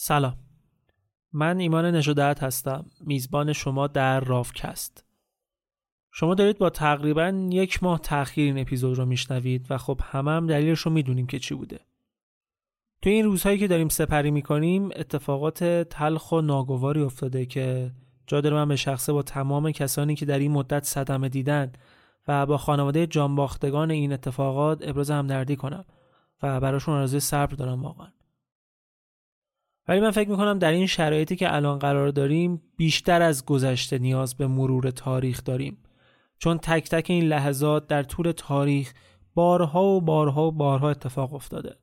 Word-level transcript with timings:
سلام. 0.00 0.36
من 1.32 1.58
ایمان 1.58 1.84
نژادت 1.84 2.42
هستم. 2.42 2.86
میزبان 3.00 3.52
شما 3.52 3.86
در 3.86 4.20
رافکست. 4.20 5.04
شما 6.12 6.34
دارید 6.34 6.58
با 6.58 6.70
تقریبا 6.70 7.48
یک 7.50 7.82
ماه 7.82 8.00
تأخیر 8.00 8.44
این 8.44 8.58
اپیزود 8.58 8.98
رو 8.98 9.06
میشنوید 9.06 9.66
و 9.70 9.78
خب 9.78 10.00
همه 10.04 10.30
هم 10.30 10.46
دلیلش 10.46 10.80
رو 10.80 10.92
می‌دونیم 10.92 11.26
که 11.26 11.38
چی 11.38 11.54
بوده. 11.54 11.80
توی 13.02 13.12
این 13.12 13.24
روزهایی 13.24 13.58
که 13.58 13.68
داریم 13.68 13.88
سپری 13.88 14.30
می‌کنیم 14.30 14.88
اتفاقات 14.96 15.64
تلخ 15.64 16.32
و 16.32 16.40
ناگواری 16.40 17.02
افتاده 17.02 17.46
که 17.46 17.90
جا 18.26 18.40
داره 18.40 18.56
من 18.56 18.68
به 18.68 18.76
شخصه 18.76 19.12
با 19.12 19.22
تمام 19.22 19.70
کسانی 19.70 20.14
که 20.14 20.26
در 20.26 20.38
این 20.38 20.52
مدت 20.52 20.84
صدمه 20.84 21.28
دیدن 21.28 21.72
و 22.28 22.46
با 22.46 22.58
خانواده 22.58 23.06
جانباختگان 23.06 23.90
این 23.90 24.12
اتفاقات 24.12 24.88
ابراز 24.88 25.10
همدردی 25.10 25.56
کنم 25.56 25.84
و 26.42 26.60
براشون 26.60 26.94
آرزوی 26.94 27.20
صبر 27.20 27.54
دارم 27.54 27.82
واقعا. 27.82 28.08
ولی 29.88 30.00
من 30.00 30.10
فکر 30.10 30.30
می‌کنم 30.30 30.58
در 30.58 30.70
این 30.70 30.86
شرایطی 30.86 31.36
که 31.36 31.54
الان 31.54 31.78
قرار 31.78 32.08
داریم 32.08 32.62
بیشتر 32.76 33.22
از 33.22 33.44
گذشته 33.44 33.98
نیاز 33.98 34.36
به 34.36 34.46
مرور 34.46 34.90
تاریخ 34.90 35.44
داریم. 35.44 35.78
چون 36.38 36.58
تک 36.58 36.88
تک 36.88 37.10
این 37.10 37.24
لحظات 37.24 37.86
در 37.86 38.02
طول 38.02 38.32
تاریخ 38.32 38.92
بارها 39.34 39.84
و 39.84 40.00
بارها 40.00 40.46
و 40.46 40.52
بارها 40.52 40.90
اتفاق 40.90 41.34
افتاده. 41.34 41.76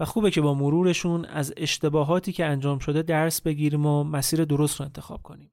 و 0.00 0.04
خوبه 0.04 0.30
که 0.30 0.40
با 0.40 0.54
مرورشون 0.54 1.24
از 1.24 1.54
اشتباهاتی 1.56 2.32
که 2.32 2.44
انجام 2.44 2.78
شده 2.78 3.02
درس 3.02 3.40
بگیریم 3.40 3.86
و 3.86 4.04
مسیر 4.04 4.44
درست 4.44 4.80
رو 4.80 4.86
انتخاب 4.86 5.22
کنیم. 5.22 5.50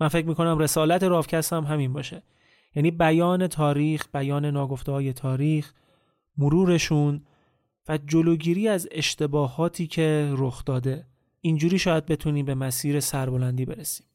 من 0.00 0.08
فکر 0.08 0.26
می‌کنم 0.26 0.58
رسالت 0.58 1.02
رافکست 1.02 1.52
هم 1.52 1.64
همین 1.64 1.92
باشه. 1.92 2.22
یعنی 2.74 2.90
بیان 2.90 3.46
تاریخ 3.46 4.06
بیان 4.12 4.44
ناگفته 4.44 4.92
های 4.92 5.12
تاریخ 5.12 5.72
مرورشون 6.38 7.24
و 7.88 7.98
جلوگیری 7.98 8.68
از 8.68 8.88
اشتباهاتی 8.90 9.86
که 9.86 10.32
رخ 10.36 10.64
داده 10.64 11.06
اینجوری 11.40 11.78
شاید 11.78 12.06
بتونیم 12.06 12.46
به 12.46 12.54
مسیر 12.54 13.00
سربلندی 13.00 13.64
برسیم. 13.64 14.06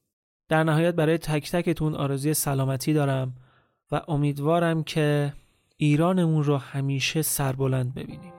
در 0.50 0.64
نهایت 0.64 0.96
برای 0.96 1.18
تک 1.18 1.52
تکتون 1.52 1.96
آرزوی 1.96 2.34
سلامتی 2.34 2.94
دارم 2.94 3.34
و 3.92 4.02
امیدوارم 4.08 4.84
که 4.84 5.34
ایرانمون 5.78 6.44
رو 6.44 6.58
همیشه 6.58 7.22
سربلند 7.22 7.94
ببینیم. 7.94 8.33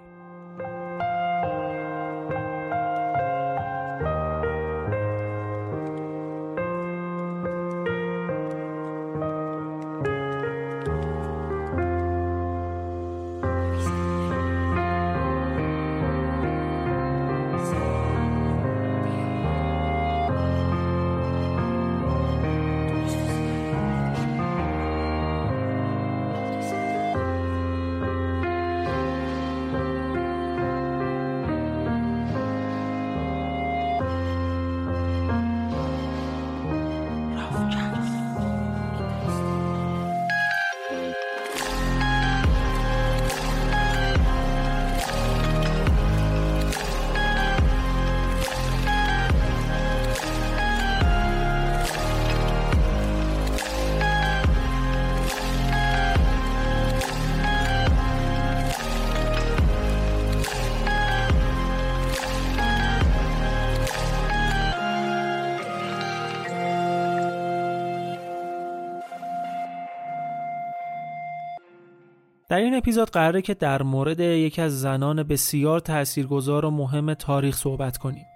در 72.55 72.61
این 72.61 72.75
اپیزود 72.75 73.11
قراره 73.11 73.43
که 73.43 73.55
در 73.55 73.83
مورد 73.83 74.21
یکی 74.21 74.63
از 74.63 74.81
زنان 74.81 75.23
بسیار 75.23 75.81
تاثیرگذار 75.81 76.65
و 76.65 76.71
مهم 76.71 77.15
تاریخ 77.15 77.57
صحبت 77.57 77.97
کنیم. 77.97 78.27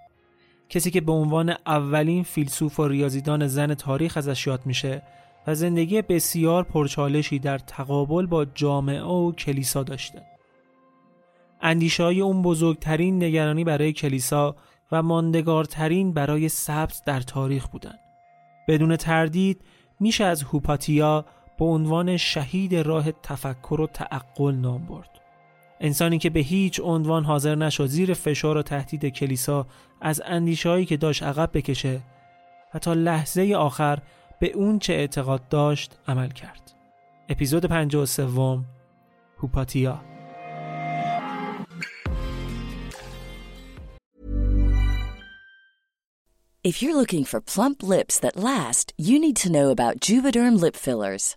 کسی 0.69 0.91
که 0.91 1.01
به 1.01 1.13
عنوان 1.13 1.55
اولین 1.67 2.23
فیلسوف 2.23 2.81
و 2.81 2.89
ریاضیدان 2.89 3.47
زن 3.47 3.75
تاریخ 3.75 4.17
ازش 4.17 4.47
یاد 4.47 4.61
میشه 4.65 5.03
و 5.47 5.55
زندگی 5.55 6.03
بسیار 6.03 6.63
پرچالشی 6.63 7.39
در 7.39 7.59
تقابل 7.59 8.27
با 8.27 8.45
جامعه 8.45 9.03
و 9.03 9.33
کلیسا 9.33 9.83
داشته. 9.83 10.23
اندیشه 11.61 12.03
های 12.03 12.21
اون 12.21 12.43
بزرگترین 12.43 13.25
نگرانی 13.25 13.65
برای 13.65 13.93
کلیسا 13.93 14.57
و 14.93 15.03
ماندگارترین 15.03 16.13
برای 16.13 16.49
سبز 16.49 17.03
در 17.07 17.21
تاریخ 17.21 17.69
بودن. 17.69 17.95
بدون 18.69 18.97
تردید 18.97 19.61
میشه 20.01 20.25
از 20.25 20.43
هوپاتیا 20.43 21.25
به 21.59 21.65
عنوان 21.65 22.17
شهید 22.17 22.75
راه 22.75 23.13
تفکر 23.13 23.81
و 23.81 23.87
تعقل 23.87 24.55
نام 24.55 24.87
برد. 24.87 25.11
انسانی 25.81 26.19
که 26.19 26.31
به 26.31 26.41
هیچ 26.41 26.81
عنوان 26.81 27.25
حاضر 27.25 27.55
نشد 27.55 27.87
زیر 27.87 28.15
فشار 28.15 28.57
و 28.57 28.63
تهدید 28.63 29.07
کلیسا 29.07 29.67
از 30.01 30.23
اندیشهایی 30.25 30.87
که 30.87 30.97
داشت 30.97 31.23
عقب 31.23 31.51
بکشه 31.55 32.01
و 32.75 32.79
تا 32.79 32.93
لحظه 32.93 33.55
آخر 33.57 33.99
به 34.41 34.53
اون 34.53 34.79
چه 34.79 34.93
اعتقاد 34.93 35.49
داشت 35.49 35.99
عمل 36.09 36.29
کرد. 36.29 36.75
اپیزود 37.29 37.67
53 37.67 38.29
هوپاتیا. 39.39 40.01
If 46.65 46.83
you're 46.83 46.97
looking 46.97 47.25
for 47.25 47.41
plump 47.41 47.83
lips 47.83 48.19
that 48.19 48.37
last, 48.37 48.93
you 48.99 49.19
need 49.19 49.37
to 49.37 49.51
know 49.51 49.71
about 49.71 50.01
Juvederm 50.01 50.61
lip 50.61 50.77
fillers. 50.77 51.37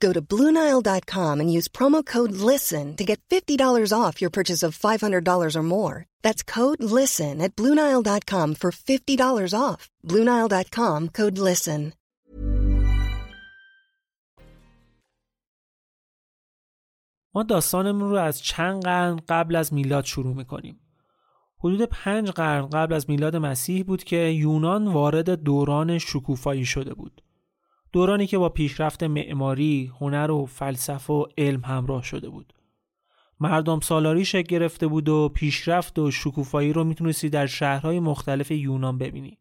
Go 0.00 0.12
to 0.12 0.22
Bluenile.com 0.32 1.40
and 1.40 1.52
use 1.58 1.68
promo 1.68 2.04
code 2.14 2.32
LISTEN 2.32 2.96
to 2.96 3.04
get 3.04 3.20
$50 3.30 3.92
off 3.92 4.20
your 4.20 4.30
purchase 4.30 4.62
of 4.62 4.78
$500 4.78 5.56
or 5.56 5.62
more. 5.62 6.06
That's 6.24 6.42
code 6.56 6.82
LISTEN 6.82 7.40
at 7.40 7.56
Bluenile.com 7.56 8.54
for 8.54 8.70
$50 8.70 9.54
off. 9.66 9.88
Bluenile.com 10.10 11.08
code 11.08 11.38
LISTEN. 11.38 11.92
ما 17.34 17.42
داستانمون 17.42 18.10
رو 18.10 18.16
از 18.16 18.42
چند 18.42 18.82
قرن 18.82 19.20
قبل 19.28 19.56
از 19.56 19.74
میلاد 19.74 20.04
شروع 20.04 20.36
می‌کنیم. 20.36 20.80
حدود 21.58 21.82
پنج 21.82 22.30
قرن 22.30 22.66
قبل 22.66 22.94
از 22.94 23.10
میلاد 23.10 23.36
مسیح 23.36 23.84
بود 23.84 24.04
که 24.04 24.16
یونان 24.16 24.88
وارد 24.88 25.30
دوران 25.30 25.98
شکوفایی 25.98 26.64
شده 26.64 26.94
بود. 26.94 27.22
دورانی 27.92 28.26
که 28.26 28.38
با 28.38 28.48
پیشرفت 28.48 29.02
معماری، 29.02 29.92
هنر 30.00 30.30
و 30.30 30.46
فلسفه 30.46 31.12
و 31.12 31.24
علم 31.38 31.64
همراه 31.64 32.02
شده 32.02 32.28
بود. 32.28 32.52
مردم 33.40 33.80
سالاری 33.80 34.24
شکل 34.24 34.56
گرفته 34.58 34.86
بود 34.86 35.08
و 35.08 35.28
پیشرفت 35.28 35.98
و 35.98 36.10
شکوفایی 36.10 36.72
رو 36.72 36.84
می‌تونستی 36.84 37.28
در 37.28 37.46
شهرهای 37.46 38.00
مختلف 38.00 38.50
یونان 38.50 38.98
ببینی. 38.98 39.38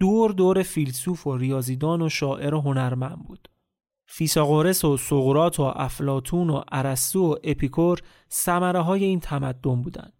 دور 0.00 0.32
دور 0.32 0.62
فیلسوف 0.62 1.26
و 1.26 1.36
ریاضیدان 1.36 2.02
و 2.02 2.08
شاعر 2.08 2.54
و 2.54 2.60
هنرمند 2.60 3.22
بود. 3.26 3.48
فیساغورس 4.06 4.84
و 4.84 4.96
سقراط 4.96 5.60
و 5.60 5.62
افلاتون 5.62 6.50
و 6.50 6.62
ارسطو 6.72 7.32
و 7.32 7.36
اپیکور 7.44 8.00
ثمره 8.30 8.80
های 8.80 9.04
این 9.04 9.20
تمدن 9.20 9.82
بودند. 9.82 10.12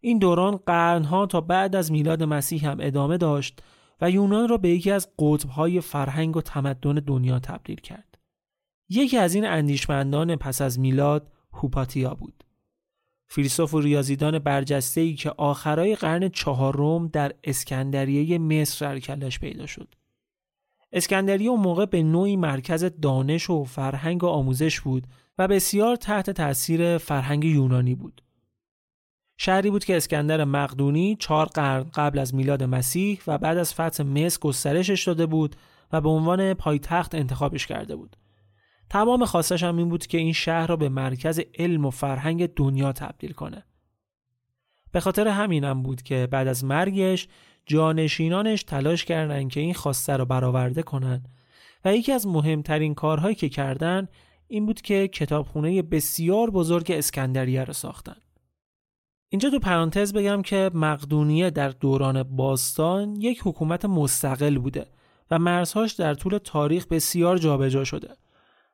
این 0.00 0.18
دوران 0.18 0.56
قرنها 0.56 1.26
تا 1.26 1.40
بعد 1.40 1.76
از 1.76 1.92
میلاد 1.92 2.22
مسیح 2.22 2.68
هم 2.68 2.76
ادامه 2.80 3.16
داشت 3.16 3.62
و 4.00 4.10
یونان 4.10 4.48
را 4.48 4.56
به 4.56 4.68
یکی 4.68 4.90
از 4.90 5.08
قطبهای 5.18 5.80
فرهنگ 5.80 6.36
و 6.36 6.40
تمدن 6.40 6.94
دنیا 6.94 7.38
تبدیل 7.38 7.80
کرد. 7.80 8.18
یکی 8.88 9.16
از 9.16 9.34
این 9.34 9.46
اندیشمندان 9.46 10.36
پس 10.36 10.60
از 10.60 10.78
میلاد 10.78 11.32
هوپاتیا 11.52 12.14
بود. 12.14 12.44
فیلسوف 13.28 13.74
و 13.74 13.80
ریاضیدان 13.80 14.38
برجسته 14.38 15.00
ای 15.00 15.14
که 15.14 15.30
آخرای 15.30 15.94
قرن 15.94 16.28
چهارم 16.28 17.08
در 17.08 17.32
اسکندریه 17.44 18.38
مصر 18.38 18.76
سرکلش 18.76 19.38
پیدا 19.38 19.66
شد. 19.66 19.94
اسکندریه 20.92 21.50
اون 21.50 21.60
موقع 21.60 21.86
به 21.86 22.02
نوعی 22.02 22.36
مرکز 22.36 22.84
دانش 23.02 23.50
و 23.50 23.64
فرهنگ 23.64 24.24
و 24.24 24.26
آموزش 24.26 24.80
بود 24.80 25.06
و 25.38 25.48
بسیار 25.48 25.96
تحت 25.96 26.30
تاثیر 26.30 26.98
فرهنگ 26.98 27.44
یونانی 27.44 27.94
بود. 27.94 28.22
شهری 29.38 29.70
بود 29.70 29.84
که 29.84 29.96
اسکندر 29.96 30.44
مقدونی 30.44 31.16
چهار 31.20 31.46
قرن 31.46 31.90
قبل 31.94 32.18
از 32.18 32.34
میلاد 32.34 32.62
مسیح 32.62 33.20
و 33.26 33.38
بعد 33.38 33.58
از 33.58 33.74
فتح 33.74 34.04
مصر 34.04 34.38
گسترشش 34.40 35.06
داده 35.06 35.26
بود 35.26 35.56
و 35.92 36.00
به 36.00 36.08
عنوان 36.08 36.54
پایتخت 36.54 37.14
انتخابش 37.14 37.66
کرده 37.66 37.96
بود. 37.96 38.16
تمام 38.90 39.24
خواستش 39.24 39.62
هم 39.62 39.76
این 39.76 39.88
بود 39.88 40.06
که 40.06 40.18
این 40.18 40.32
شهر 40.32 40.66
را 40.66 40.76
به 40.76 40.88
مرکز 40.88 41.40
علم 41.58 41.84
و 41.84 41.90
فرهنگ 41.90 42.46
دنیا 42.46 42.92
تبدیل 42.92 43.32
کنه. 43.32 43.64
به 44.92 45.00
خاطر 45.00 45.28
همینم 45.28 45.82
بود 45.82 46.02
که 46.02 46.28
بعد 46.30 46.48
از 46.48 46.64
مرگش 46.64 47.28
جانشینانش 47.66 48.62
تلاش 48.62 49.04
کردند 49.04 49.50
که 49.50 49.60
این 49.60 49.74
خواسته 49.74 50.16
را 50.16 50.24
برآورده 50.24 50.82
کنند 50.82 51.28
و 51.84 51.94
یکی 51.94 52.12
از 52.12 52.26
مهمترین 52.26 52.94
کارهایی 52.94 53.34
که 53.34 53.48
کردند 53.48 54.08
این 54.48 54.66
بود 54.66 54.80
که 54.80 55.08
کتابخونه 55.08 55.82
بسیار 55.82 56.50
بزرگ 56.50 56.90
اسکندریه 56.90 57.64
را 57.64 57.72
ساختند. 57.72 58.25
اینجا 59.36 59.50
تو 59.50 59.58
پرانتز 59.58 60.12
بگم 60.12 60.42
که 60.42 60.70
مقدونیه 60.74 61.50
در 61.50 61.68
دوران 61.68 62.22
باستان 62.22 63.16
یک 63.16 63.40
حکومت 63.44 63.84
مستقل 63.84 64.58
بوده 64.58 64.86
و 65.30 65.38
مرزهاش 65.38 65.92
در 65.92 66.14
طول 66.14 66.38
تاریخ 66.38 66.86
بسیار 66.86 67.38
جابجا 67.38 67.84
شده. 67.84 68.16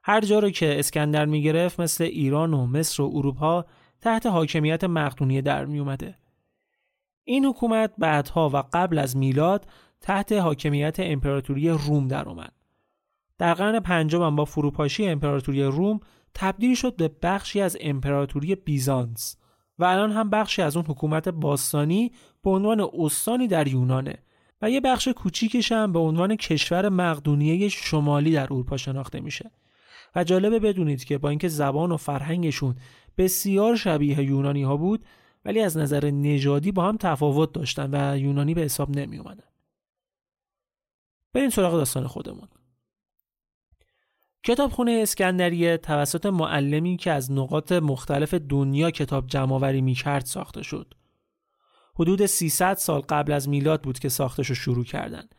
هر 0.03 0.21
جا 0.21 0.39
رو 0.39 0.51
که 0.51 0.79
اسکندر 0.79 1.25
می‌گرفت 1.25 1.81
مثل 1.81 2.05
ایران 2.05 2.55
و 2.55 2.67
مصر 2.67 3.03
و 3.03 3.11
اروپا 3.15 3.65
تحت 4.01 4.27
حاکمیت 4.27 4.85
مقدونیه 4.85 5.41
در 5.41 5.65
می. 5.65 5.97
این 7.25 7.45
حکومت 7.45 7.93
بعدها 7.99 8.49
و 8.49 8.63
قبل 8.73 8.99
از 8.99 9.17
میلاد 9.17 9.67
تحت 10.01 10.33
حاکمیت 10.33 10.97
امپراتوری 11.01 11.69
روم 11.69 12.09
در 12.09 12.29
اومد. 12.29 12.53
در 13.39 13.55
قرن 13.55 13.81
پنجم 13.81 14.37
با 14.37 14.45
فروپاشی 14.45 15.07
امپراتوری 15.07 15.63
روم 15.63 16.01
تبدیل 16.35 16.75
شد 16.75 16.97
به 16.97 17.11
بخشی 17.23 17.61
از 17.61 17.77
امپراتوری 17.81 18.55
بیزانس 18.55 19.37
و 19.79 19.85
الان 19.85 20.13
هم 20.13 20.31
بخشی 20.31 20.63
از 20.63 20.77
اون 20.77 20.87
حکومت 20.87 21.29
باستانی 21.29 22.13
به 22.43 22.51
عنوان 22.51 22.89
استانی 22.99 23.49
در 23.49 23.69
یونانه 23.69 24.19
و 24.63 24.71
یه 24.71 24.81
بخش 24.81 25.09
کوچیکش 25.09 25.73
هم 25.73 25.93
به 25.93 25.99
عنوان 25.99 26.37
کشور 26.37 26.89
مقدونیه 26.89 27.69
شمالی 27.69 28.33
در 28.33 28.43
اروپا 28.43 28.77
شناخته 28.77 29.21
میشه 29.21 29.51
و 30.17 30.25
جالبه 30.25 30.59
بدونید 30.59 31.05
که 31.05 31.19
با 31.19 31.29
اینکه 31.29 31.49
زبان 31.49 31.93
و 31.93 31.97
فرهنگشون 31.97 32.77
بسیار 33.19 33.77
شبیه 33.77 34.23
یونانی 34.23 34.63
ها 34.63 34.77
بود 34.77 35.05
ولی 35.45 35.61
از 35.61 35.77
نظر 35.77 36.11
نژادی 36.11 36.73
با 36.73 36.89
هم 36.89 36.97
تفاوت 36.97 37.53
داشتن 37.53 37.91
و 37.93 38.19
یونانی 38.19 38.55
به 38.55 38.61
حساب 38.61 38.91
نمی 38.91 39.19
اومدن. 39.19 39.45
بریم 41.33 41.51
سراغ 41.51 41.73
داستان 41.73 42.07
خودمون. 42.07 42.49
کتابخونه 44.45 44.99
اسکندریه 45.03 45.77
توسط 45.77 46.27
معلمی 46.27 46.97
که 46.97 47.13
از 47.13 47.33
نقاط 47.33 47.73
مختلف 47.73 48.35
دنیا 48.35 48.91
کتاب 48.91 49.27
جمعآوری 49.27 49.81
می‌کرد 49.81 50.25
ساخته 50.25 50.63
شد. 50.63 50.95
حدود 51.95 52.27
300 52.27 52.75
سال 52.75 53.01
قبل 53.01 53.33
از 53.33 53.49
میلاد 53.49 53.83
بود 53.83 53.99
که 53.99 54.09
ساختش 54.09 54.49
رو 54.49 54.55
شروع 54.55 54.85
کردند. 54.85 55.35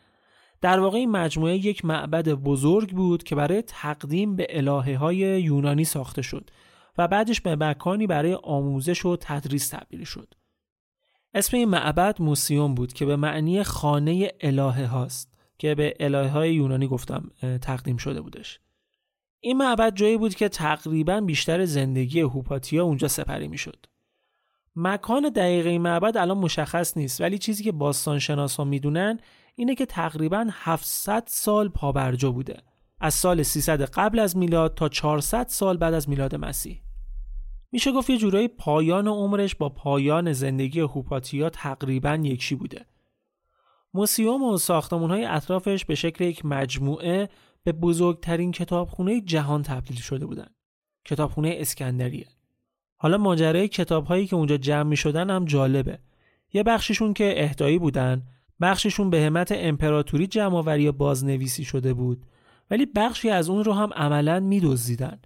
در 0.61 0.79
واقع 0.79 0.97
این 0.97 1.11
مجموعه 1.11 1.55
یک 1.55 1.85
معبد 1.85 2.29
بزرگ 2.29 2.91
بود 2.91 3.23
که 3.23 3.35
برای 3.35 3.61
تقدیم 3.61 4.35
به 4.35 4.47
الهه 4.49 4.97
های 4.97 5.17
یونانی 5.17 5.85
ساخته 5.85 6.21
شد 6.21 6.49
و 6.97 7.07
بعدش 7.07 7.41
به 7.41 7.55
مکانی 7.55 8.07
برای 8.07 8.37
آموزش 8.43 9.05
و 9.05 9.17
تدریس 9.21 9.69
تبدیل 9.69 10.03
شد. 10.03 10.33
اسم 11.33 11.57
این 11.57 11.69
معبد 11.69 12.21
موسیوم 12.21 12.75
بود 12.75 12.93
که 12.93 13.05
به 13.05 13.15
معنی 13.15 13.63
خانه 13.63 14.31
الهه 14.41 14.85
هاست 14.85 15.33
که 15.57 15.75
به 15.75 15.93
الهه 15.99 16.29
های 16.29 16.53
یونانی 16.53 16.87
گفتم 16.87 17.31
تقدیم 17.61 17.97
شده 17.97 18.21
بودش. 18.21 18.62
این 19.45 19.57
معبد 19.57 19.95
جایی 19.95 20.17
بود 20.17 20.35
که 20.35 20.49
تقریبا 20.49 21.21
بیشتر 21.21 21.65
زندگی 21.65 22.19
هوپاتیا 22.21 22.83
اونجا 22.83 23.07
سپری 23.07 23.47
می‌شد. 23.47 23.85
مکان 24.75 25.29
دقیق 25.29 25.67
این 25.67 25.81
معبد 25.81 26.17
الان 26.17 26.37
مشخص 26.37 26.97
نیست 26.97 27.21
ولی 27.21 27.37
چیزی 27.37 27.63
که 27.63 27.71
باستان 27.71 28.19
شناسان 28.19 28.67
می‌دونن 28.67 29.19
اینه 29.55 29.75
که 29.75 29.85
تقریبا 29.85 30.47
700 30.51 31.23
سال 31.27 31.69
پابرجا 31.69 32.31
بوده. 32.31 32.57
از 32.99 33.13
سال 33.13 33.43
300 33.43 33.81
قبل 33.81 34.19
از 34.19 34.37
میلاد 34.37 34.75
تا 34.75 34.89
400 34.89 35.47
سال 35.47 35.77
بعد 35.77 35.93
از 35.93 36.09
میلاد 36.09 36.35
مسیح. 36.35 36.81
میشه 37.71 37.91
گفت 37.91 38.09
یه 38.09 38.17
جورایی 38.17 38.47
پایان 38.47 39.07
عمرش 39.07 39.55
با 39.55 39.69
پایان 39.69 40.33
زندگی 40.33 40.79
هوپاتیا 40.79 41.49
تقریبا 41.49 42.19
یکشی 42.23 42.55
بوده. 42.55 42.85
موسیوم 43.93 44.43
و 44.43 44.57
ساختمون 44.57 45.11
های 45.11 45.25
اطرافش 45.25 45.85
به 45.85 45.95
شکل 45.95 46.23
یک 46.23 46.45
مجموعه 46.45 47.29
به 47.63 47.71
بزرگترین 47.71 48.51
کتابخونه 48.51 49.21
جهان 49.21 49.63
تبدیل 49.63 49.97
شده 49.97 50.25
بودند. 50.25 50.55
کتابخونه 51.05 51.55
اسکندریه. 51.59 52.27
حالا 52.97 53.17
ماجرای 53.17 53.67
کتاب 53.67 54.05
هایی 54.05 54.27
که 54.27 54.35
اونجا 54.35 54.57
جمع 54.57 54.89
می 54.89 54.97
شدن 54.97 55.29
هم 55.29 55.45
جالبه. 55.45 55.99
یه 56.53 56.63
بخششون 56.63 57.13
که 57.13 57.33
اهدایی 57.37 57.79
بودن، 57.79 58.23
بخششون 58.61 59.09
به 59.09 59.21
همت 59.21 59.51
امپراتوری 59.55 60.27
جمع 60.27 60.91
بازنویسی 60.91 61.63
شده 61.63 61.93
بود، 61.93 62.25
ولی 62.71 62.85
بخشی 62.85 63.29
از 63.29 63.49
اون 63.49 63.63
رو 63.63 63.73
هم 63.73 63.93
عملا 63.93 64.39
میدزدیدن. 64.39 65.19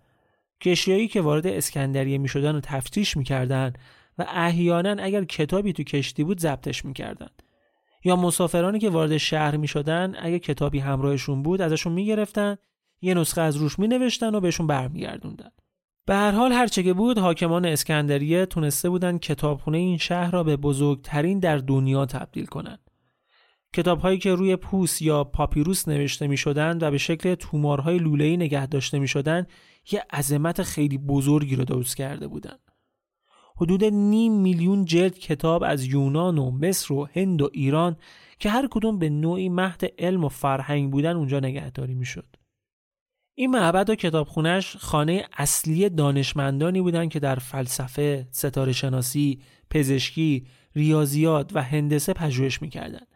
کشیایی 0.62 1.08
که 1.08 1.22
وارد 1.22 1.48
اسکندریه 1.48 2.18
می 2.18 2.28
شدن 2.28 2.56
و 2.56 2.60
تفتیش 2.64 3.18
می‌کردن 3.18 3.74
و 4.18 4.26
احیانا 4.30 5.04
اگر 5.04 5.24
کتابی 5.24 5.74
تو 5.74 5.84
کشتی 5.84 6.24
بود 6.24 6.40
ضبطش 6.40 6.86
می‌کردن. 6.86 7.30
یا 8.08 8.16
مسافرانی 8.16 8.80
که 8.80 8.90
وارد 8.90 9.18
شهر 9.18 9.58
می 9.58 9.68
شدن 9.68 10.16
اگه 10.20 10.40
کتابی 10.40 10.80
همراهشون 10.80 11.44
بود 11.44 11.62
ازشون 11.62 11.94
می 11.94 12.06
گرفتن 12.06 12.58
یه 13.02 13.14
نسخه 13.14 13.42
از 13.42 13.56
روش 13.56 13.80
می 13.80 13.88
نوشتن 13.88 14.36
و 14.36 14.40
بهشون 14.40 14.68
برمیگردوندن 14.68 15.50
به 16.06 16.16
هر 16.16 16.32
حال 16.32 16.52
هرچه 16.52 16.84
که 16.84 16.94
بود 16.94 17.18
حاکمان 17.18 17.66
اسکندریه 17.66 18.46
تونسته 18.46 18.90
بودن 18.90 19.18
کتابخونه 19.18 19.78
این 19.78 19.98
شهر 19.98 20.32
را 20.32 20.44
به 20.44 20.58
بزرگترین 20.58 21.40
در 21.40 21.58
دنیا 21.58 22.06
تبدیل 22.06 22.46
کنند. 22.46 22.80
کتابهایی 23.74 24.18
که 24.18 24.36
روی 24.36 24.56
پوس 24.56 25.02
یا 25.02 25.24
پاپیروس 25.24 25.88
نوشته 25.88 26.28
می 26.28 26.38
شدن 26.38 26.78
و 26.82 26.92
به 26.92 26.98
شکل 26.98 27.36
تومارهای 27.36 27.98
لوله‌ای 27.98 28.38
نگه 28.38 28.66
داشته 28.66 29.00
می 29.00 29.08
شدن 29.08 29.46
یه 29.92 30.06
عظمت 30.14 30.64
خیلی 30.64 30.98
بزرگی 30.98 31.56
رو 31.56 31.66
درست 31.66 31.98
کرده 31.98 32.28
بودند. 32.28 32.67
حدود 33.58 33.84
نیم 33.84 34.34
میلیون 34.34 34.86
جلد 34.86 35.18
کتاب 35.18 35.64
از 35.64 35.86
یونان 35.86 36.38
و 36.38 36.52
مصر 36.52 36.94
و 36.94 37.06
هند 37.06 37.42
و 37.42 37.50
ایران 37.54 37.96
که 38.40 38.50
هر 38.50 38.68
کدوم 38.72 39.00
به 39.00 39.10
نوعی 39.10 39.50
مهد 39.50 39.82
علم 40.00 40.24
و 40.24 40.30
فرهنگ 40.30 40.92
بودن 40.92 41.16
اونجا 41.16 41.40
نگهداری 41.40 41.94
می‌شد. 41.96 42.36
این 43.34 43.52
معبد 43.52 43.90
و 43.90 43.96
کتابخونش 43.96 44.78
خانه 44.78 45.26
اصلی 45.38 45.90
دانشمندانی 45.90 46.82
بودند 46.82 47.10
که 47.10 47.20
در 47.20 47.36
فلسفه، 47.36 48.28
ستاره 48.32 48.72
شناسی، 48.72 49.42
پزشکی، 49.70 50.48
ریاضیات 50.76 51.52
و 51.54 51.64
هندسه 51.64 52.14
پژوهش 52.14 52.62
می‌کردند. 52.62 53.08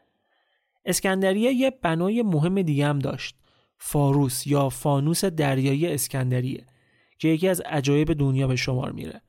اسکندریه 0.85 1.51
یه 1.53 1.71
بنای 1.81 2.21
مهم 2.21 2.61
دیگه 2.61 2.85
هم 2.87 2.99
داشت. 2.99 3.35
فاروس 3.77 4.47
یا 4.47 4.69
فانوس 4.69 5.25
دریایی 5.25 5.87
اسکندریه 5.87 6.65
که 7.19 7.27
یکی 7.27 7.47
از 7.47 7.61
عجایب 7.61 8.13
دنیا 8.13 8.47
به 8.47 8.55
شمار 8.55 8.91
میره. 8.91 9.21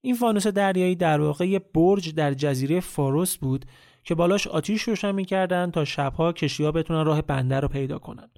این 0.00 0.14
فانوس 0.14 0.46
دریایی 0.46 0.96
در 0.96 1.20
واقع 1.20 1.48
یه 1.48 1.58
برج 1.58 2.14
در 2.14 2.34
جزیره 2.34 2.80
فاروس 2.80 3.36
بود 3.36 3.66
که 4.04 4.14
بالاش 4.14 4.46
آتیش 4.46 4.82
روشن 4.82 5.12
می‌کردن 5.12 5.70
تا 5.70 5.84
شبها 5.84 6.32
کشتیها 6.32 6.72
بتونن 6.72 7.04
راه 7.04 7.22
بندر 7.22 7.60
رو 7.60 7.68
پیدا 7.68 7.98
کنن. 7.98 8.30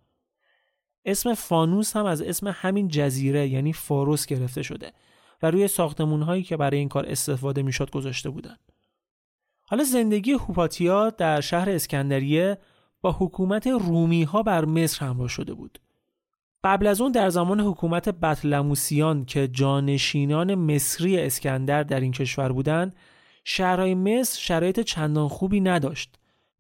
اسم 1.04 1.34
فانوس 1.34 1.96
هم 1.96 2.04
از 2.04 2.22
اسم 2.22 2.48
همین 2.48 2.88
جزیره 2.88 3.48
یعنی 3.48 3.72
فاروس 3.72 4.26
گرفته 4.26 4.62
شده 4.62 4.92
و 5.42 5.50
روی 5.50 5.68
ساختمون 5.68 6.22
هایی 6.22 6.42
که 6.42 6.56
برای 6.56 6.78
این 6.78 6.88
کار 6.88 7.06
استفاده 7.06 7.62
می‌شد 7.62 7.90
گذاشته 7.90 8.30
بودن. 8.30 8.56
حالا 9.62 9.84
زندگی 9.84 10.32
هوپاتیا 10.32 11.10
در 11.10 11.40
شهر 11.40 11.70
اسکندریه 11.70 12.58
با 13.00 13.12
حکومت 13.12 13.66
رومی 13.66 14.22
ها 14.22 14.42
بر 14.42 14.64
مصر 14.64 15.06
همراه 15.06 15.28
شده 15.28 15.54
بود. 15.54 15.78
قبل 16.64 16.86
از 16.86 17.00
اون 17.00 17.12
در 17.12 17.30
زمان 17.30 17.60
حکومت 17.60 18.08
بطلموسیان 18.08 19.24
که 19.24 19.48
جانشینان 19.48 20.54
مصری 20.54 21.20
اسکندر 21.20 21.82
در 21.82 22.00
این 22.00 22.12
کشور 22.12 22.52
بودند 22.52 22.96
شهرهای 23.44 23.94
مصر 23.94 24.40
شرایط 24.40 24.80
چندان 24.80 25.28
خوبی 25.28 25.60
نداشت 25.60 26.18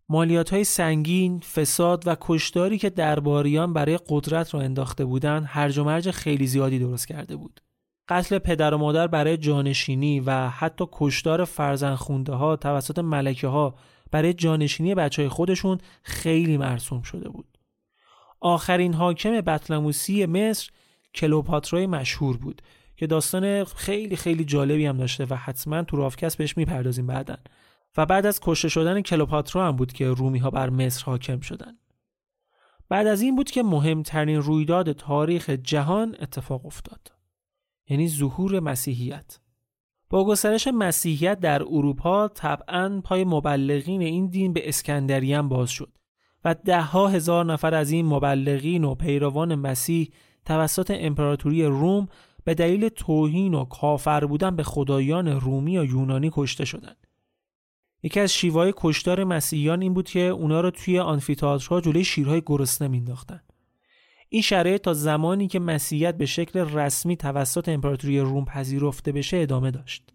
مالیات 0.08 0.52
های 0.52 0.64
سنگین، 0.64 1.40
فساد 1.40 2.06
و 2.06 2.16
کشداری 2.20 2.78
که 2.78 2.90
درباریان 2.90 3.72
برای 3.72 3.98
قدرت 4.08 4.54
را 4.54 4.60
انداخته 4.60 5.04
بودند 5.04 5.44
هرج 5.48 5.78
و 5.78 5.84
مرج 5.84 6.10
خیلی 6.10 6.46
زیادی 6.46 6.78
درست 6.78 7.08
کرده 7.08 7.36
بود. 7.36 7.60
قتل 8.08 8.38
پدر 8.38 8.74
و 8.74 8.78
مادر 8.78 9.06
برای 9.06 9.36
جانشینی 9.36 10.20
و 10.20 10.48
حتی 10.48 10.84
کشدار 10.92 11.44
فرزن 11.44 11.96
ها 12.28 12.56
توسط 12.56 12.98
ملکه 12.98 13.48
ها 13.48 13.74
برای 14.10 14.34
جانشینی 14.34 14.94
بچه 14.94 15.22
های 15.22 15.28
خودشون 15.28 15.78
خیلی 16.02 16.56
مرسوم 16.56 17.02
شده 17.02 17.28
بود. 17.28 17.51
آخرین 18.42 18.94
حاکم 18.94 19.40
بطلموسی 19.40 20.26
مصر 20.26 20.70
کلوپاترای 21.14 21.86
مشهور 21.86 22.36
بود 22.36 22.62
که 22.96 23.06
داستان 23.06 23.64
خیلی 23.64 24.16
خیلی 24.16 24.44
جالبی 24.44 24.86
هم 24.86 24.96
داشته 24.96 25.26
و 25.30 25.34
حتما 25.34 25.82
تو 25.82 25.96
رافکس 25.96 26.36
بهش 26.36 26.56
می‌پردازیم 26.56 27.06
بعدا. 27.06 27.36
و 27.96 28.06
بعد 28.06 28.26
از 28.26 28.40
کشته 28.42 28.68
شدن 28.68 29.00
کلوپاترا 29.00 29.66
هم 29.66 29.76
بود 29.76 29.92
که 29.92 30.08
رومی 30.08 30.38
ها 30.38 30.50
بر 30.50 30.70
مصر 30.70 31.04
حاکم 31.04 31.40
شدن. 31.40 31.78
بعد 32.88 33.06
از 33.06 33.22
این 33.22 33.36
بود 33.36 33.50
که 33.50 33.62
مهمترین 33.62 34.42
رویداد 34.42 34.92
تاریخ 34.92 35.50
جهان 35.50 36.16
اتفاق 36.20 36.66
افتاد. 36.66 37.12
یعنی 37.88 38.08
ظهور 38.08 38.60
مسیحیت. 38.60 39.38
با 40.10 40.24
گسترش 40.24 40.68
مسیحیت 40.68 41.40
در 41.40 41.62
اروپا 41.62 42.28
طبعا 42.28 43.00
پای 43.04 43.24
مبلغین 43.24 44.02
این 44.02 44.26
دین 44.26 44.52
به 44.52 44.68
اسکندریان 44.68 45.48
باز 45.48 45.70
شد. 45.70 45.92
و 46.44 46.54
دهها 46.54 47.08
هزار 47.08 47.44
نفر 47.44 47.74
از 47.74 47.90
این 47.90 48.06
مبلغین 48.06 48.84
و 48.84 48.94
پیروان 48.94 49.54
مسیح 49.54 50.10
توسط 50.44 50.90
امپراتوری 50.94 51.64
روم 51.64 52.08
به 52.44 52.54
دلیل 52.54 52.88
توهین 52.88 53.54
و 53.54 53.64
کافر 53.64 54.24
بودن 54.24 54.56
به 54.56 54.62
خدایان 54.62 55.28
رومی 55.28 55.78
و 55.78 55.84
یونانی 55.84 56.30
کشته 56.32 56.64
شدند. 56.64 57.06
یکی 58.02 58.20
از 58.20 58.32
شیوهای 58.32 58.72
کشتار 58.76 59.24
مسیحیان 59.24 59.82
این 59.82 59.94
بود 59.94 60.08
که 60.08 60.20
اونا 60.20 60.60
رو 60.60 60.70
توی 60.70 60.98
آنفیتاترها 60.98 61.80
جلوی 61.80 62.04
شیرهای 62.04 62.42
گرسنه 62.46 62.88
مینداختن. 62.88 63.40
این 64.28 64.42
شرایط 64.42 64.82
تا 64.82 64.94
زمانی 64.94 65.48
که 65.48 65.60
مسیحیت 65.60 66.16
به 66.16 66.26
شکل 66.26 66.60
رسمی 66.60 67.16
توسط 67.16 67.68
امپراتوری 67.68 68.20
روم 68.20 68.44
پذیرفته 68.44 69.12
بشه 69.12 69.36
ادامه 69.36 69.70
داشت. 69.70 70.11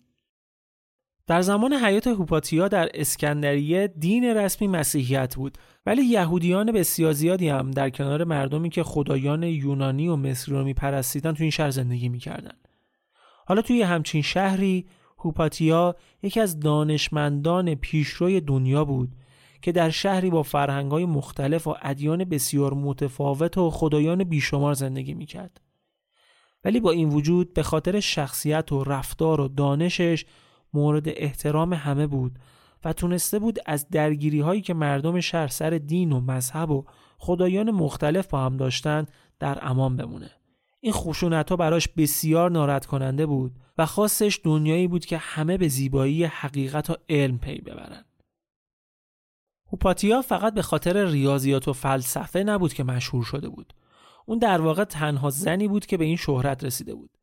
در 1.28 1.42
زمان 1.42 1.74
حیات 1.74 2.08
هوپاتیا 2.08 2.68
در 2.68 2.90
اسکندریه 2.94 3.88
دین 3.88 4.24
رسمی 4.24 4.68
مسیحیت 4.68 5.36
بود 5.36 5.58
ولی 5.86 6.02
یهودیان 6.04 6.72
بسیار 6.72 7.12
زیادی 7.12 7.50
هم 7.50 7.72
در 7.72 7.90
کنار 7.90 8.24
مردمی 8.24 8.70
که 8.70 8.84
خدایان 8.84 9.44
یونانی 9.44 10.08
و 10.08 10.16
مصری 10.16 10.56
رو 10.56 10.64
میپرستیدن 10.64 11.34
تو 11.34 11.44
این 11.44 11.52
شهر 11.52 11.70
زندگی 11.70 12.10
می‌کردن. 12.10 12.54
حالا 13.48 13.62
توی 13.62 13.82
همچین 13.82 14.22
شهری 14.22 14.86
هوپاتیا 15.20 15.96
یکی 16.24 16.40
از 16.40 16.60
دانشمندان 16.60 17.76
پیشروی 17.76 18.42
دنیا 18.42 18.86
بود 18.86 19.16
که 19.62 19.72
در 19.72 19.90
شهری 19.90 20.30
با 20.30 20.44
فرهنگ‌های 20.44 21.06
مختلف 21.06 21.68
و 21.68 21.76
ادیان 21.82 22.24
بسیار 22.24 22.74
متفاوت 22.74 23.58
و 23.58 23.70
خدایان 23.70 24.24
بیشمار 24.24 24.74
زندگی 24.74 25.14
می‌کرد. 25.14 25.62
ولی 26.64 26.80
با 26.80 26.92
این 26.92 27.10
وجود 27.10 27.54
به 27.54 27.64
خاطر 27.64 28.00
شخصیت 28.00 28.72
و 28.72 28.84
رفتار 28.84 29.42
و 29.42 29.48
دانشش 29.48 30.26
مورد 30.78 31.10
احترام 31.10 31.74
همه 31.74 32.08
بود 32.08 32.40
و 32.86 32.94
تونسته 32.94 33.40
بود 33.40 33.60
از 33.66 33.90
درگیری 33.90 34.40
هایی 34.40 34.62
که 34.62 34.74
مردم 34.74 35.20
شهر 35.20 35.48
سر 35.48 35.70
دین 35.70 36.12
و 36.12 36.20
مذهب 36.20 36.72
و 36.72 36.86
خدایان 37.18 37.72
مختلف 37.72 38.28
با 38.28 38.46
هم 38.46 38.58
داشتن 38.58 39.06
در 39.40 39.60
امان 39.62 39.98
بمونه. 39.98 40.32
این 40.80 40.94
خشونت 40.94 41.50
ها 41.50 41.56
براش 41.56 41.88
بسیار 41.88 42.52
ناراحت 42.52 42.86
کننده 42.86 43.26
بود 43.26 43.56
و 43.78 43.86
خواستش 43.86 44.42
دنیایی 44.44 44.88
بود 44.88 45.06
که 45.06 45.18
همه 45.18 45.58
به 45.58 45.68
زیبایی 45.68 46.24
حقیقت 46.24 46.90
و 46.90 46.96
علم 47.10 47.38
پی 47.38 47.62
ببرن. 47.62 48.06
هوپاتیا 49.72 50.22
فقط 50.22 50.54
به 50.54 50.62
خاطر 50.62 51.06
ریاضیات 51.06 51.68
و 51.68 51.74
فلسفه 51.74 52.44
نبود 52.44 52.74
که 52.74 52.84
مشهور 52.84 53.24
شده 53.24 53.50
بود. 53.50 53.74
اون 54.26 54.40
در 54.40 54.62
واقع 54.62 54.84
تنها 54.84 55.30
زنی 55.30 55.68
بود 55.68 55.86
که 55.86 55.98
به 55.98 56.06
این 56.06 56.16
شهرت 56.16 56.64
رسیده 56.64 56.96
بود. 56.96 57.18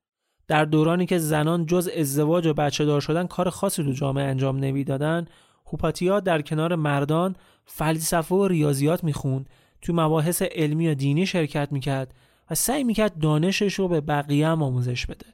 در 0.48 0.64
دورانی 0.64 1.06
که 1.06 1.18
زنان 1.18 1.66
جز 1.66 1.90
ازدواج 1.96 2.46
و 2.46 2.54
بچه 2.54 2.84
دار 2.84 3.00
شدن 3.00 3.26
کار 3.26 3.50
خاصی 3.50 3.84
تو 3.84 3.92
جامعه 3.92 4.24
انجام 4.24 4.58
نمی‌دادن 4.58 5.26
هوپاتیا 5.66 6.20
در 6.20 6.42
کنار 6.42 6.74
مردان 6.74 7.36
فلسفه 7.64 8.34
و 8.34 8.48
ریاضیات 8.48 9.04
می‌خوند 9.04 9.48
تو 9.82 9.92
مباحث 9.92 10.42
علمی 10.42 10.88
و 10.88 10.94
دینی 10.94 11.26
شرکت 11.26 11.68
می‌کرد 11.72 12.14
و 12.50 12.54
سعی 12.54 12.84
می‌کرد 12.84 13.18
دانشش 13.18 13.74
رو 13.74 13.88
به 13.88 14.00
بقیه 14.00 14.48
هم 14.48 14.62
آموزش 14.62 15.06
بده. 15.06 15.26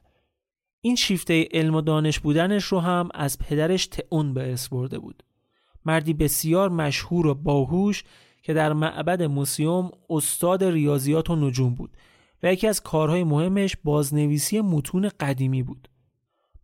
این 0.81 0.95
شیفته 0.95 1.47
علم 1.51 1.75
و 1.75 1.81
دانش 1.81 2.19
بودنش 2.19 2.63
رو 2.63 2.79
هم 2.79 3.09
از 3.13 3.39
پدرش 3.39 3.87
تئون 3.87 4.33
به 4.33 4.53
اس 4.53 4.69
برده 4.69 4.99
بود. 4.99 5.23
مردی 5.85 6.13
بسیار 6.13 6.69
مشهور 6.69 7.27
و 7.27 7.35
باهوش 7.35 8.03
که 8.41 8.53
در 8.53 8.73
معبد 8.73 9.23
موسیوم 9.23 9.91
استاد 10.09 10.63
ریاضیات 10.63 11.29
و 11.29 11.35
نجوم 11.35 11.75
بود. 11.75 11.91
و 12.43 12.53
یکی 12.53 12.67
از 12.67 12.81
کارهای 12.81 13.23
مهمش 13.23 13.77
بازنویسی 13.83 14.61
متون 14.61 15.09
قدیمی 15.19 15.63
بود. 15.63 15.87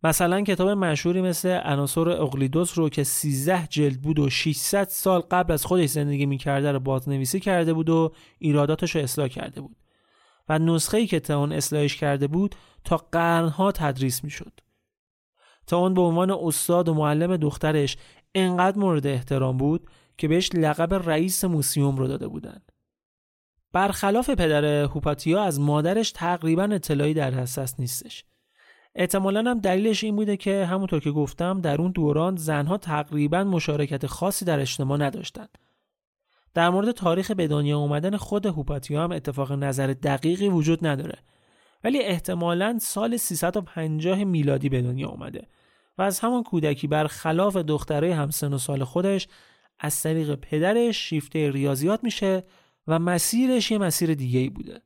مثلا 0.04 0.40
کتاب 0.40 0.68
مشهوری 0.68 1.20
مثل 1.20 1.48
عناصر 1.48 2.08
اقلیدوس 2.08 2.78
رو 2.78 2.88
که 2.88 3.04
13 3.04 3.66
جلد 3.70 4.02
بود 4.02 4.18
و 4.18 4.30
600 4.30 4.88
سال 4.88 5.20
قبل 5.20 5.52
از 5.52 5.64
خودش 5.64 5.88
زندگی 5.88 6.26
می‌کرده 6.26 6.72
رو 6.72 6.80
بازنویسی 6.80 7.40
کرده 7.40 7.72
بود 7.72 7.90
و 7.90 8.12
ایراداتش 8.38 8.96
رو 8.96 9.02
اصلاح 9.02 9.28
کرده 9.28 9.60
بود 9.60 9.76
و 10.48 10.58
نسخه‌ای 10.58 11.06
که 11.06 11.20
تئون 11.20 11.52
اصلاحش 11.52 11.96
کرده 11.96 12.26
بود 12.26 12.54
تا 12.84 12.96
قرنها 12.96 13.72
تدریس 13.72 14.24
می‌شد. 14.24 14.60
تئون 15.66 15.94
به 15.94 16.00
عنوان 16.00 16.30
استاد 16.30 16.88
و 16.88 16.94
معلم 16.94 17.36
دخترش 17.36 17.96
انقدر 18.34 18.78
مورد 18.78 19.06
احترام 19.06 19.56
بود 19.56 19.90
که 20.18 20.28
بهش 20.28 20.50
لقب 20.54 20.94
رئیس 21.10 21.44
موسیوم 21.44 21.96
رو 21.96 22.06
داده 22.06 22.28
بودن. 22.28 22.60
برخلاف 23.72 24.30
پدر 24.30 24.64
هوپاتیا 24.64 25.42
از 25.42 25.60
مادرش 25.60 26.12
تقریبا 26.12 26.64
اطلاعی 26.64 27.14
در 27.14 27.30
دسترس 27.30 27.80
نیستش. 27.80 28.24
احتمالا 28.94 29.50
هم 29.50 29.58
دلیلش 29.58 30.04
این 30.04 30.16
بوده 30.16 30.36
که 30.36 30.66
همونطور 30.66 31.00
که 31.00 31.10
گفتم 31.10 31.60
در 31.60 31.80
اون 31.80 31.92
دوران 31.92 32.36
زنها 32.36 32.76
تقریبا 32.76 33.44
مشارکت 33.44 34.06
خاصی 34.06 34.44
در 34.44 34.60
اجتماع 34.60 34.98
نداشتند. 34.98 35.58
در 36.54 36.70
مورد 36.70 36.90
تاریخ 36.90 37.30
به 37.30 37.48
دنیا 37.48 37.78
اومدن 37.78 38.16
خود 38.16 38.46
هوپاتیا 38.46 39.04
هم 39.04 39.12
اتفاق 39.12 39.52
نظر 39.52 39.86
دقیقی 39.86 40.48
وجود 40.48 40.86
نداره 40.86 41.18
ولی 41.84 42.02
احتمالا 42.02 42.78
سال 42.80 43.16
350 43.16 44.24
میلادی 44.24 44.68
به 44.68 44.82
دنیا 44.82 45.08
اومده 45.08 45.46
و 45.98 46.02
از 46.02 46.20
همان 46.20 46.42
کودکی 46.42 46.86
بر 46.86 47.06
خلاف 47.06 47.56
دخترای 47.56 48.10
همسن 48.10 48.52
و 48.52 48.58
سال 48.58 48.84
خودش 48.84 49.28
از 49.78 50.02
طریق 50.02 50.34
پدرش 50.34 50.96
شیفته 50.96 51.50
ریاضیات 51.50 52.04
میشه 52.04 52.44
و 52.88 52.98
مسیرش 52.98 53.70
یه 53.70 53.78
مسیر 53.78 54.14
دیگه 54.14 54.38
ای 54.38 54.48
بوده. 54.48 54.82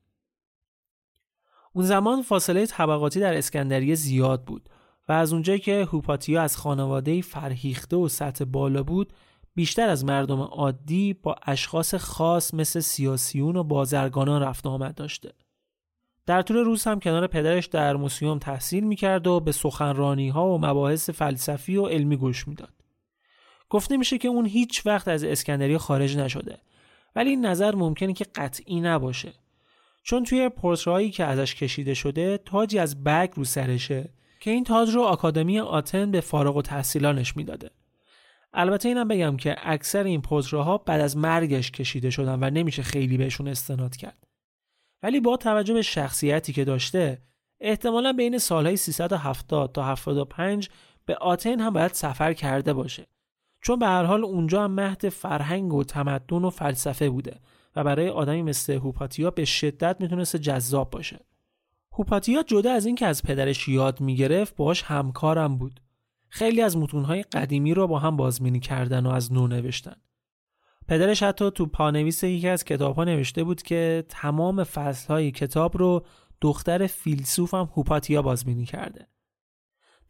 اون 1.73 1.85
زمان 1.85 2.23
فاصله 2.23 2.67
طبقاتی 2.67 3.21
در 3.21 3.35
اسکندریه 3.35 3.95
زیاد 3.95 4.45
بود 4.45 4.69
و 5.09 5.13
از 5.13 5.33
اونجایی 5.33 5.59
که 5.59 5.89
هوپاتیا 5.93 6.43
از 6.43 6.57
خانواده 6.57 7.23
فرهیخته 7.23 7.97
و 7.97 8.09
سطح 8.09 8.45
بالا 8.45 8.83
بود 8.83 9.13
بیشتر 9.55 9.89
از 9.89 10.05
مردم 10.05 10.41
عادی 10.41 11.15
با 11.15 11.37
اشخاص 11.47 11.95
خاص 11.95 12.55
مثل 12.55 12.81
سیاسیون 12.81 13.57
و 13.57 13.65
بازرگانان 13.65 14.43
رفت 14.43 14.67
آمد 14.67 14.95
داشته. 14.95 15.33
در 16.27 16.43
طول 16.43 16.57
روز 16.57 16.85
هم 16.85 17.01
کنار 17.01 17.27
پدرش 17.27 17.67
در 17.67 17.97
موسیوم 17.97 18.39
تحصیل 18.39 18.85
می‌کرد 18.85 19.27
و 19.27 19.41
به 19.41 19.53
سخنرانی 19.53 20.29
ها 20.29 20.47
و 20.47 20.59
مباحث 20.59 21.11
فلسفی 21.11 21.77
و 21.77 21.87
علمی 21.87 22.17
گوش 22.17 22.49
می‌داد. 22.49 22.73
گفته 23.69 23.97
میشه 23.97 24.19
که 24.19 24.29
اون 24.29 24.47
هیچ 24.47 24.87
وقت 24.87 25.09
از 25.09 25.25
اسکندریه 25.25 25.79
خارج 25.79 26.17
نشده 26.17 26.59
ولی 27.17 27.31
این 27.31 27.47
نظر 27.47 27.75
ممکنه 27.75 28.13
که 28.13 28.25
قطعی 28.35 28.81
نباشه. 28.81 29.33
چون 30.03 30.25
توی 30.25 30.49
پورترهایی 30.49 31.11
که 31.11 31.25
ازش 31.25 31.55
کشیده 31.55 31.95
شده 31.95 32.39
تاجی 32.39 32.79
از 32.79 33.05
بگ 33.05 33.31
رو 33.35 33.45
سرشه 33.45 34.11
که 34.41 34.51
این 34.51 34.65
تاج 34.65 34.91
رو 34.91 35.03
آکادمی 35.03 35.61
آتن 35.61 36.11
به 36.11 36.21
فارغ 36.21 36.57
و 36.57 36.63
تحصیلانش 36.63 37.37
می‌داده. 37.37 37.71
البته 38.53 38.89
اینم 38.89 39.09
بگم 39.09 39.37
که 39.37 39.57
اکثر 39.63 40.05
این 40.05 40.23
ها 40.53 40.79
بعد 40.79 41.01
از 41.01 41.17
مرگش 41.17 41.71
کشیده 41.71 42.11
شدن 42.11 42.39
و 42.41 42.51
نمیشه 42.51 42.83
خیلی 42.83 43.17
بهشون 43.17 43.49
استناد 43.49 43.97
کرد. 43.97 44.27
ولی 45.03 45.21
با 45.21 45.37
توجه 45.37 45.75
به 45.75 45.83
شخصیتی 45.83 46.53
که 46.53 46.65
داشته 46.65 47.19
احتمالا 47.61 48.13
بین 48.13 48.39
سالهای 48.39 48.77
370 48.77 49.73
تا 49.73 49.83
75 49.83 50.69
به 51.07 51.17
آتن 51.17 51.61
هم 51.61 51.73
باید 51.73 51.93
سفر 51.93 52.33
کرده 52.33 52.73
باشه. 52.73 53.07
چون 53.63 53.79
به 53.79 53.87
هر 53.87 54.05
حال 54.05 54.25
اونجا 54.25 54.65
هم 54.65 54.71
مهد 54.71 55.09
فرهنگ 55.09 55.75
و 55.75 55.85
تمدن 55.85 56.45
و 56.45 56.51
فلسفه 56.51 57.11
بوده 57.11 57.41
و 57.77 57.85
برای 57.85 58.09
آدمی 58.09 58.43
مثل 58.43 58.73
هوپاتیا 58.73 59.31
به 59.31 59.45
شدت 59.45 59.97
می‌تونست 60.01 60.37
جذاب 60.37 60.91
باشه. 60.91 61.21
هوپاتیا 61.93 62.43
جدا 62.43 62.73
از 62.73 62.87
اینکه 62.87 63.07
از 63.07 63.23
پدرش 63.23 63.69
یاد 63.69 64.01
می‌گرفت 64.01 64.57
باش 64.57 64.83
همکارم 64.83 65.59
بود. 65.59 65.81
خیلی 66.29 66.63
از 66.63 66.77
متونهای 66.77 67.23
قدیمی 67.23 67.75
رو 67.75 67.87
با 67.87 67.99
هم 67.99 68.17
بازبینی 68.17 68.61
کردن 68.61 69.07
و 69.07 69.11
از 69.11 69.33
نو 69.33 69.47
نوشتن. 69.47 69.97
پدرش 70.89 71.23
حتی 71.23 71.51
تو 71.51 71.67
پانویس 71.67 72.23
یکی 72.25 72.49
از 72.49 72.65
کتاب 72.65 72.97
ها 72.97 73.05
نوشته 73.05 73.45
بود 73.45 73.63
که 73.63 74.05
تمام 74.09 74.65
فصل 74.65 75.31
کتاب 75.31 75.79
رو 75.79 76.05
دختر 76.41 76.87
فیلسوف 76.87 77.55
هم 77.55 77.71
هوپاتیا 77.77 78.23
بازبینی 78.23 78.65
کرده. 78.65 79.07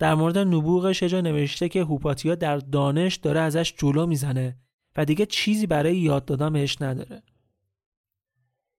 در 0.03 0.15
مورد 0.15 0.39
نبوغش 0.39 1.03
جا 1.03 1.21
نوشته 1.21 1.69
که 1.69 1.81
هوپاتیا 1.85 2.35
در 2.35 2.57
دانش 2.57 3.17
داره 3.17 3.41
ازش 3.41 3.75
جلو 3.77 4.07
می‌زنه 4.07 4.57
و 4.97 5.05
دیگه 5.05 5.27
چیزی 5.27 5.67
برای 5.67 5.97
یاد 5.97 6.25
دادن 6.25 6.53
بهش 6.53 6.83
نداره. 6.83 7.23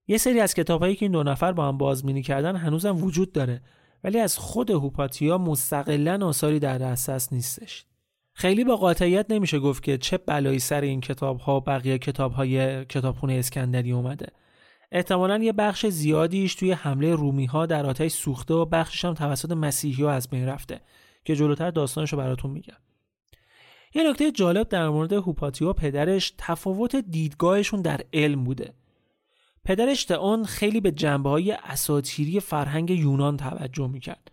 یه 0.07 0.17
سری 0.17 0.39
از 0.39 0.53
کتابهایی 0.53 0.95
که 0.95 1.05
این 1.05 1.11
دو 1.11 1.23
نفر 1.23 1.51
با 1.51 1.67
هم 1.67 1.77
بازبینی 1.77 2.21
کردن 2.21 2.55
هنوزم 2.55 3.03
وجود 3.03 3.31
داره 3.31 3.61
ولی 4.03 4.19
از 4.19 4.37
خود 4.37 4.71
هوپاتیا 4.71 5.37
مستقلا 5.37 6.27
آثاری 6.27 6.59
در 6.59 6.77
دسترس 6.77 7.33
نیستش. 7.33 7.86
خیلی 8.33 8.63
با 8.63 8.75
قاطعیت 8.75 9.25
نمیشه 9.29 9.59
گفت 9.59 9.83
که 9.83 9.97
چه 9.97 10.17
بلایی 10.17 10.59
سر 10.59 10.81
این 10.81 11.01
کتاب 11.01 11.39
ها 11.39 11.59
بقیه 11.59 11.97
کتاب 11.97 12.31
های 12.31 12.86
کتابخونه 12.86 13.33
اسکندری 13.33 13.91
اومده. 13.91 14.27
احتمالا 14.91 15.38
یه 15.38 15.53
بخش 15.53 15.86
زیادیش 15.86 16.55
توی 16.55 16.71
حمله 16.71 17.15
رومی 17.15 17.45
ها 17.45 17.65
در 17.65 17.86
آتش 17.86 18.12
سوخته 18.12 18.53
و 18.53 18.65
بخشش 18.65 19.05
هم 19.05 19.13
توسط 19.13 19.51
مسیحی 19.51 20.03
ها 20.03 20.12
از 20.12 20.29
بین 20.29 20.45
رفته. 20.45 20.81
که 21.25 21.36
جلوتر 21.36 21.71
داستانش 21.71 22.13
رو 22.13 22.17
براتون 22.17 22.51
میگم. 22.51 22.77
یه 23.95 24.09
نکته 24.09 24.31
جالب 24.31 24.69
در 24.69 24.89
مورد 24.89 25.13
هوپاتیا 25.13 25.69
و 25.69 25.73
پدرش 25.73 26.33
تفاوت 26.38 26.95
دیدگاهشون 26.95 27.81
در 27.81 28.01
علم 28.13 28.43
بوده. 28.43 28.73
پدرش 29.65 30.05
تئون 30.05 30.43
خیلی 30.43 30.81
به 30.81 30.91
جنبه 30.91 31.29
های 31.29 31.51
اساتیری 31.51 32.39
فرهنگ 32.39 32.89
یونان 32.89 33.38
توجه 33.38 33.88
می‌کرد. 33.88 34.31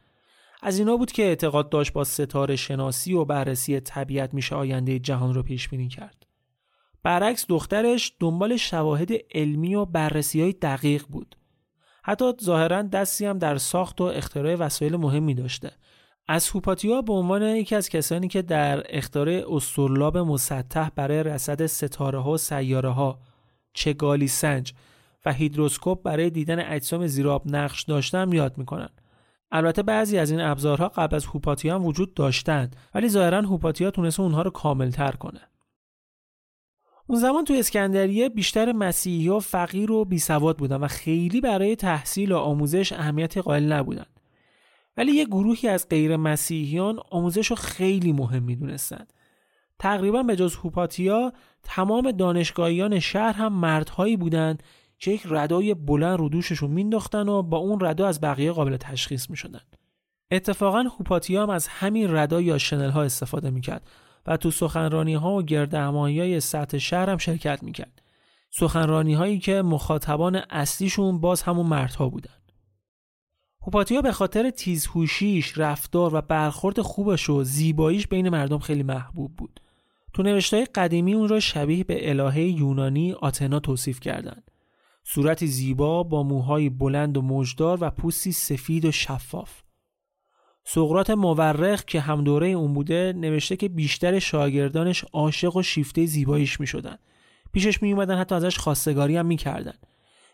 از 0.63 0.79
اینا 0.79 0.97
بود 0.97 1.13
که 1.13 1.23
اعتقاد 1.23 1.69
داشت 1.69 1.93
با 1.93 2.05
ستاره 2.05 2.57
شناسی 2.57 3.13
و 3.13 3.25
بررسی 3.25 3.81
طبیعت 3.81 4.35
میشه 4.35 4.55
آینده 4.55 4.99
جهان 4.99 5.35
رو 5.35 5.43
پیش 5.43 5.69
بینی 5.69 5.89
کرد. 5.89 6.27
برعکس 7.03 7.47
دخترش 7.49 8.13
دنبال 8.21 8.57
شواهد 8.57 9.11
علمی 9.35 9.75
و 9.75 9.85
بررسی 9.85 10.41
های 10.41 10.53
دقیق 10.53 11.05
بود. 11.09 11.37
حتی 12.03 12.33
ظاهرا 12.43 12.83
دستی 12.83 13.27
هم 13.27 13.39
در 13.39 13.57
ساخت 13.57 14.01
و 14.01 14.05
اختراع 14.05 14.55
وسایل 14.55 14.97
مهمی 14.97 15.35
داشته. 15.35 15.73
از 16.33 16.51
هوپاتیا 16.51 17.03
به 17.03 17.13
عنوان 17.13 17.43
یکی 17.43 17.75
از 17.75 17.89
کسانی 17.89 18.29
که 18.29 18.43
در 18.43 18.97
اختراع 18.97 19.55
استرلاب 19.55 20.19
مسطح 20.19 20.89
برای 20.89 21.23
رصد 21.23 21.67
ستاره 21.67 22.19
ها 22.19 22.31
و 22.31 22.37
سیاره 22.37 22.89
ها 22.89 23.19
چگالی 23.75 24.29
سنج 24.29 24.75
و 25.27 25.33
هیدروسکوپ 25.33 26.03
برای 26.03 26.31
دیدن 26.31 26.61
اجسام 26.61 27.07
زیراب 27.07 27.43
نقش 27.47 27.83
داشتن 27.83 28.33
یاد 28.33 28.59
می‌کنن 28.59 28.89
البته 29.51 29.83
بعضی 29.83 30.19
از 30.19 30.31
این 30.31 30.41
ابزارها 30.41 30.89
قبل 30.89 31.17
از 31.17 31.27
هوپاتیا 31.27 31.75
هم 31.75 31.85
وجود 31.85 32.15
داشتند 32.15 32.77
ولی 32.95 33.09
ظاهرا 33.09 33.41
هوپاتیا 33.41 33.91
تونست 33.91 34.21
اونها 34.21 34.43
رو 34.43 34.51
کاملتر 34.51 35.13
کنه. 35.13 35.41
اون 37.07 37.19
زمان 37.19 37.45
تو 37.45 37.55
اسکندریه 37.55 38.29
بیشتر 38.29 38.73
مسیحی 38.73 39.29
ها 39.29 39.39
فقیر 39.39 39.93
و 39.93 40.05
بیسواد 40.05 40.59
بودن 40.59 40.77
و 40.77 40.89
خیلی 40.89 41.41
برای 41.41 41.77
تحصیل 41.77 42.33
و 42.33 42.37
آموزش 42.37 42.93
اهمیت 42.93 43.39
قائل 43.39 43.73
نبودن. 43.73 44.07
ولی 44.97 45.13
یه 45.13 45.25
گروهی 45.25 45.69
از 45.69 45.89
غیر 45.89 46.17
مسیحیان 46.17 47.01
آموزش 47.11 47.47
رو 47.47 47.57
خیلی 47.57 48.13
مهم 48.13 48.43
می‌دونستند 48.43 49.13
تقریبا 49.79 50.23
به 50.23 50.37
جز 50.37 50.55
هوپاتیا 50.55 51.33
تمام 51.63 52.11
دانشگاهیان 52.11 52.99
شهر 52.99 53.33
هم 53.33 53.53
مردهایی 53.53 54.17
بودند 54.17 54.63
که 54.99 55.11
یک 55.11 55.23
ردای 55.31 55.75
بلند 55.75 56.19
رو 56.19 56.29
دوششون 56.29 56.71
مینداختن 56.71 57.29
و 57.29 57.43
با 57.43 57.59
اون 57.59 57.81
ردا 57.81 58.09
از 58.09 58.21
بقیه 58.21 58.53
قابل 58.53 58.77
تشخیص 58.77 59.31
می‌شدن. 59.31 59.61
اتفاقا 60.31 60.83
هوپاتیا 60.83 61.43
هم 61.43 61.51
از 61.51 61.69
همین 61.69 62.17
ردا 62.17 62.41
یا 62.41 62.59
شنل 62.59 62.91
ها 62.91 63.03
استفاده 63.03 63.51
می‌کرد 63.51 63.91
و 64.27 64.37
تو 64.37 64.51
سخنرانی 64.51 65.15
ها 65.15 65.33
و 65.35 65.43
گرد 65.43 65.75
های 65.75 66.41
سطح 66.41 66.79
شهر 66.79 67.11
هم 67.11 67.19
شرکت 67.19 67.63
می‌کرد. 67.63 68.03
سخنرانی 68.51 69.15
هایی 69.15 69.39
که 69.39 69.63
مخاطبان 69.63 70.43
اصلیشون 70.51 71.21
باز 71.21 71.43
همون 71.43 71.67
مردها 71.67 72.09
بودن. 72.09 72.40
هوپاتیا 73.63 74.03
به 74.03 74.13
خاطر 74.13 74.51
تیزهوشیش 74.51 75.59
رفتار 75.59 76.15
و 76.15 76.21
برخورد 76.21 76.81
خوبش 76.81 77.31
و 77.31 77.45
زیباییش 77.45 78.07
بین 78.07 78.29
مردم 78.29 78.59
خیلی 78.59 78.83
محبوب 78.83 79.37
بود 79.37 79.61
تو 80.13 80.23
نوشتهای 80.23 80.65
قدیمی 80.65 81.15
اون 81.15 81.29
را 81.29 81.41
شبیه 81.41 81.85
به 81.85 82.11
الهه 82.11 82.41
یونانی 82.41 83.13
آتنا 83.13 83.61
توصیف 83.61 84.01
کردند 84.01 84.51
صورتی 85.05 85.47
زیبا 85.47 86.03
با 86.03 86.23
موهای 86.23 86.71
بلند 86.71 87.17
و 87.17 87.23
موجدار 87.23 87.79
و 87.81 87.91
پوستی 87.91 88.33
سفید 88.33 88.85
و 88.85 88.93
شفاف 88.93 89.63
سقرات 90.65 91.11
مورخ 91.11 91.85
که 91.85 92.01
هم 92.01 92.25
دوره 92.25 92.49
اون 92.49 92.75
بوده 92.75 93.13
نوشته 93.17 93.57
که 93.57 93.69
بیشتر 93.69 94.19
شاگردانش 94.19 95.05
عاشق 95.13 95.57
و 95.57 95.63
شیفته 95.63 96.07
زیباییش 96.07 96.61
می 96.61 96.67
شدن. 96.67 96.97
پیشش 97.53 97.83
می 97.83 97.93
اومدن 97.93 98.19
حتی 98.19 98.35
ازش 98.35 98.59
خواستگاری 98.59 99.17
هم 99.17 99.27
می 99.27 99.37
کردن. 99.37 99.75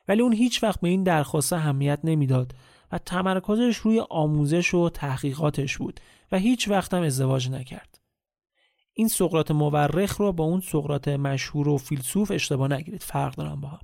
ولی 0.09 0.23
اون 0.23 0.33
هیچ 0.33 0.63
وقت 0.63 0.81
به 0.81 0.89
این 0.89 1.03
درخواست 1.03 1.53
اهمیت 1.53 1.99
نمی‌داد 2.05 2.53
و 2.93 2.99
تمرکزش 2.99 3.77
روی 3.77 4.03
آموزش 4.11 4.75
و 4.75 4.89
تحقیقاتش 4.89 5.79
بود 5.79 6.01
و 6.33 6.39
هیچ 6.39 6.69
وقت 6.69 6.95
هم 6.95 7.03
ازدواج 7.03 7.51
نکرد. 7.51 8.01
این 8.93 9.09
سقرات 9.09 9.51
مورخ 9.51 10.17
رو 10.17 10.33
با 10.33 10.45
اون 10.45 10.61
سقرات 10.61 11.09
مشهور 11.09 11.69
و 11.69 11.79
فیلسوف 11.79 12.31
اشتباه 12.31 12.73
نگیرید 12.73 13.03
فرق 13.03 13.35
دارن 13.35 13.61
با 13.61 13.69
هم. 13.69 13.81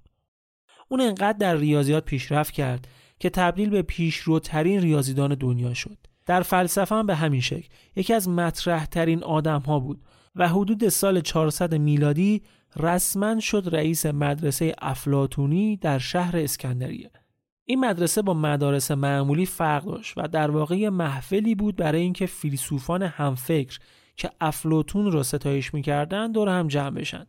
اون 0.88 1.00
انقدر 1.00 1.38
در 1.38 1.56
ریاضیات 1.56 2.04
پیشرفت 2.04 2.52
کرد 2.52 2.88
که 3.18 3.30
تبدیل 3.30 3.70
به 3.70 3.82
پیشروترین 3.82 4.80
ریاضیدان 4.80 5.34
دنیا 5.34 5.74
شد. 5.74 5.98
در 6.26 6.42
فلسفه 6.42 6.94
هم 6.94 7.06
به 7.06 7.14
همین 7.14 7.40
شکل 7.40 7.68
یکی 7.96 8.14
از 8.14 8.28
مطرح 8.28 8.86
ترین 8.86 9.24
آدم 9.24 9.60
ها 9.60 9.78
بود 9.78 10.02
و 10.36 10.48
حدود 10.48 10.88
سال 10.88 11.20
400 11.20 11.74
میلادی 11.74 12.42
رسما 12.76 13.40
شد 13.40 13.68
رئیس 13.72 14.06
مدرسه 14.06 14.74
افلاتونی 14.78 15.76
در 15.76 15.98
شهر 15.98 16.36
اسکندریه. 16.36 17.10
این 17.64 17.80
مدرسه 17.80 18.22
با 18.22 18.34
مدارس 18.34 18.90
معمولی 18.90 19.46
فرق 19.46 19.84
داشت 19.84 20.14
و 20.16 20.28
در 20.28 20.50
واقع 20.50 20.88
محفلی 20.88 21.54
بود 21.54 21.76
برای 21.76 22.00
اینکه 22.00 22.26
فیلسوفان 22.26 23.02
همفکر 23.02 23.78
که 24.16 24.30
افلاتون 24.40 25.12
را 25.12 25.22
ستایش 25.22 25.74
می‌کردند 25.74 26.34
دور 26.34 26.48
هم 26.48 26.68
جمع 26.68 26.90
بشن. 26.90 27.26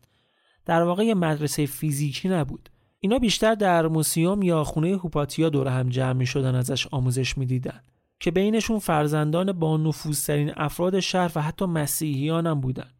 در 0.65 0.83
واقع 0.83 1.13
مدرسه 1.13 1.65
فیزیکی 1.65 2.29
نبود. 2.29 2.69
اینا 2.99 3.19
بیشتر 3.19 3.55
در 3.55 3.87
موسیوم 3.87 4.41
یا 4.41 4.63
خونه 4.63 4.97
هوپاتیا 4.97 5.49
دور 5.49 5.67
هم 5.67 5.89
جمع 5.89 6.13
می 6.13 6.25
شدن 6.25 6.55
ازش 6.55 6.87
آموزش 6.91 7.37
می‌دیدن 7.37 7.81
که 8.19 8.31
بینشون 8.31 8.79
فرزندان 8.79 9.51
با 9.51 9.77
نفوذترین 9.77 10.51
افراد 10.55 10.99
شهر 10.99 11.31
و 11.35 11.41
حتی 11.41 11.65
مسیحیان 11.65 12.47
هم 12.47 12.61
بودن. 12.61 12.91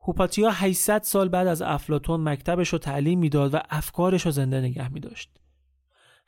هوپاتیا 0.00 0.50
800 0.50 1.02
سال 1.02 1.28
بعد 1.28 1.46
از 1.46 1.62
افلاتون 1.62 2.20
مکتبش 2.20 2.68
رو 2.68 2.78
تعلیم 2.78 3.18
می‌داد 3.18 3.54
و 3.54 3.58
افکارش 3.70 4.26
رو 4.26 4.30
زنده 4.32 4.60
نگه 4.60 4.92
می 4.92 5.00
داشت. 5.00 5.30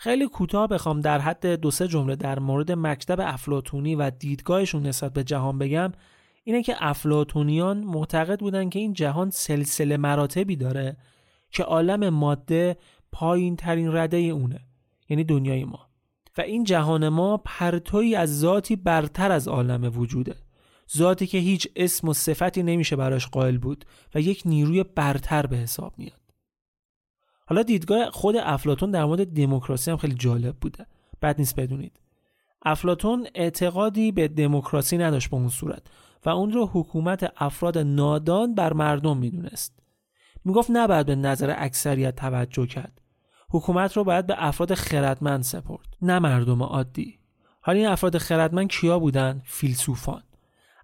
خیلی 0.00 0.28
کوتاه 0.28 0.68
بخوام 0.68 1.00
در 1.00 1.18
حد 1.18 1.46
دو 1.46 1.70
سه 1.70 1.88
جمله 1.88 2.16
در 2.16 2.38
مورد 2.38 2.72
مکتب 2.72 3.20
افلاتونی 3.20 3.94
و 3.94 4.10
دیدگاهشون 4.10 4.86
نسبت 4.86 5.12
به 5.12 5.24
جهان 5.24 5.58
بگم. 5.58 5.92
اینه 6.44 6.62
که 6.62 6.76
افلاتونیان 6.78 7.78
معتقد 7.84 8.40
بودن 8.40 8.68
که 8.68 8.78
این 8.78 8.92
جهان 8.92 9.30
سلسله 9.30 9.96
مراتبی 9.96 10.56
داره 10.56 10.96
که 11.50 11.62
عالم 11.62 12.08
ماده 12.08 12.76
پایین 13.12 13.56
ترین 13.56 13.96
رده 13.96 14.16
اونه 14.16 14.60
یعنی 15.08 15.24
دنیای 15.24 15.64
ما. 15.64 15.88
و 16.38 16.40
این 16.40 16.64
جهان 16.64 17.08
ما 17.08 17.36
پرتوی 17.36 18.14
از 18.14 18.40
ذاتی 18.40 18.76
برتر 18.76 19.32
از 19.32 19.48
عالم 19.48 19.98
وجوده. 19.98 20.34
ذاتی 20.96 21.26
که 21.26 21.38
هیچ 21.38 21.68
اسم 21.76 22.08
و 22.08 22.12
صفتی 22.12 22.62
نمیشه 22.62 22.96
براش 22.96 23.26
قائل 23.26 23.58
بود 23.58 23.84
و 24.14 24.20
یک 24.20 24.42
نیروی 24.44 24.82
برتر 24.82 25.46
به 25.46 25.56
حساب 25.56 25.94
میاد. 25.98 26.27
حالا 27.48 27.62
دیدگاه 27.62 28.10
خود 28.10 28.36
افلاتون 28.36 28.90
در 28.90 29.04
مورد 29.04 29.26
دموکراسی 29.26 29.90
هم 29.90 29.96
خیلی 29.96 30.14
جالب 30.14 30.56
بوده. 30.60 30.86
بد 31.22 31.38
نیست 31.38 31.56
بدونید. 31.60 32.00
افلاتون 32.62 33.26
اعتقادی 33.34 34.12
به 34.12 34.28
دموکراسی 34.28 34.98
نداشت 34.98 35.30
به 35.30 35.36
اون 35.36 35.48
صورت 35.48 35.82
و 36.26 36.28
اون 36.28 36.52
رو 36.52 36.70
حکومت 36.72 37.32
افراد 37.36 37.78
نادان 37.78 38.54
بر 38.54 38.72
مردم 38.72 39.16
می‌دونست. 39.16 39.78
می‌گفت 40.44 40.70
نباید 40.70 41.06
به 41.06 41.14
نظر 41.14 41.54
اکثریت 41.58 42.16
توجه 42.16 42.66
کرد. 42.66 43.00
حکومت 43.50 43.96
رو 43.96 44.04
باید 44.04 44.26
به 44.26 44.34
افراد 44.38 44.74
خردمند 44.74 45.42
سپرد 45.42 45.96
نه 46.02 46.18
مردم 46.18 46.62
عادی. 46.62 47.18
حالا 47.60 47.78
این 47.78 47.88
افراد 47.88 48.18
خردمند 48.18 48.68
کیا 48.68 48.98
بودن؟ 48.98 49.42
فیلسوفان. 49.44 50.22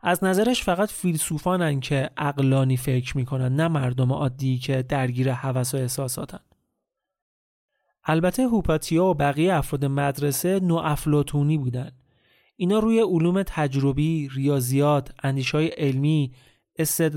از 0.03 0.25
نظرش 0.25 0.63
فقط 0.63 0.91
فیلسوفانن 0.91 1.81
که 1.81 2.11
عقلانی 2.17 2.77
فکر 2.77 3.17
می‌کنن 3.17 3.57
نه 3.57 3.69
مردم 3.69 4.13
عادی 4.13 4.59
که 4.59 4.83
درگیر 4.83 5.29
هوس 5.29 5.75
و 5.75 5.77
احساساتن. 5.77 6.41
البته 8.05 8.43
هوپاتیا 8.43 9.05
و 9.05 9.15
بقیه 9.15 9.55
افراد 9.55 9.85
مدرسه 9.85 10.61
نو 10.61 10.75
افلاتونی 10.75 11.59
بودن 11.59 11.93
اینا 12.57 12.79
روی 12.79 13.01
علوم 13.01 13.43
تجربی، 13.43 14.29
ریاضیات، 14.35 15.11
های 15.53 15.67
علمی، 15.69 16.33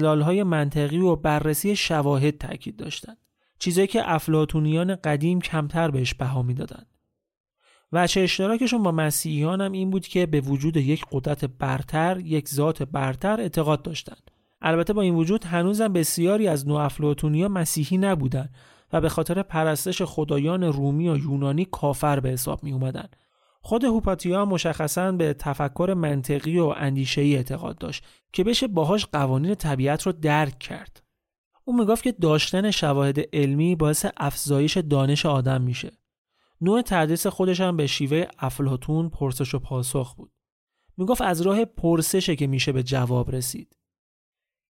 های 0.01 0.43
منطقی 0.43 0.97
و 0.97 1.15
بررسی 1.15 1.75
شواهد 1.75 2.37
تاکید 2.37 2.75
داشتند. 2.75 3.17
چیزایی 3.59 3.87
که 3.87 4.11
افلاتونیان 4.11 4.95
قدیم 4.95 5.41
کمتر 5.41 5.91
بهش 5.91 6.13
بها 6.13 6.41
می‌دادند. 6.41 6.87
چه 8.07 8.21
اشتراکشون 8.21 8.83
با 8.83 8.91
مسیحیان 8.91 9.61
هم 9.61 9.71
این 9.71 9.89
بود 9.89 10.07
که 10.07 10.25
به 10.25 10.41
وجود 10.41 10.77
یک 10.77 11.05
قدرت 11.11 11.45
برتر، 11.45 12.19
یک 12.19 12.49
ذات 12.49 12.83
برتر 12.83 13.41
اعتقاد 13.41 13.81
داشتند. 13.81 14.31
البته 14.61 14.93
با 14.93 15.01
این 15.01 15.15
وجود 15.15 15.45
هنوزم 15.45 15.93
بسیاری 15.93 16.47
از 16.47 16.67
نوافلاتونیا 16.67 17.47
مسیحی 17.47 17.97
نبودند 17.97 18.49
و 18.93 19.01
به 19.01 19.09
خاطر 19.09 19.43
پرستش 19.43 20.01
خدایان 20.01 20.63
رومی 20.63 21.09
و 21.09 21.17
یونانی 21.17 21.65
کافر 21.65 22.19
به 22.19 22.29
حساب 22.29 22.63
می 22.63 22.73
اومدن. 22.73 23.09
خود 23.61 23.83
هوپاتیا 23.83 24.45
مشخصا 24.45 25.11
به 25.11 25.33
تفکر 25.33 25.93
منطقی 25.97 26.59
و 26.59 26.73
اندیشه‌ای 26.77 27.35
اعتقاد 27.35 27.77
داشت 27.77 28.05
که 28.33 28.43
بشه 28.43 28.67
باهاش 28.67 29.05
قوانین 29.05 29.55
طبیعت 29.55 30.01
رو 30.01 30.11
درک 30.11 30.59
کرد. 30.59 31.03
او 31.63 31.77
می‌گفت 31.77 32.03
که 32.03 32.11
داشتن 32.11 32.71
شواهد 32.71 33.19
علمی 33.33 33.75
باعث 33.75 34.05
افزایش 34.17 34.77
دانش 34.77 35.25
آدم 35.25 35.61
میشه. 35.61 35.91
نوع 36.61 36.81
تدریس 36.81 37.27
خودش 37.27 37.61
هم 37.61 37.77
به 37.77 37.87
شیوه 37.87 38.25
افلاتون 38.39 39.09
پرسش 39.09 39.55
و 39.55 39.59
پاسخ 39.59 40.15
بود. 40.15 40.31
می‌گفت 40.97 41.21
از 41.21 41.41
راه 41.41 41.65
پرسشه 41.65 42.35
که 42.35 42.47
میشه 42.47 42.71
به 42.71 42.83
جواب 42.83 43.31
رسید. 43.31 43.75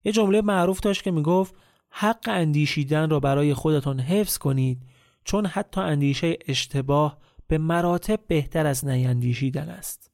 یه 0.03 0.11
جمله 0.11 0.41
معروف 0.41 0.79
داشت 0.79 1.03
که 1.03 1.11
می‌گفت 1.11 1.55
حق 1.99 2.29
اندیشیدن 2.29 3.09
را 3.09 3.19
برای 3.19 3.53
خودتان 3.53 3.99
حفظ 3.99 4.37
کنید 4.37 4.81
چون 5.23 5.45
حتی 5.45 5.81
اندیشه 5.81 6.37
اشتباه 6.47 7.17
به 7.47 7.57
مراتب 7.57 8.19
بهتر 8.27 8.65
از 8.65 8.85
نیندیشیدن 8.85 9.69
است. 9.69 10.11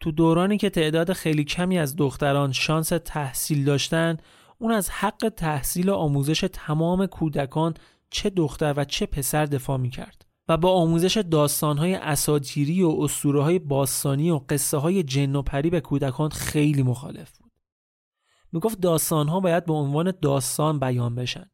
تو 0.00 0.12
دورانی 0.12 0.58
که 0.58 0.70
تعداد 0.70 1.12
خیلی 1.12 1.44
کمی 1.44 1.78
از 1.78 1.96
دختران 1.96 2.52
شانس 2.52 2.88
تحصیل 2.88 3.64
داشتن 3.64 4.16
اون 4.58 4.72
از 4.72 4.90
حق 4.90 5.32
تحصیل 5.36 5.88
و 5.88 5.94
آموزش 5.94 6.44
تمام 6.52 7.06
کودکان 7.06 7.74
چه 8.10 8.30
دختر 8.30 8.74
و 8.76 8.84
چه 8.84 9.06
پسر 9.06 9.44
دفاع 9.44 9.76
می 9.76 9.90
کرد 9.90 10.26
و 10.48 10.56
با 10.56 10.72
آموزش 10.72 11.16
داستانهای 11.30 11.94
اساتیری 11.94 12.82
و 12.82 12.96
اسطوره 13.00 13.42
های 13.42 13.58
باستانی 13.58 14.30
و 14.30 14.40
قصه 14.48 14.76
های 14.76 15.02
جن 15.02 15.36
و 15.36 15.42
پری 15.42 15.70
به 15.70 15.80
کودکان 15.80 16.30
خیلی 16.30 16.82
مخالف. 16.82 17.39
می‌گفت 18.52 18.80
داستان 18.80 19.28
ها 19.28 19.40
باید 19.40 19.64
به 19.64 19.72
عنوان 19.72 20.12
داستان 20.22 20.78
بیان 20.78 21.14
بشن. 21.14 21.50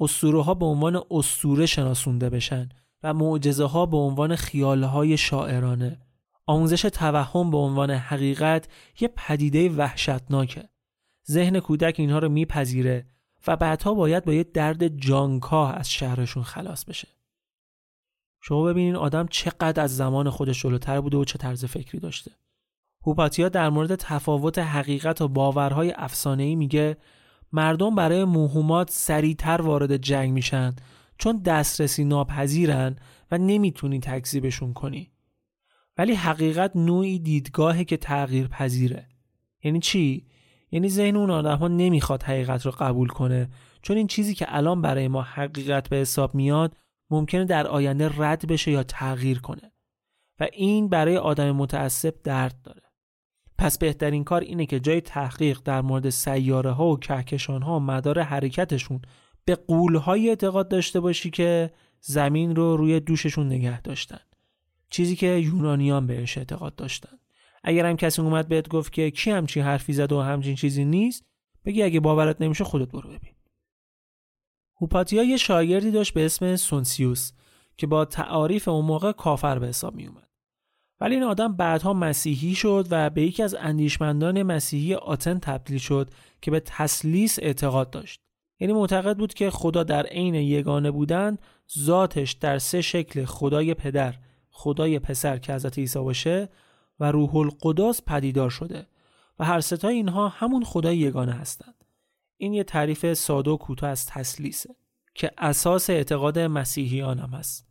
اسطوره 0.00 0.42
ها 0.42 0.54
به 0.54 0.66
عنوان 0.66 1.02
اسطوره 1.10 1.66
شناسونده 1.66 2.30
بشن 2.30 2.68
و 3.02 3.14
معجزه 3.14 3.64
ها 3.64 3.86
به 3.86 3.96
عنوان 3.96 4.36
خیال 4.36 4.84
های 4.84 5.16
شاعرانه. 5.16 6.00
آموزش 6.46 6.82
توهم 6.82 7.50
به 7.50 7.56
عنوان 7.56 7.90
حقیقت 7.90 8.68
یه 9.00 9.08
پدیده 9.16 9.68
وحشتناکه. 9.68 10.68
ذهن 11.30 11.60
کودک 11.60 11.94
اینها 11.98 12.18
رو 12.18 12.28
میپذیره 12.28 13.06
و 13.46 13.56
بعدها 13.56 13.94
باید 13.94 14.24
با 14.24 14.32
یه 14.32 14.44
درد 14.44 14.88
جانکاه 14.88 15.74
از 15.74 15.90
شهرشون 15.90 16.42
خلاص 16.42 16.84
بشه. 16.84 17.08
شما 18.40 18.62
ببینین 18.62 18.96
آدم 18.96 19.26
چقدر 19.26 19.82
از 19.82 19.96
زمان 19.96 20.30
خودش 20.30 20.62
جلوتر 20.62 21.00
بوده 21.00 21.16
و 21.16 21.24
چه 21.24 21.38
طرز 21.38 21.64
فکری 21.64 22.00
داشته. 22.00 22.30
هوپاتیا 23.06 23.48
در 23.48 23.70
مورد 23.70 23.94
تفاوت 23.94 24.58
حقیقت 24.58 25.20
و 25.20 25.28
باورهای 25.28 25.92
افسانه‌ای 25.96 26.56
میگه 26.56 26.96
مردم 27.52 27.94
برای 27.94 28.24
موهومات 28.24 28.90
سریعتر 28.90 29.60
وارد 29.60 29.96
جنگ 29.96 30.32
میشن 30.32 30.74
چون 31.18 31.36
دسترسی 31.36 32.04
ناپذیرن 32.04 32.96
و 33.30 33.38
نمی‌تونی 33.38 34.00
تکذیبشون 34.00 34.72
کنی. 34.72 35.10
ولی 35.98 36.14
حقیقت 36.14 36.76
نوعی 36.76 37.18
دیدگاهه 37.18 37.84
که 37.84 37.96
تغییر 37.96 38.48
پذیره. 38.48 39.08
یعنی 39.64 39.80
چی؟ 39.80 40.26
یعنی 40.70 40.88
ذهن 40.88 41.16
اون 41.16 41.30
آدم 41.30 41.56
ها 41.56 41.68
نمی‌خواد 41.68 42.22
حقیقت 42.22 42.66
رو 42.66 42.72
قبول 42.78 43.08
کنه 43.08 43.48
چون 43.82 43.96
این 43.96 44.06
چیزی 44.06 44.34
که 44.34 44.46
الان 44.48 44.82
برای 44.82 45.08
ما 45.08 45.22
حقیقت 45.22 45.88
به 45.88 45.96
حساب 45.96 46.34
میاد 46.34 46.76
ممکنه 47.10 47.44
در 47.44 47.66
آینده 47.66 48.10
رد 48.16 48.46
بشه 48.46 48.70
یا 48.70 48.82
تغییر 48.82 49.40
کنه 49.40 49.72
و 50.40 50.46
این 50.52 50.88
برای 50.88 51.16
آدم 51.16 51.52
متعصب 51.52 52.14
درد 52.24 52.62
داره. 52.62 52.77
پس 53.58 53.78
بهترین 53.78 54.24
کار 54.24 54.40
اینه 54.40 54.66
که 54.66 54.80
جای 54.80 55.00
تحقیق 55.00 55.60
در 55.64 55.80
مورد 55.80 56.10
سیاره 56.10 56.70
ها 56.70 56.86
و 56.86 56.98
کهکشان 56.98 57.62
ها 57.62 57.76
و 57.76 57.80
مدار 57.80 58.20
حرکتشون 58.20 59.02
به 59.44 59.54
قولهای 59.54 60.28
اعتقاد 60.28 60.68
داشته 60.68 61.00
باشی 61.00 61.30
که 61.30 61.70
زمین 62.00 62.56
رو 62.56 62.76
روی 62.76 63.00
دوششون 63.00 63.46
نگه 63.46 63.80
داشتن. 63.80 64.20
چیزی 64.90 65.16
که 65.16 65.26
یونانیان 65.26 66.06
بهش 66.06 66.38
اعتقاد 66.38 66.74
داشتن. 66.74 67.18
اگر 67.64 67.86
هم 67.86 67.96
کسی 67.96 68.22
اومد 68.22 68.48
بهت 68.48 68.68
گفت 68.68 68.92
که 68.92 69.10
کی 69.10 69.30
همچین 69.30 69.62
حرفی 69.62 69.92
زد 69.92 70.12
و 70.12 70.20
همچین 70.20 70.54
چیزی 70.54 70.84
نیست 70.84 71.24
بگی 71.64 71.82
اگه 71.82 72.00
باورت 72.00 72.40
نمیشه 72.40 72.64
خودت 72.64 72.88
برو 72.88 73.08
ببین. 73.08 73.34
هوپاتیا 74.80 75.22
یه 75.22 75.36
شاگردی 75.36 75.90
داشت 75.90 76.14
به 76.14 76.24
اسم 76.24 76.56
سونسیوس 76.56 77.32
که 77.76 77.86
با 77.86 78.04
تعاریف 78.04 78.68
اون 78.68 78.84
موقع 78.84 79.12
کافر 79.12 79.58
به 79.58 79.66
حساب 79.66 79.94
می 79.94 80.06
اومد. 80.06 80.27
ولی 81.00 81.14
این 81.14 81.24
آدم 81.24 81.52
بعدها 81.52 81.92
مسیحی 81.92 82.54
شد 82.54 82.86
و 82.90 83.10
به 83.10 83.22
یکی 83.22 83.42
از 83.42 83.54
اندیشمندان 83.54 84.42
مسیحی 84.42 84.94
آتن 84.94 85.38
تبدیل 85.38 85.78
شد 85.78 86.10
که 86.40 86.50
به 86.50 86.60
تسلیس 86.60 87.38
اعتقاد 87.42 87.90
داشت. 87.90 88.20
یعنی 88.60 88.72
معتقد 88.72 89.16
بود 89.16 89.34
که 89.34 89.50
خدا 89.50 89.84
در 89.84 90.06
عین 90.06 90.34
یگانه 90.34 90.90
بودن 90.90 91.38
ذاتش 91.78 92.32
در 92.32 92.58
سه 92.58 92.80
شکل 92.80 93.24
خدای 93.24 93.74
پدر، 93.74 94.14
خدای 94.50 94.98
پسر 94.98 95.38
که 95.38 95.54
حضرت 95.54 95.78
عیسی 95.78 95.98
باشه 95.98 96.48
و 97.00 97.12
روح 97.12 97.36
القدس 97.36 98.02
پدیدار 98.06 98.50
شده 98.50 98.86
و 99.38 99.44
هر 99.44 99.60
ستای 99.60 99.94
اینها 99.94 100.28
همون 100.28 100.64
خدای 100.64 100.98
یگانه 100.98 101.32
هستند. 101.32 101.84
این 102.36 102.54
یه 102.54 102.64
تعریف 102.64 103.14
ساده 103.14 103.50
و 103.50 103.56
کوتاه 103.56 103.90
از 103.90 104.06
تسلیسه 104.06 104.76
که 105.14 105.30
اساس 105.38 105.90
اعتقاد 105.90 106.38
مسیحیان 106.38 107.18
هم 107.18 107.30
هست. 107.30 107.67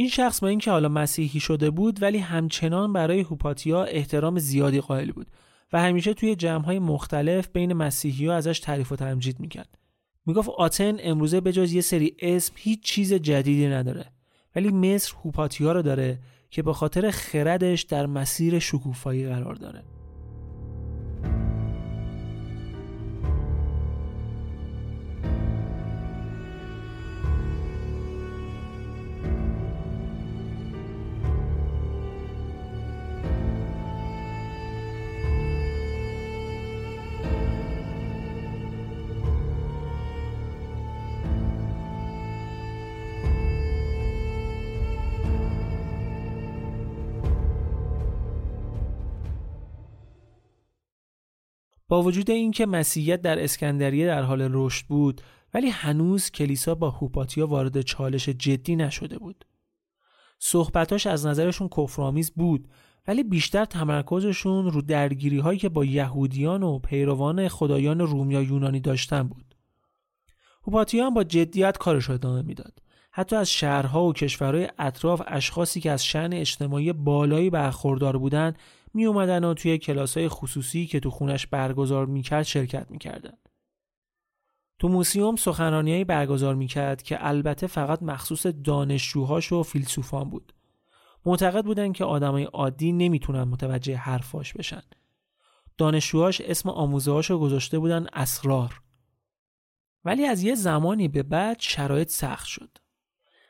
این 0.00 0.08
شخص 0.08 0.40
با 0.40 0.48
اینکه 0.48 0.70
حالا 0.70 0.88
مسیحی 0.88 1.40
شده 1.40 1.70
بود 1.70 2.02
ولی 2.02 2.18
همچنان 2.18 2.92
برای 2.92 3.20
هوپاتیا 3.20 3.84
احترام 3.84 4.38
زیادی 4.38 4.80
قائل 4.80 5.12
بود 5.12 5.26
و 5.72 5.80
همیشه 5.80 6.14
توی 6.14 6.36
جمعهای 6.36 6.78
مختلف 6.78 7.48
بین 7.52 7.72
مسیحی 7.72 8.26
ها 8.26 8.34
ازش 8.34 8.60
تعریف 8.60 8.92
و 8.92 8.96
تمجید 8.96 9.40
می‌کرد. 9.40 9.78
می‌گفت 10.26 10.48
آتن 10.48 10.96
امروزه 11.00 11.40
به 11.40 11.52
جز 11.52 11.72
یه 11.72 11.80
سری 11.80 12.16
اسم 12.18 12.52
هیچ 12.56 12.82
چیز 12.82 13.14
جدیدی 13.14 13.66
نداره 13.66 14.04
ولی 14.56 14.68
مصر 14.68 15.14
هوپاتیا 15.24 15.72
رو 15.72 15.82
داره 15.82 16.18
که 16.50 16.62
به 16.62 16.72
خاطر 16.72 17.10
خردش 17.10 17.82
در 17.82 18.06
مسیر 18.06 18.58
شکوفایی 18.58 19.26
قرار 19.26 19.54
داره 19.54 19.84
با 51.88 52.02
وجود 52.02 52.30
اینکه 52.30 52.66
مسیحیت 52.66 53.22
در 53.22 53.44
اسکندریه 53.44 54.06
در 54.06 54.22
حال 54.22 54.48
رشد 54.52 54.86
بود 54.86 55.20
ولی 55.54 55.68
هنوز 55.68 56.30
کلیسا 56.30 56.74
با 56.74 56.90
هوپاتیا 56.90 57.46
وارد 57.46 57.80
چالش 57.80 58.28
جدی 58.28 58.76
نشده 58.76 59.18
بود. 59.18 59.44
صحبتاش 60.38 61.06
از 61.06 61.26
نظرشون 61.26 61.68
کفرآمیز 61.68 62.30
بود 62.30 62.68
ولی 63.08 63.22
بیشتر 63.22 63.64
تمرکزشون 63.64 64.70
رو 64.70 64.82
درگیری 64.82 65.38
هایی 65.38 65.58
که 65.58 65.68
با 65.68 65.84
یهودیان 65.84 66.62
و 66.62 66.78
پیروان 66.78 67.48
خدایان 67.48 68.00
روم 68.00 68.30
یا 68.30 68.42
یونانی 68.42 68.80
داشتن 68.80 69.22
بود. 69.22 69.54
هوپاتیا 70.66 71.06
هم 71.06 71.14
با 71.14 71.24
جدیت 71.24 71.78
کارش 71.78 72.10
ادامه 72.10 72.42
می‌داد. 72.42 72.82
حتی 73.10 73.36
از 73.36 73.50
شهرها 73.50 74.04
و 74.04 74.12
کشورهای 74.12 74.68
اطراف 74.78 75.22
اشخاصی 75.26 75.80
که 75.80 75.90
از 75.90 76.04
شن 76.04 76.32
اجتماعی 76.32 76.92
بالایی 76.92 77.50
برخوردار 77.50 78.16
بودند 78.16 78.58
می 78.94 79.04
اومدن 79.06 79.44
و 79.44 79.54
توی 79.54 79.78
کلاس 79.78 80.16
های 80.16 80.28
خصوصی 80.28 80.86
که 80.86 81.00
تو 81.00 81.10
خونش 81.10 81.46
برگزار 81.46 82.06
می‌کرد 82.06 82.42
شرکت 82.42 82.90
می‌کردن. 82.90 83.38
تو 84.78 84.88
موسیوم 84.88 85.36
سخنرانیهایی 85.36 86.04
برگزار 86.04 86.54
می‌کرد 86.54 87.02
که 87.02 87.26
البته 87.26 87.66
فقط 87.66 88.02
مخصوص 88.02 88.46
دانشجوهاش 88.64 89.52
و 89.52 89.62
فیلسوفان 89.62 90.30
بود. 90.30 90.54
معتقد 91.26 91.64
بودن 91.64 91.92
که 91.92 92.04
آدمای 92.04 92.44
عادی 92.44 92.92
نمی‌تونن 92.92 93.42
متوجه 93.42 93.96
حرفاش 93.96 94.52
بشن. 94.52 94.82
دانشجوهاش 95.78 96.40
اسم 96.40 96.68
آموزهاش 96.68 97.30
رو 97.30 97.38
گذاشته 97.38 97.78
بودن 97.78 98.06
اسرار. 98.12 98.82
ولی 100.04 100.26
از 100.26 100.42
یه 100.42 100.54
زمانی 100.54 101.08
به 101.08 101.22
بعد 101.22 101.60
شرایط 101.60 102.10
سخت 102.10 102.46
شد. 102.46 102.78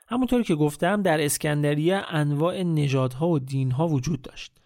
همونطور 0.08 0.42
که 0.42 0.54
گفتم 0.54 1.02
در 1.02 1.24
اسکندریه 1.24 1.96
انواع 2.08 2.62
نژادها 2.62 3.28
و 3.28 3.38
دینها 3.38 3.88
وجود 3.88 4.22
داشت. 4.22 4.57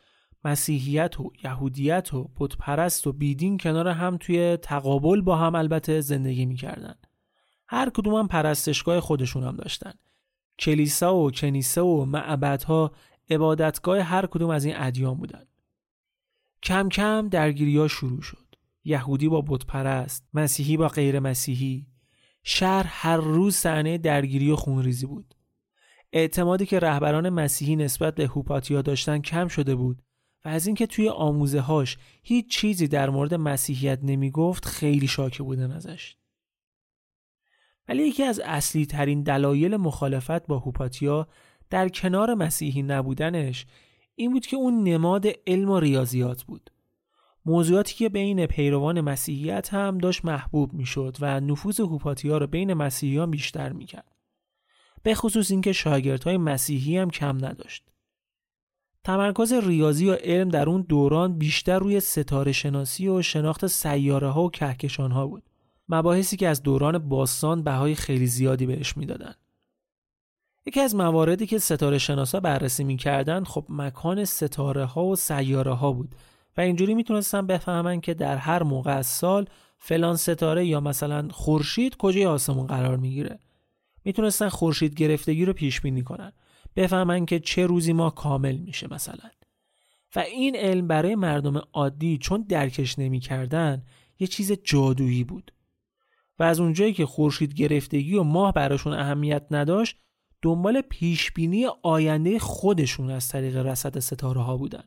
مسیحیت 0.44 1.20
و 1.20 1.33
یهودیت 1.44 2.14
و 2.14 2.31
بتپرست 2.37 3.07
و 3.07 3.12
بیدین 3.12 3.59
کنار 3.59 3.88
هم 3.88 4.16
توی 4.16 4.57
تقابل 4.57 5.20
با 5.20 5.37
هم 5.37 5.55
البته 5.55 6.00
زندگی 6.00 6.46
می‌کردن. 6.46 6.94
هر 7.68 7.90
کدوم 7.90 8.14
هم 8.14 8.28
پرستشگاه 8.28 9.00
خودشون 9.00 9.44
هم 9.44 9.57
داشتن. 9.57 9.92
کلیسا 10.59 11.16
و 11.16 11.31
کنیسه 11.31 11.81
و 11.81 12.05
معبدها 12.05 12.92
عبادتگاه 13.31 14.00
هر 14.00 14.26
کدوم 14.26 14.50
از 14.50 14.64
این 14.64 14.74
ادیان 14.76 15.14
بودن. 15.14 15.44
کم 16.62 16.88
کم 16.88 17.28
درگیری 17.28 17.78
ها 17.78 17.88
شروع 17.88 18.22
شد. 18.22 18.55
یهودی 18.85 19.28
با 19.28 19.40
بتپرست، 19.40 20.28
مسیحی 20.35 20.76
با 20.76 20.88
غیر 20.88 21.20
مسیحی. 21.20 21.87
شهر 22.42 22.87
هر 22.88 23.16
روز 23.16 23.55
صحنه 23.55 23.98
درگیری 23.98 24.50
و 24.50 24.57
خونریزی 24.57 25.07
بود. 25.07 25.35
اعتمادی 26.12 26.66
که 26.66 26.78
رهبران 26.78 27.28
مسیحی 27.28 27.76
نسبت 27.76 28.14
به 28.14 28.26
هوپاتیا 28.26 28.83
داشتن 28.83 29.18
کم 29.18 29.48
شده 29.48 29.74
بود 29.74 30.02
و 30.44 30.48
از 30.48 30.66
اینکه 30.66 30.87
توی 30.87 31.09
آموزه 31.09 31.61
هاش 31.61 31.98
هیچ 32.22 32.50
چیزی 32.50 32.88
در 32.88 33.11
مورد 33.11 33.35
مسیحیت 33.35 33.98
نمی 34.02 34.31
گفت 34.31 34.64
خیلی 34.64 35.07
شاکه 35.07 35.42
بودن 35.42 35.72
ازش. 35.72 36.16
ولی 37.88 38.09
یکی 38.09 38.22
از 38.22 38.40
اصلی 38.40 38.87
ترین 38.87 39.22
دلایل 39.22 39.76
مخالفت 39.76 40.46
با 40.46 40.59
هوپاتیا 40.59 41.28
در 41.70 41.88
کنار 41.88 42.35
مسیحی 42.35 42.83
نبودنش 42.83 43.66
این 44.14 44.33
بود 44.33 44.46
که 44.46 44.57
اون 44.57 44.83
نماد 44.83 45.26
علم 45.46 45.70
و 45.70 45.81
ریاضیات 45.81 46.42
بود. 46.42 46.70
موضوعاتی 47.46 47.94
که 47.94 48.09
بین 48.09 48.46
پیروان 48.46 49.00
مسیحیت 49.00 49.74
هم 49.74 49.98
داشت 49.98 50.24
محبوب 50.24 50.72
می‌شد 50.72 51.16
و 51.20 51.40
نفوذ 51.40 51.81
هوپاتیا 51.81 52.38
رو 52.38 52.46
بین 52.46 52.74
مسیحیان 52.74 53.31
بیشتر 53.31 53.72
می‌کرد. 53.72 54.16
به 55.02 55.14
خصوص 55.14 55.50
اینکه 55.50 55.72
شاگردهای 55.72 56.37
مسیحی 56.37 56.96
هم 56.96 57.11
کم 57.11 57.44
نداشت. 57.44 57.91
تمرکز 59.04 59.52
ریاضی 59.52 60.10
و 60.10 60.14
علم 60.14 60.48
در 60.48 60.68
اون 60.68 60.82
دوران 60.88 61.38
بیشتر 61.38 61.78
روی 61.78 62.00
ستاره 62.00 62.52
شناسی 62.52 63.08
و 63.08 63.22
شناخت 63.22 63.66
سیاره 63.66 64.28
ها 64.28 64.42
و 64.42 64.50
کهکشان 64.50 65.10
ها 65.10 65.26
بود. 65.26 65.42
مباحثی 65.88 66.36
که 66.36 66.48
از 66.48 66.62
دوران 66.62 66.98
باستان 66.98 67.62
بهای 67.62 67.94
خیلی 67.94 68.26
زیادی 68.26 68.66
بهش 68.66 68.96
می‌دادن. 68.96 69.34
یکی 70.66 70.80
از 70.80 70.94
مواردی 70.94 71.46
که 71.46 71.58
ستاره 71.58 71.98
شناسا 71.98 72.40
بررسی 72.40 72.84
می‌کردن 72.84 73.44
خب 73.44 73.64
مکان 73.68 74.24
ستاره 74.24 74.84
ها 74.84 75.04
و 75.04 75.16
سیاره 75.16 75.72
ها 75.72 75.92
بود 75.92 76.14
و 76.56 76.60
اینجوری 76.60 76.94
می‌تونستن 76.94 77.46
بفهمن 77.46 78.00
که 78.00 78.14
در 78.14 78.36
هر 78.36 78.62
موقع 78.62 78.96
از 78.96 79.06
سال 79.06 79.46
فلان 79.78 80.16
ستاره 80.16 80.66
یا 80.66 80.80
مثلا 80.80 81.28
خورشید 81.30 81.96
کجای 81.96 82.26
آسمون 82.26 82.66
قرار 82.66 82.96
می‌گیره. 82.96 83.38
می‌تونستن 84.04 84.48
خورشید 84.48 84.94
گرفتگی 84.94 85.44
رو 85.44 85.52
پیش 85.52 85.80
بینی 85.80 86.02
کنن. 86.02 86.32
بفهمن 86.76 87.26
که 87.26 87.40
چه 87.40 87.66
روزی 87.66 87.92
ما 87.92 88.11
کامل 88.11 88.56
میشه 88.56 88.94
مثلا. 88.94 89.30
و 90.16 90.18
این 90.18 90.56
علم 90.56 90.87
برای 90.88 91.14
مردم 91.14 91.62
عادی 91.72 92.18
چون 92.18 92.42
درکش 92.42 92.98
نمی‌کردن 92.98 93.82
یه 94.18 94.26
چیز 94.26 94.52
جادویی 94.52 95.24
بود. 95.24 95.52
و 96.38 96.42
از 96.42 96.61
اونجایی 96.61 96.92
که 96.92 97.06
خورشید 97.06 97.54
گرفتگی 97.54 98.14
و 98.14 98.22
ماه 98.22 98.52
براشون 98.52 98.92
اهمیت 98.92 99.46
نداشت 99.50 99.96
دنبال 100.42 100.80
پیشبینی 100.80 101.66
آینده 101.82 102.38
خودشون 102.38 103.11
از 103.11 103.28
طریق 103.28 103.56
رصد 103.56 103.98
ستاره 103.98 104.40
ها 104.40 104.56
بودن. 104.56 104.85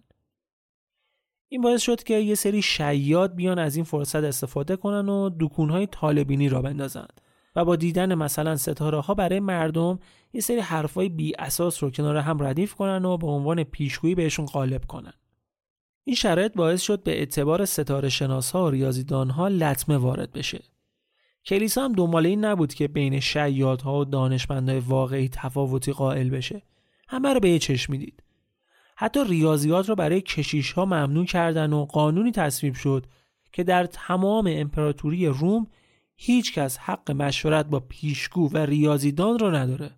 این 1.49 1.61
باعث 1.61 1.81
شد 1.81 2.03
که 2.03 2.13
یه 2.13 2.35
سری 2.35 2.61
شیاد 2.61 3.35
بیان 3.35 3.59
از 3.59 3.75
این 3.75 3.85
فرصت 3.85 4.23
استفاده 4.23 4.75
کنن 4.75 5.09
و 5.09 5.29
دکونهای 5.39 5.87
طالبینی 5.87 6.49
را 6.49 6.61
بندازن 6.61 7.07
و 7.55 7.65
با 7.65 7.75
دیدن 7.75 8.15
مثلا 8.15 8.55
ستاره 8.55 8.99
ها 8.99 9.13
برای 9.13 9.39
مردم 9.39 9.99
یه 10.33 10.41
سری 10.41 10.59
حرفای 10.59 11.09
بی 11.09 11.35
اساس 11.35 11.83
رو 11.83 11.89
کنار 11.89 12.17
هم 12.17 12.43
ردیف 12.43 12.73
کنن 12.73 13.05
و 13.05 13.17
به 13.17 13.27
عنوان 13.27 13.63
پیشگویی 13.63 14.15
بهشون 14.15 14.45
غالب 14.45 14.85
کنن. 14.85 15.13
این 16.03 16.15
شرایط 16.15 16.53
باعث 16.53 16.81
شد 16.81 17.03
به 17.03 17.17
اعتبار 17.17 17.65
ستاره 17.65 18.09
شناس 18.09 18.51
ها 18.51 18.65
و 18.65 18.69
ریاضیدان 18.69 19.29
ها 19.29 19.47
لطمه 19.47 19.97
وارد 19.97 20.31
بشه. 20.31 20.63
کلیسا 21.45 21.83
هم 21.83 21.93
دنبال 21.93 22.25
این 22.25 22.45
نبود 22.45 22.73
که 22.73 22.87
بین 22.87 23.19
شیادها 23.19 23.99
و 23.99 24.05
دانشمندای 24.05 24.79
واقعی 24.79 25.29
تفاوتی 25.29 25.91
قائل 25.91 26.29
بشه. 26.29 26.61
همه 27.07 27.33
رو 27.33 27.39
به 27.39 27.49
یه 27.49 27.59
چشم 27.59 27.93
می‌دید. 27.93 28.23
حتی 28.95 29.23
ریاضیات 29.23 29.89
رو 29.89 29.95
برای 29.95 30.21
کشیش 30.21 30.71
ها 30.71 30.85
ممنوع 30.85 31.25
کردن 31.25 31.73
و 31.73 31.85
قانونی 31.85 32.31
تصویب 32.31 32.73
شد 32.73 33.05
که 33.53 33.63
در 33.63 33.85
تمام 33.85 34.47
امپراتوری 34.49 35.27
روم 35.27 35.67
هیچ 36.15 36.53
کس 36.53 36.77
حق 36.77 37.11
مشورت 37.11 37.65
با 37.65 37.79
پیشگو 37.79 38.49
و 38.49 38.57
ریاضیدان 38.57 39.39
رو 39.39 39.55
نداره. 39.55 39.95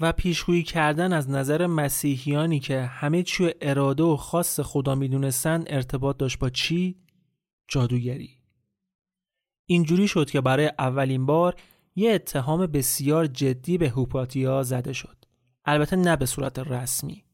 و 0.00 0.12
پیشگویی 0.12 0.62
کردن 0.62 1.12
از 1.12 1.30
نظر 1.30 1.66
مسیحیانی 1.66 2.60
که 2.60 2.80
همه 2.80 3.22
چی 3.22 3.50
اراده 3.60 4.02
و 4.02 4.16
خاص 4.16 4.60
خدا 4.60 4.94
می‌دونستن 4.94 5.64
ارتباط 5.66 6.16
داشت 6.16 6.38
با 6.38 6.50
چی؟ 6.50 6.96
جادوگری. 7.68 8.30
اینجوری 9.66 10.08
شد 10.08 10.30
که 10.30 10.40
برای 10.40 10.72
اولین 10.78 11.26
بار 11.26 11.56
یه 11.96 12.12
اتهام 12.12 12.66
بسیار 12.66 13.26
جدی 13.26 13.78
به 13.78 13.88
هوپاتیا 13.88 14.62
زده 14.62 14.92
شد. 14.92 15.24
البته 15.64 15.96
نه 15.96 16.16
به 16.16 16.26
صورت 16.26 16.58
رسمی. 16.58 17.24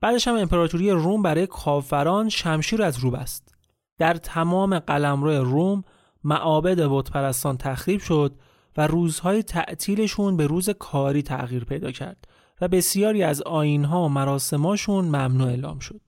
بعدش 0.00 0.28
هم 0.28 0.36
امپراتوری 0.36 0.90
روم 0.90 1.22
برای 1.22 1.46
کافران 1.46 2.28
شمشیر 2.28 2.82
از 2.82 2.98
رو 2.98 3.10
بست 3.10 3.54
در 3.98 4.14
تمام 4.14 4.78
قلمرو 4.78 5.44
روم 5.44 5.84
معابد 6.24 6.80
بتپرستان 6.80 7.56
تخریب 7.56 8.00
شد 8.00 8.38
و 8.76 8.86
روزهای 8.86 9.42
تعطیلشون 9.42 10.36
به 10.36 10.46
روز 10.46 10.70
کاری 10.70 11.22
تغییر 11.22 11.64
پیدا 11.64 11.92
کرد 11.92 12.28
و 12.60 12.68
بسیاری 12.68 13.22
از 13.22 13.42
آینها 13.42 14.04
و 14.04 14.08
مراسماشون 14.08 15.04
ممنوع 15.04 15.48
اعلام 15.48 15.78
شد. 15.78 16.00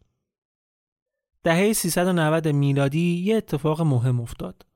دهه 1.43 1.73
390 1.73 2.49
میلادی 2.49 3.23
یه 3.25 3.37
اتفاق 3.37 3.83
مهم 3.83 4.21
افتاد. 4.21 4.67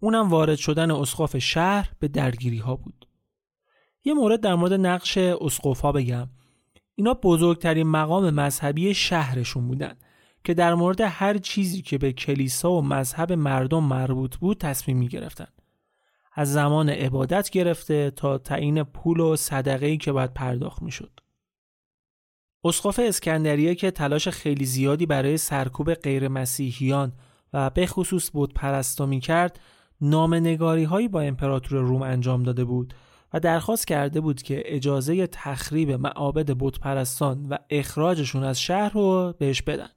اونم 0.00 0.30
وارد 0.30 0.56
شدن 0.56 0.90
اسقاف 0.90 1.38
شهر 1.38 1.92
به 1.98 2.08
درگیری 2.08 2.58
ها 2.58 2.76
بود. 2.76 3.08
یه 4.04 4.14
مورد 4.14 4.40
در 4.40 4.54
مورد 4.54 4.72
نقش 4.72 5.18
اسقف 5.18 5.80
ها 5.80 5.92
بگم. 5.92 6.28
اینا 6.94 7.14
بزرگترین 7.14 7.86
مقام 7.86 8.30
مذهبی 8.30 8.94
شهرشون 8.94 9.68
بودن 9.68 9.98
که 10.44 10.54
در 10.54 10.74
مورد 10.74 11.00
هر 11.00 11.38
چیزی 11.38 11.82
که 11.82 11.98
به 11.98 12.12
کلیسا 12.12 12.72
و 12.72 12.82
مذهب 12.82 13.32
مردم 13.32 13.84
مربوط 13.84 14.36
بود 14.36 14.58
تصمیم 14.58 14.96
می 14.96 15.08
گرفتن. 15.08 15.48
از 16.34 16.52
زمان 16.52 16.88
عبادت 16.88 17.50
گرفته 17.50 18.10
تا 18.10 18.38
تعیین 18.38 18.82
پول 18.82 19.20
و 19.20 19.36
صدقه‌ای 19.36 19.96
که 19.96 20.12
باید 20.12 20.34
پرداخت 20.34 20.82
می‌شد. 20.82 21.20
اسقف 22.64 23.00
اسکندریه 23.02 23.74
که 23.74 23.90
تلاش 23.90 24.28
خیلی 24.28 24.64
زیادی 24.64 25.06
برای 25.06 25.36
سرکوب 25.36 25.94
غیر 25.94 26.28
مسیحیان 26.28 27.12
و 27.52 27.70
به 27.70 27.86
خصوص 27.86 28.30
بود 28.32 28.54
پرستا 28.54 29.06
می 29.06 29.20
کرد 29.20 29.60
نامنگاری 30.00 30.84
هایی 30.84 31.08
با 31.08 31.20
امپراتور 31.20 31.78
روم 31.78 32.02
انجام 32.02 32.42
داده 32.42 32.64
بود 32.64 32.94
و 33.32 33.40
درخواست 33.40 33.86
کرده 33.86 34.20
بود 34.20 34.42
که 34.42 34.62
اجازه 34.64 35.26
تخریب 35.26 35.90
معابد 35.90 36.50
بتپرستان 36.58 37.46
و 37.46 37.56
اخراجشون 37.70 38.44
از 38.44 38.60
شهر 38.60 38.92
رو 38.92 39.34
بهش 39.38 39.62
بدن. 39.62 39.88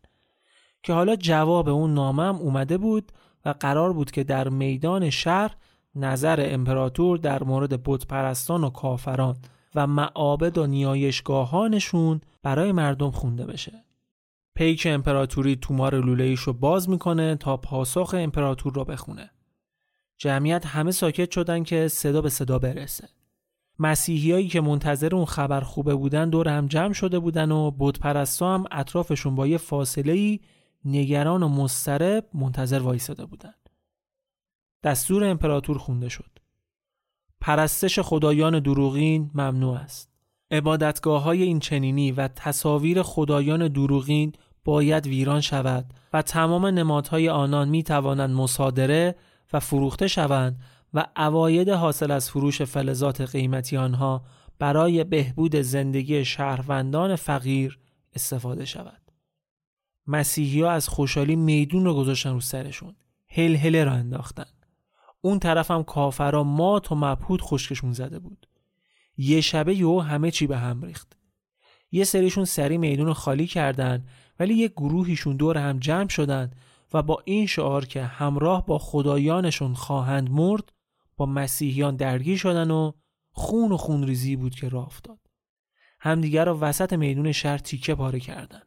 که 0.86 0.94
حالا 0.94 1.16
جواب 1.16 1.70
اون 1.70 1.94
نامم 1.94 2.36
اومده 2.36 2.78
بود 2.78 3.12
و 3.46 3.54
قرار 3.60 3.94
بود 3.94 4.12
که 4.12 4.24
در 4.24 4.50
میدان 4.50 5.10
شهر 5.10 5.56
نظر 5.96 6.46
امپراتور 6.50 7.18
در 7.18 7.44
مورد 7.44 7.84
بتپرستان 7.84 8.64
و 8.64 8.70
کافران 8.70 9.36
و 9.76 9.88
معابد 9.88 10.58
و 10.58 10.68
نیایشگاهانشون 10.68 12.22
برای 12.44 12.72
مردم 12.72 13.12
خونده 13.12 13.46
بشه. 13.46 13.84
پیک 14.56 14.88
امپراتوری 14.90 15.56
تومار 15.56 15.96
لوله 15.96 16.36
رو 16.36 16.54
باز 16.54 16.90
می‌کنه 16.90 17.36
تا 17.36 17.58
پاسخ 17.58 18.16
امپراتور 18.18 18.74
رو 18.74 18.86
بخونه. 18.86 19.32
جمعیت 20.18 20.66
همه 20.66 20.92
ساکت 20.92 21.32
شدن 21.32 21.64
که 21.64 21.88
صدا 21.88 22.22
به 22.22 22.30
صدا 22.30 22.60
برسه. 22.60 23.10
مسیحیایی 23.80 24.48
که 24.48 24.62
منتظر 24.62 25.16
اون 25.16 25.26
خبر 25.26 25.62
خوبه 25.62 25.96
بودن 25.96 26.30
دور 26.30 26.48
هم 26.48 26.68
جمع 26.68 26.94
شده 26.94 27.20
بودن 27.20 27.52
و 27.52 27.72
بودپرستا 27.72 28.54
هم 28.54 28.66
اطرافشون 28.72 29.36
با 29.36 29.48
یه 29.48 29.58
فاصله 29.58 30.14
ای 30.14 30.40
نگران 30.86 31.44
و 31.44 31.48
مضطرب 31.48 32.26
منتظر 32.34 32.80
وایساده 32.80 33.26
بودن. 33.26 33.54
دستور 34.84 35.24
امپراتور 35.24 35.78
خونده 35.78 36.10
شد. 36.10 36.40
پرستش 37.42 38.00
خدایان 38.00 38.60
دروغین 38.60 39.32
ممنوع 39.34 39.76
است. 39.76 40.10
عبادتگاه 40.52 41.24
های 41.24 41.44
این 41.44 41.60
چنینی 41.60 42.12
و 42.12 42.28
تصاویر 42.28 43.02
خدایان 43.02 43.68
دروغین 43.68 44.32
باید 44.64 45.08
ویران 45.08 45.42
شود 45.42 45.94
و 46.14 46.22
تمام 46.22 46.66
نمادهای 46.66 47.30
آنان 47.30 47.70
می 47.70 47.84
توانند 47.84 48.30
مصادره 48.30 49.16
و 49.54 49.60
فروخته 49.60 50.08
شوند 50.08 50.60
و 50.94 51.06
اواید 51.18 51.70
حاصل 51.70 52.12
از 52.12 52.30
فروش 52.30 52.62
فلزات 52.62 53.22
قیمتی 53.22 53.78
آنها 53.78 54.24
برای 54.60 55.04
بهبود 55.04 55.56
زندگی 55.56 56.26
شهروندان 56.26 57.16
فقیر 57.16 57.80
استفاده 58.14 58.66
شود. 58.66 59.05
مسیحی 60.08 60.62
ها 60.62 60.72
از 60.72 60.88
خوشحالی 60.88 61.36
میدون 61.36 61.86
رو 61.86 61.94
گذاشتن 61.94 62.34
رو 62.34 62.40
سرشون. 62.40 62.96
هل 63.30 63.56
هله 63.56 63.84
را 63.84 63.92
انداختن. 63.92 64.46
اون 65.22 65.40
طرف 65.40 65.72
هم 65.72 65.84
کافرا 65.84 66.44
مات 66.44 66.92
و 66.92 66.96
مبهود 66.96 67.42
خشکشون 67.42 67.94
زده 67.94 68.20
بود. 68.20 68.48
یه 69.18 69.42
شبه 69.42 69.76
یو 69.76 70.00
همه 70.00 70.32
چی 70.32 70.48
به 70.48 70.58
هم 70.58 70.82
ریخت. 70.82 71.18
یه 71.92 72.04
سریشون 72.04 72.46
سری 72.46 72.78
میدون 72.78 73.14
خالی 73.14 73.48
کردن 73.48 74.06
ولی 74.40 74.54
یه 74.54 74.68
گروهیشون 74.68 75.36
دور 75.36 75.58
هم 75.58 75.80
جمع 75.80 76.08
شدن 76.08 76.52
و 76.94 77.02
با 77.02 77.22
این 77.26 77.48
شعار 77.48 77.86
که 77.86 78.04
همراه 78.04 78.66
با 78.66 78.78
خدایانشون 78.78 79.74
خواهند 79.74 80.30
مرد 80.30 80.72
با 81.18 81.26
مسیحیان 81.26 81.96
درگیر 81.96 82.38
شدن 82.38 82.72
و 82.72 82.92
خون 83.32 83.72
و 83.72 83.78
خونریزی 83.78 84.36
بود 84.36 84.56
که 84.56 84.70
راه 84.70 84.86
افتاد. 84.86 85.20
همدیگر 86.00 86.46
را 86.46 86.58
وسط 86.62 86.94
میدون 86.94 87.32
شهر 87.32 87.58
تیکه 87.58 87.96
پاره 87.96 88.20
کردن. 88.20 88.62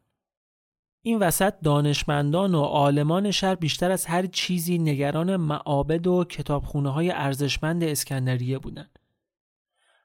این 1.03 1.19
وسط 1.19 1.55
دانشمندان 1.65 2.55
و 2.55 2.63
عالمان 2.63 3.31
شهر 3.31 3.55
بیشتر 3.55 3.91
از 3.91 4.07
هر 4.07 4.27
چیزی 4.27 4.79
نگران 4.79 5.37
معابد 5.37 6.07
و 6.07 6.25
کتابخونه 6.25 6.93
های 6.93 7.11
ارزشمند 7.11 7.85
اسکندریه 7.85 8.59
بودند. 8.59 8.99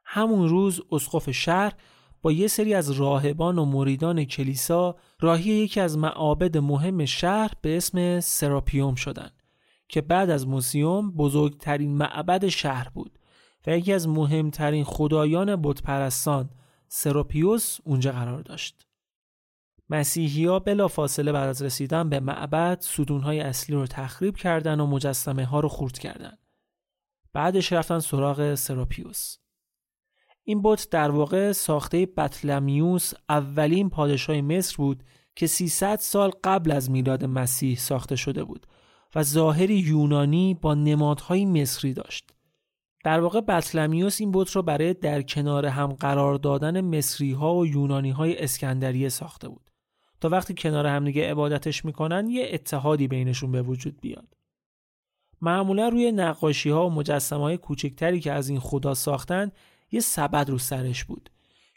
همون 0.06 0.50
روز 0.50 0.82
اسقف 0.92 1.32
شهر 1.32 1.74
با 2.22 2.32
یه 2.32 2.48
سری 2.48 2.74
از 2.74 2.92
راهبان 2.92 3.58
و 3.58 3.66
مریدان 3.66 4.26
کلیسا 4.26 4.96
راهی 5.20 5.52
یکی 5.52 5.80
از 5.80 5.98
معابد 5.98 6.58
مهم 6.58 7.06
شهر 7.06 7.52
به 7.62 7.78
اسم 7.78 8.20
سراپیوم 8.20 8.96
شدند 8.96 9.44
که 9.88 10.02
بعد 10.02 10.30
از 10.30 10.48
موسیوم 10.48 11.12
بزرگترین 11.12 11.98
معبد 11.98 12.48
شهر 12.48 12.90
بود 12.90 13.20
و 13.68 13.78
یکی 13.78 13.94
از 13.94 14.08
مهمترین 14.08 14.84
خدایان 14.84 15.62
بتپرستان 15.62 16.50
سراپیوس 16.88 17.78
اونجا 17.84 18.12
قرار 18.12 18.42
داشت. 18.42 18.86
مسیحی 19.90 20.46
ها 20.46 20.60
بلا 20.60 20.88
فاصله 20.88 21.32
بعد 21.32 21.50
از 21.50 21.62
رسیدن 21.62 22.10
به 22.10 22.20
معبد 22.20 22.78
ستونهای 22.82 23.40
اصلی 23.40 23.76
رو 23.76 23.88
تخریب 23.88 24.38
کردن 24.38 24.80
و 24.80 24.88
مجسمه 24.88 25.46
ها 25.46 25.60
رو 25.60 25.70
خورد 25.70 25.98
کردن. 25.98 26.38
بعدش 27.34 27.74
رفتن 27.74 28.00
سراغ 28.00 28.56
سراپیوس. 28.56 29.38
این 30.44 30.62
بت 30.62 30.88
در 30.92 31.12
واقع 31.12 31.52
ساخته 31.52 32.06
بطلمیوس 32.06 33.14
اولین 33.30 33.90
پادشاه 33.90 34.42
مصر 34.42 34.76
بود 34.78 35.04
که 35.36 35.48
300 35.48 36.00
سال 36.00 36.32
قبل 36.44 36.72
از 36.72 36.92
میلاد 36.92 37.26
مسیح 37.26 37.78
ساخته 37.78 38.16
شده 38.16 38.44
بود 38.44 38.68
و 39.16 39.24
ظاهری 39.24 39.76
یونانی 39.76 40.54
با 40.54 40.74
نمادهای 40.74 41.46
مصری 41.46 41.94
داشت. 41.94 42.30
در 43.04 43.20
واقع 43.20 43.42
بطلمیوس 43.42 44.22
این 44.22 44.32
بت 44.32 44.56
را 44.56 44.62
برای 44.62 44.94
در 44.94 45.22
کنار 45.22 45.66
هم 45.66 45.88
قرار 45.94 46.36
دادن 46.36 46.82
مصری 46.82 47.32
ها 47.32 47.56
و 47.56 47.68
یونانی 47.68 48.12
های 48.12 48.44
اسکندریه 48.44 49.10
ساخته 49.10 49.50
بود 49.50 49.63
تا 50.24 50.30
وقتی 50.30 50.54
کنار 50.54 50.88
هم 50.88 51.06
دیگه 51.06 51.32
عبادتش 51.32 51.86
می‌کنن 51.86 52.30
یه 52.30 52.50
اتحادی 52.54 53.08
بینشون 53.08 53.52
به 53.52 53.62
وجود 53.62 54.02
بیاد. 54.02 54.38
معمولا 55.42 55.90
روی 55.90 56.12
نقاشی 56.12 56.70
ها 56.70 56.88
و 56.88 56.92
مجسمه 56.92 57.40
های 57.40 57.58
کوچکتری 57.58 58.20
که 58.20 58.32
از 58.32 58.50
این 58.50 58.60
خدا 58.60 58.94
ساختن 58.94 59.52
یه 59.92 60.00
سبد 60.00 60.50
رو 60.50 60.58
سرش 60.58 61.04
بود. 61.04 61.30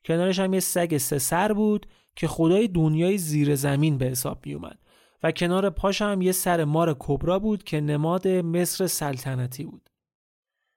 کنارش 0.05 0.39
هم 0.39 0.55
یه 0.55 0.61
سگ 0.61 0.97
سه 0.97 1.19
سر 1.19 1.53
بود 1.53 1.87
که 2.17 2.29
خدای 2.29 2.69
دنیای 2.69 3.19
زیر 3.19 3.55
زمین 3.55 3.99
به 3.99 4.07
حساب 4.07 4.47
می 4.47 4.55
اومد 4.55 4.79
و 5.23 5.33
کنار 5.33 5.71
پاش 5.71 6.03
هم 6.03 6.23
یه 6.23 6.33
سر 6.33 6.65
مار 6.65 6.97
کبرا 6.99 7.39
بود 7.39 7.65
که 7.65 7.81
نماد 7.81 8.29
مصر 8.29 8.87
سلطنتی 8.87 9.65
بود. 9.65 9.91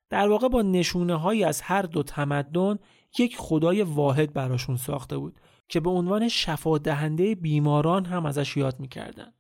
در 0.10 0.30
واقع 0.30 0.48
با 0.48 0.62
نشونه 0.62 1.16
های 1.16 1.44
از 1.44 1.62
هر 1.62 1.82
دو 1.82 2.04
تمدن 2.04 2.80
یک 3.20 3.38
خدای 3.38 3.82
واحد 3.82 4.34
براشون 4.34 4.78
ساخته 4.78 5.18
بود 5.18 5.40
که 5.70 5.80
به 5.80 5.90
عنوان 5.90 6.28
شفا 6.28 6.78
دهنده 6.78 7.36
بیماران 7.36 8.06
هم 8.06 8.26
ازش 8.26 8.58
یاد 8.58 8.80
می‌کردن. 8.80 9.34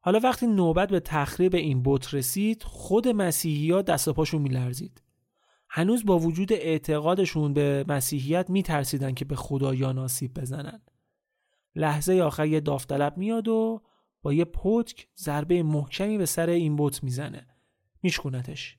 حالا 0.00 0.20
وقتی 0.20 0.46
نوبت 0.46 0.88
به 0.88 1.00
تخریب 1.00 1.54
این 1.54 1.82
بت 1.84 2.14
رسید 2.14 2.62
خود 2.62 3.08
مسیحی 3.08 3.70
ها 3.70 3.82
دست 3.82 4.08
پاشون 4.08 4.42
میلرزید. 4.42 5.02
هنوز 5.68 6.04
با 6.04 6.18
وجود 6.18 6.52
اعتقادشون 6.52 7.52
به 7.52 7.84
مسیحیت 7.88 8.50
میترسیدن 8.50 9.14
که 9.14 9.24
به 9.24 9.36
خدایان 9.36 9.98
آسیب 9.98 10.40
بزنن. 10.40 10.82
لحظه 11.74 12.20
آخر 12.20 12.46
یه 12.46 12.60
داوطلب 12.60 13.16
میاد 13.16 13.48
و 13.48 13.82
با 14.22 14.32
یه 14.32 14.44
پتک 14.44 15.08
ضربه 15.16 15.62
محکمی 15.62 16.18
به 16.18 16.26
سر 16.26 16.48
این 16.48 16.76
بت 16.76 17.04
می‌زنه. 17.04 17.46
میشکونتش. 18.02 18.78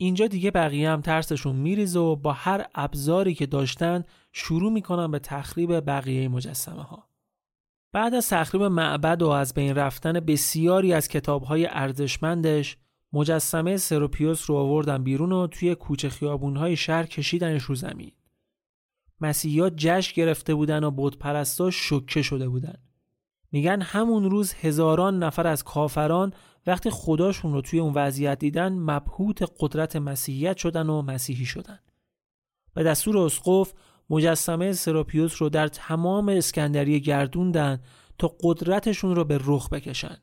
اینجا 0.00 0.26
دیگه 0.26 0.50
بقیه 0.50 0.90
هم 0.90 1.00
ترسشون 1.00 1.56
میریزه 1.56 1.98
و 1.98 2.16
با 2.16 2.32
هر 2.32 2.66
ابزاری 2.74 3.34
که 3.34 3.46
داشتن 3.46 4.04
شروع 4.32 4.72
می‌کنن 4.72 5.10
به 5.10 5.18
تخریب 5.18 5.80
بقیه 5.80 6.28
مجسمه 6.28 6.82
ها. 6.82 7.08
بعد 7.92 8.14
از 8.14 8.28
تخریب 8.28 8.62
معبد 8.62 9.22
و 9.22 9.28
از 9.28 9.54
بین 9.54 9.74
رفتن 9.74 10.12
بسیاری 10.12 10.92
از 10.92 11.08
کتابهای 11.08 11.66
ارزشمندش 11.66 12.76
مجسمه 13.12 13.76
سروپیوس 13.76 14.50
رو 14.50 14.56
آوردن 14.56 15.04
بیرون 15.04 15.32
و 15.32 15.46
توی 15.46 15.74
کوچه 15.74 16.08
خیابونهای 16.08 16.76
شهر 16.76 17.06
کشیدنش 17.06 17.62
رو 17.62 17.74
زمین. 17.74 18.12
مسیحیات 19.20 19.72
جشن 19.76 20.12
گرفته 20.16 20.54
بودن 20.54 20.84
و 20.84 20.90
بودپرستا 20.90 21.70
شکه 21.70 22.22
شده 22.22 22.48
بودن. 22.48 22.78
میگن 23.52 23.82
همون 23.82 24.30
روز 24.30 24.52
هزاران 24.52 25.22
نفر 25.22 25.46
از 25.46 25.64
کافران 25.64 26.32
وقتی 26.68 26.90
خداشون 26.90 27.52
رو 27.52 27.60
توی 27.60 27.80
اون 27.80 27.92
وضعیت 27.94 28.38
دیدن 28.38 28.72
مبهوت 28.72 29.52
قدرت 29.60 29.96
مسیحیت 29.96 30.56
شدن 30.56 30.88
و 30.90 31.02
مسیحی 31.02 31.44
شدن. 31.44 31.78
به 32.74 32.82
دستور 32.82 33.18
اسقف 33.18 33.72
مجسمه 34.10 34.72
سراپیوس 34.72 35.42
رو 35.42 35.48
در 35.48 35.68
تمام 35.68 36.28
اسکندریه 36.28 36.98
گردوندن 36.98 37.80
تا 38.18 38.36
قدرتشون 38.40 39.16
رو 39.16 39.24
به 39.24 39.38
رخ 39.44 39.68
بکشن. 39.68 40.16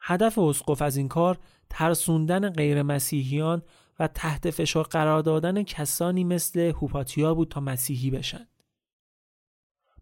هدف 0.00 0.38
اسقف 0.38 0.82
از 0.82 0.96
این 0.96 1.08
کار 1.08 1.38
ترسوندن 1.70 2.50
غیر 2.50 2.82
مسیحیان 2.82 3.62
و 3.98 4.06
تحت 4.06 4.50
فشار 4.50 4.84
قرار 4.84 5.22
دادن 5.22 5.62
کسانی 5.62 6.24
مثل 6.24 6.60
هوپاتیا 6.60 7.34
بود 7.34 7.48
تا 7.48 7.60
مسیحی 7.60 8.10
بشن. 8.10 8.46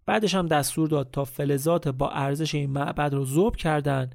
بعدش 0.07 0.35
هم 0.35 0.47
دستور 0.47 0.89
داد 0.89 1.11
تا 1.11 1.25
فلزات 1.25 1.89
با 1.89 2.11
ارزش 2.11 2.55
این 2.55 2.71
معبد 2.71 3.15
رو 3.15 3.25
ذوب 3.25 3.57
کردند 3.57 4.15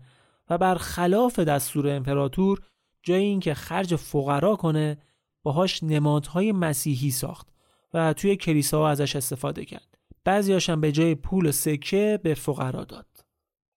و 0.49 0.57
برخلاف 0.57 1.39
دستور 1.39 1.89
امپراتور 1.89 2.61
جای 3.03 3.23
اینکه 3.23 3.53
خرج 3.53 3.95
فقرا 3.95 4.55
کنه 4.55 4.97
باهاش 5.43 5.83
نمادهای 5.83 6.51
مسیحی 6.51 7.11
ساخت 7.11 7.47
و 7.93 8.13
توی 8.13 8.35
کلیساها 8.35 8.89
ازش 8.89 9.15
استفاده 9.15 9.65
کرد. 9.65 9.97
بعضیاش 10.23 10.69
هم 10.69 10.81
به 10.81 10.91
جای 10.91 11.15
پول 11.15 11.51
سکه 11.51 12.19
به 12.23 12.33
فقرا 12.33 12.83
داد. 12.83 13.07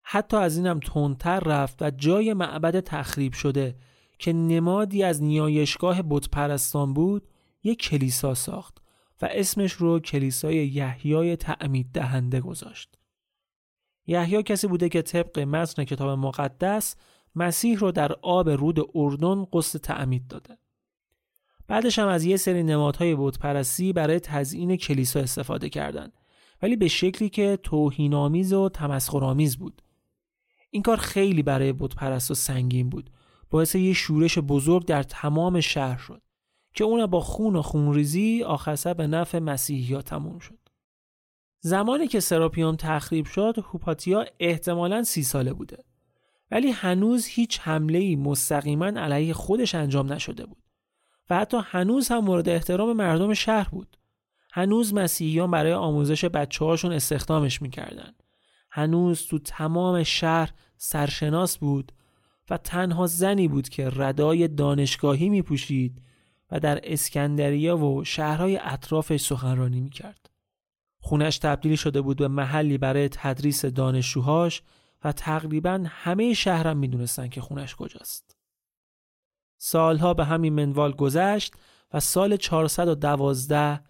حتی 0.02 0.36
از 0.36 0.56
اینم 0.56 0.80
تندتر 0.80 1.40
رفت 1.40 1.82
و 1.82 1.90
جای 1.90 2.34
معبد 2.34 2.80
تخریب 2.80 3.32
شده 3.32 3.76
که 4.18 4.32
نمادی 4.32 5.02
از 5.02 5.22
نیایشگاه 5.22 6.02
بتپرستان 6.02 6.94
بود 6.94 7.28
یک 7.62 7.78
کلیسا 7.78 8.34
ساخت 8.34 8.78
و 9.22 9.28
اسمش 9.30 9.72
رو 9.72 10.00
کلیسای 10.00 10.56
یحیای 10.56 11.36
تعمید 11.36 11.86
دهنده 11.92 12.40
گذاشت. 12.40 12.98
یحیی 14.06 14.42
کسی 14.42 14.66
بوده 14.66 14.88
که 14.88 15.02
طبق 15.02 15.38
متن 15.38 15.84
کتاب 15.84 16.18
مقدس 16.18 16.96
مسیح 17.34 17.78
رو 17.78 17.92
در 17.92 18.12
آب 18.12 18.48
رود 18.48 18.90
اردن 18.94 19.44
قصد 19.52 19.80
تعمید 19.80 20.26
داده. 20.26 20.58
بعدش 21.68 21.98
هم 21.98 22.08
از 22.08 22.24
یه 22.24 22.36
سری 22.36 22.62
نمادهای 22.62 23.16
بتپرستی 23.18 23.92
برای 23.92 24.20
تزیین 24.20 24.76
کلیسا 24.76 25.20
استفاده 25.20 25.68
کردند 25.68 26.12
ولی 26.62 26.76
به 26.76 26.88
شکلی 26.88 27.28
که 27.28 27.58
توهینآمیز 27.62 28.52
و 28.52 28.68
تمسخرآمیز 28.68 29.56
بود. 29.56 29.82
این 30.70 30.82
کار 30.82 30.96
خیلی 30.96 31.42
برای 31.42 31.72
بتپرست 31.72 32.30
و 32.30 32.34
سنگین 32.34 32.90
بود. 32.90 33.10
باعث 33.50 33.74
یه 33.74 33.92
شورش 33.92 34.38
بزرگ 34.38 34.84
در 34.84 35.02
تمام 35.02 35.60
شهر 35.60 35.98
شد 35.98 36.22
که 36.74 36.84
اون 36.84 37.06
با 37.06 37.20
خون 37.20 37.56
و 37.56 37.62
خونریزی 37.62 38.42
آخر 38.42 38.94
به 38.94 39.06
نفع 39.06 39.38
مسیحی 39.38 39.94
ها 39.94 40.02
تموم 40.02 40.38
شد. 40.38 40.58
زمانی 41.66 42.08
که 42.08 42.20
سراپیون 42.20 42.76
تخریب 42.76 43.26
شد 43.26 43.54
هوپاتیا 43.58 44.24
احتمالا 44.40 45.02
سی 45.02 45.22
ساله 45.22 45.52
بوده. 45.52 45.84
ولی 46.50 46.70
هنوز 46.70 47.26
هیچ 47.26 47.60
حمله 47.62 47.98
ای 47.98 48.16
مستقیما 48.16 48.86
علیه 48.86 49.32
خودش 49.32 49.74
انجام 49.74 50.12
نشده 50.12 50.46
بود. 50.46 50.62
و 51.30 51.36
حتی 51.36 51.60
هنوز 51.64 52.08
هم 52.08 52.18
مورد 52.18 52.48
احترام 52.48 52.96
مردم 52.96 53.34
شهر 53.34 53.68
بود. 53.68 53.96
هنوز 54.52 54.94
مسیحیان 54.94 55.50
برای 55.50 55.72
آموزش 55.72 56.24
بچه 56.24 56.64
هاشون 56.64 56.92
استخدامش 56.92 57.62
می‌کردن. 57.62 58.14
هنوز 58.70 59.26
تو 59.26 59.38
تمام 59.38 60.02
شهر 60.02 60.50
سرشناس 60.76 61.58
بود 61.58 61.92
و 62.50 62.56
تنها 62.56 63.06
زنی 63.06 63.48
بود 63.48 63.68
که 63.68 63.90
ردای 63.96 64.48
دانشگاهی 64.48 65.28
می 65.28 65.42
پوشید 65.42 66.02
و 66.50 66.60
در 66.60 66.80
اسکندریه 66.92 67.74
و 67.74 68.04
شهرهای 68.04 68.56
اطرافش 68.62 69.20
سخنرانی 69.20 69.80
می 69.80 69.90
کرد. 69.90 70.23
خونش 71.04 71.38
تبدیل 71.38 71.76
شده 71.76 72.00
بود 72.00 72.16
به 72.16 72.28
محلی 72.28 72.78
برای 72.78 73.08
تدریس 73.08 73.64
دانشجوهاش 73.64 74.62
و 75.04 75.12
تقریبا 75.12 75.84
همه 75.86 76.34
شهرم 76.34 76.76
می 76.76 76.88
دونستن 76.88 77.28
که 77.28 77.40
خونش 77.40 77.76
کجاست. 77.76 78.36
سالها 79.58 80.14
به 80.14 80.24
همین 80.24 80.52
منوال 80.52 80.92
گذشت 80.92 81.54
و 81.92 82.00
سال 82.00 82.36
412 82.36 83.80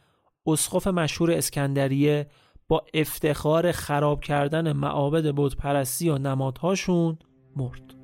اسقف 0.46 0.86
مشهور 0.86 1.30
اسکندریه 1.32 2.26
با 2.68 2.84
افتخار 2.94 3.72
خراب 3.72 4.20
کردن 4.20 4.72
معابد 4.72 5.32
بتپرستی 5.36 6.08
و 6.08 6.18
نمادهاشون 6.18 7.18
مرد. 7.56 7.94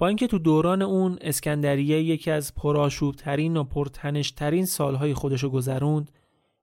با 0.00 0.08
اینکه 0.08 0.26
تو 0.26 0.38
دوران 0.38 0.82
اون 0.82 1.18
اسکندریه 1.20 2.02
یکی 2.02 2.30
از 2.30 2.54
پرآشوب 2.54 3.14
ترین 3.14 3.56
و 3.56 3.64
پرتنش 3.64 4.30
ترین 4.30 4.66
سالهای 4.66 5.14
خودشو 5.14 5.48
گذروند 5.48 6.10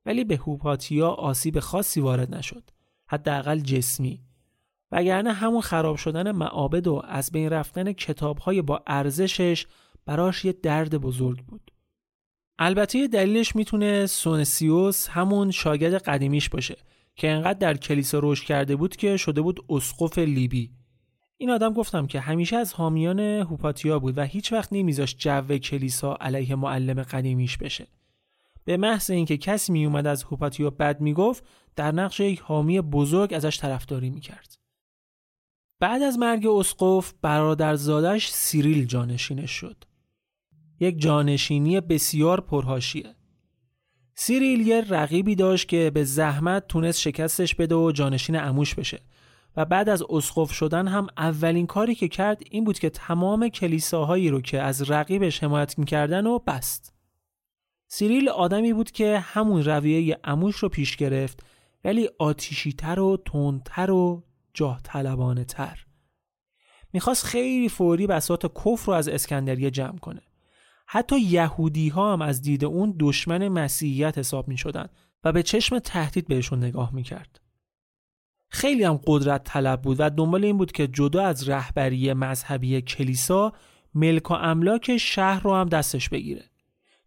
ولی 0.05 0.23
به 0.23 0.35
هوپاتیا 0.35 1.09
آسیب 1.09 1.59
خاصی 1.59 2.01
وارد 2.01 2.35
نشد 2.35 2.63
حداقل 3.07 3.59
جسمی. 3.59 4.21
وگرنه 4.91 5.33
همون 5.33 5.61
خراب 5.61 5.95
شدن 5.95 6.31
معابد 6.31 6.87
و 6.87 7.01
از 7.07 7.31
بین 7.31 7.49
رفتن 7.49 7.93
کتابهای 7.93 8.61
با 8.61 8.83
ارزشش 8.87 9.65
براش 10.05 10.45
یه 10.45 10.51
درد 10.51 10.97
بزرگ 10.97 11.45
بود. 11.45 11.71
البته 12.59 13.07
دلیلش 13.07 13.55
می‌تونه 13.55 14.05
سونسیوس 14.05 15.07
همون 15.09 15.51
شاگرد 15.51 15.93
قدیمیش 15.93 16.49
باشه 16.49 16.77
که 17.15 17.29
انقدر 17.29 17.59
در 17.59 17.77
کلیسا 17.77 18.19
رشد 18.23 18.43
کرده 18.43 18.75
بود 18.75 18.95
که 18.95 19.17
شده 19.17 19.41
بود 19.41 19.65
اسقف 19.69 20.17
لیبی. 20.17 20.71
این 21.37 21.49
آدم 21.49 21.73
گفتم 21.73 22.07
که 22.07 22.19
همیشه 22.19 22.55
از 22.55 22.73
حامیان 22.73 23.19
هوپاتیا 23.19 23.99
بود 23.99 24.17
و 24.17 24.21
هیچ 24.21 24.53
وقت 24.53 24.73
نمیذاشت 24.73 25.17
جو 25.19 25.57
کلیسا 25.57 26.17
علیه 26.21 26.55
معلم 26.55 27.03
قدیمیش 27.03 27.57
بشه. 27.57 27.87
به 28.65 28.77
محض 28.77 29.09
اینکه 29.09 29.37
کسی 29.37 29.71
می 29.71 29.85
اومد 29.85 30.07
از 30.07 30.23
هوپاتیا 30.23 30.69
بد 30.69 31.01
می‌گفت 31.01 31.43
در 31.75 31.91
نقش 31.91 32.19
یک 32.19 32.39
حامی 32.39 32.81
بزرگ 32.81 33.33
ازش 33.33 33.59
طرفداری 33.59 34.09
می‌کرد. 34.09 34.57
بعد 35.79 36.01
از 36.01 36.17
مرگ 36.17 36.47
اسقف 36.47 37.13
برادرزادش 37.21 38.29
سیریل 38.29 38.85
جانشینش 38.85 39.51
شد. 39.51 39.83
یک 40.79 41.01
جانشینی 41.01 41.81
بسیار 41.81 42.41
پرحاشیه. 42.41 43.15
سیریل 44.15 44.67
یه 44.67 44.81
رقیبی 44.89 45.35
داشت 45.35 45.67
که 45.67 45.91
به 45.93 46.03
زحمت 46.03 46.67
تونست 46.67 46.99
شکستش 46.99 47.55
بده 47.55 47.75
و 47.75 47.91
جانشین 47.91 48.35
عموش 48.35 48.75
بشه 48.75 48.99
و 49.57 49.65
بعد 49.65 49.89
از 49.89 50.03
اسقف 50.09 50.51
شدن 50.51 50.87
هم 50.87 51.07
اولین 51.17 51.67
کاری 51.67 51.95
که 51.95 52.07
کرد 52.07 52.41
این 52.51 52.63
بود 52.63 52.79
که 52.79 52.89
تمام 52.89 53.49
کلیساهایی 53.49 54.29
رو 54.29 54.41
که 54.41 54.61
از 54.61 54.91
رقیبش 54.91 55.43
حمایت 55.43 55.79
می‌کردن 55.79 56.27
و 56.27 56.39
بست. 56.39 56.93
سیریل 57.87 58.29
آدمی 58.29 58.73
بود 58.73 58.91
که 58.91 59.19
همون 59.19 59.63
رویه 59.63 60.19
اموش 60.23 60.55
رو 60.55 60.69
پیش 60.69 60.95
گرفت 60.95 61.43
ولی 61.83 62.09
آتیشیتر 62.19 62.99
و 62.99 63.17
تندتر 63.25 63.91
و 63.91 64.23
جاه 64.53 64.81
طلبانه 64.83 65.43
تر. 65.43 65.85
می‌خواست 66.93 67.25
خیلی 67.25 67.69
فوری 67.69 68.07
بساط 68.07 68.45
کفر 68.45 68.87
رو 68.87 68.93
از 68.93 69.07
اسکندریه 69.07 69.71
جمع 69.71 69.97
کنه. 69.97 70.21
حتی 70.87 71.19
یهودی 71.19 71.89
ها 71.89 72.13
هم 72.13 72.21
از 72.21 72.41
دید 72.41 72.65
اون 72.65 72.95
دشمن 72.99 73.47
مسیحیت 73.47 74.17
حساب 74.17 74.47
می 74.47 74.57
شدن 74.57 74.89
و 75.23 75.31
به 75.31 75.43
چشم 75.43 75.79
تهدید 75.79 76.27
بهشون 76.27 76.59
نگاه 76.59 76.93
می 76.93 77.03
کرد. 77.03 77.46
خیلی 78.49 78.83
هم 78.83 78.99
قدرت 79.07 79.43
طلب 79.43 79.81
بود 79.81 79.97
و 79.99 80.09
دنبال 80.09 80.45
این 80.45 80.57
بود 80.57 80.71
که 80.71 80.87
جدا 80.87 81.23
از 81.23 81.49
رهبری 81.49 82.13
مذهبی 82.13 82.81
کلیسا 82.81 83.53
ملک 83.95 84.31
و 84.31 84.33
املاک 84.33 84.97
شهر 84.97 85.43
رو 85.43 85.55
هم 85.55 85.69
دستش 85.69 86.09
بگیره 86.09 86.43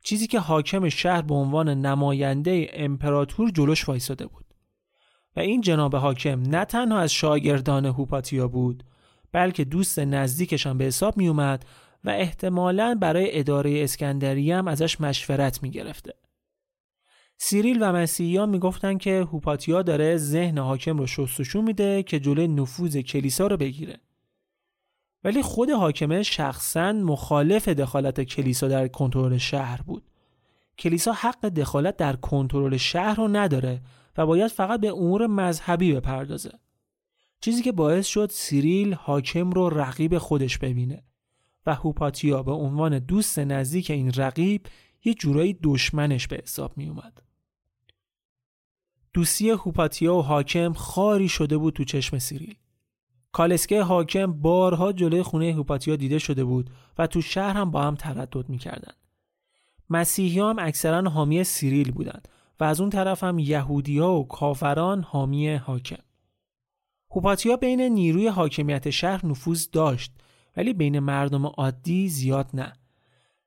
چیزی 0.03 0.27
که 0.27 0.39
حاکم 0.39 0.89
شهر 0.89 1.23
به 1.23 1.35
عنوان 1.35 1.69
نماینده 1.69 2.71
امپراتور 2.73 3.51
جلوش 3.51 3.89
وایساده 3.89 4.27
بود 4.27 4.45
و 5.37 5.41
این 5.41 5.61
جناب 5.61 5.97
حاکم 5.97 6.43
نه 6.43 6.65
تنها 6.65 6.99
از 6.99 7.13
شاگردان 7.13 7.87
هوپاتیا 7.87 8.49
بود 8.49 8.85
بلکه 9.33 9.65
دوست 9.65 9.99
نزدیکش 9.99 10.67
هم 10.67 10.79
به 10.79 10.85
حساب 10.85 11.17
می 11.17 11.29
اومد 11.29 11.65
و 12.05 12.11
احتمالاً 12.11 12.99
برای 13.01 13.39
اداره 13.39 13.85
اسکندریه 13.85 14.57
هم 14.57 14.69
ازش 14.69 15.01
مشورت 15.01 15.63
می 15.63 15.71
گرفته. 15.71 16.15
سیریل 17.43 17.79
و 17.81 17.93
مسیحیان 17.93 18.49
می‌گفتن 18.49 18.99
که 18.99 19.27
هوپاتیا 19.33 19.83
داره 19.83 20.17
ذهن 20.17 20.59
حاکم 20.59 20.99
رو 20.99 21.07
شستشون 21.07 21.65
میده 21.65 22.03
که 22.03 22.21
جلوی 22.21 22.49
نفوذ 22.49 22.97
کلیسا 22.97 23.47
رو 23.47 23.57
بگیره. 23.57 24.01
ولی 25.25 25.43
خود 25.43 25.71
حاکمه 25.71 26.23
شخصا 26.23 26.93
مخالف 26.93 27.69
دخالت 27.69 28.21
کلیسا 28.21 28.69
در 28.69 28.89
کنترل 28.89 29.37
شهر 29.37 29.83
بود. 29.83 30.03
کلیسا 30.79 31.13
حق 31.13 31.47
دخالت 31.47 31.97
در 31.97 32.17
کنترل 32.17 32.77
شهر 32.77 33.15
رو 33.15 33.29
نداره 33.29 33.83
و 34.17 34.27
باید 34.27 34.51
فقط 34.51 34.81
به 34.81 34.89
امور 34.89 35.27
مذهبی 35.27 35.93
بپردازه. 35.93 36.53
چیزی 37.41 37.63
که 37.63 37.73
باعث 37.73 38.07
شد 38.07 38.31
سیریل 38.33 38.95
حاکم 38.95 39.51
رو 39.51 39.69
رقیب 39.69 40.19
خودش 40.19 40.59
ببینه 40.59 41.03
و 41.67 41.75
هوپاتیا 41.75 42.43
به 42.43 42.53
عنوان 42.53 42.99
دوست 42.99 43.39
نزدیک 43.39 43.91
این 43.91 44.13
رقیب 44.17 44.67
یه 45.05 45.15
جورایی 45.15 45.59
دشمنش 45.63 46.27
به 46.27 46.41
حساب 46.45 46.77
می 46.77 46.89
اومد. 46.89 47.30
دوستی 49.13 49.51
هوپاتیا 49.51 50.15
و 50.15 50.23
حاکم 50.23 50.73
خاری 50.73 51.29
شده 51.29 51.59
بود 51.59 51.75
تو 51.75 51.85
چشم 51.85 52.19
سیریل. 52.19 52.55
کالسکه 53.33 53.83
حاکم 53.83 54.33
بارها 54.33 54.93
جلوی 54.93 55.23
خونه 55.23 55.53
هوپاتیا 55.53 55.97
دیده 55.97 56.19
شده 56.19 56.45
بود 56.45 56.71
و 56.99 57.07
تو 57.07 57.21
شهر 57.21 57.57
هم 57.57 57.71
با 57.71 57.83
هم 57.83 57.95
تردد 57.95 58.49
می‌کردند. 58.49 58.97
مسیحی 59.91 60.41
هم 60.41 60.57
اکثرا 60.59 61.11
حامی 61.11 61.45
سیریل 61.45 61.91
بودند 61.91 62.29
و 62.61 62.65
از 62.65 62.81
اون 62.81 62.91
طرف 62.91 63.25
هم 63.25 63.39
یهودی 63.39 63.99
ها 63.99 64.21
و 64.21 64.29
کافران 64.29 65.03
حامی 65.03 65.55
حاکم. 65.55 66.03
هوپاتیا 67.11 67.57
بین 67.57 67.81
نیروی 67.81 68.29
حاکمیت 68.29 68.91
شهر 68.91 69.27
نفوذ 69.27 69.71
داشت 69.73 70.13
ولی 70.57 70.75
بین 70.75 70.99
مردم 70.99 71.47
عادی 71.47 72.09
زیاد 72.09 72.51
نه. 72.55 72.73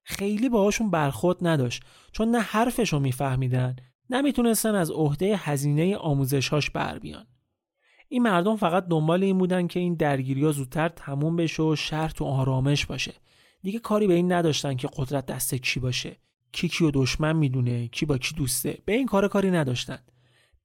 خیلی 0.03 0.49
باهاشون 0.49 0.91
برخورد 0.91 1.37
نداشت 1.41 1.83
چون 2.11 2.29
نه 2.31 2.39
حرفشو 2.39 2.99
میفهمیدن 2.99 3.75
نمی‌تونستن 4.09 4.75
از 4.75 4.91
عهده 4.91 5.35
هزینه 5.37 5.97
آموزشهاش 5.97 6.69
بر 6.69 6.99
بیان. 6.99 7.25
این 8.07 8.23
مردم 8.23 8.55
فقط 8.55 8.87
دنبال 8.87 9.23
این 9.23 9.37
بودن 9.37 9.67
که 9.67 9.79
این 9.79 9.93
درگیری 9.93 10.43
ها 10.43 10.51
زودتر 10.51 10.89
تموم 10.89 11.35
بشه 11.35 11.63
و 11.63 11.75
شهر 11.75 12.09
تو 12.09 12.25
آرامش 12.25 12.85
باشه. 12.85 13.13
دیگه 13.63 13.79
کاری 13.79 14.07
به 14.07 14.13
این 14.13 14.31
نداشتن 14.31 14.75
که 14.75 14.89
قدرت 14.97 15.25
دست 15.25 15.55
کی 15.55 15.79
باشه. 15.79 16.17
کی 16.51 16.67
کی 16.67 16.83
و 16.83 16.91
دشمن 16.93 17.35
می‌دونه، 17.35 17.87
کی 17.87 18.05
با 18.05 18.17
کی 18.17 18.35
دوسته. 18.35 18.77
به 18.85 18.93
این 18.93 19.05
کار 19.05 19.27
کاری 19.27 19.51
نداشتن. 19.51 19.99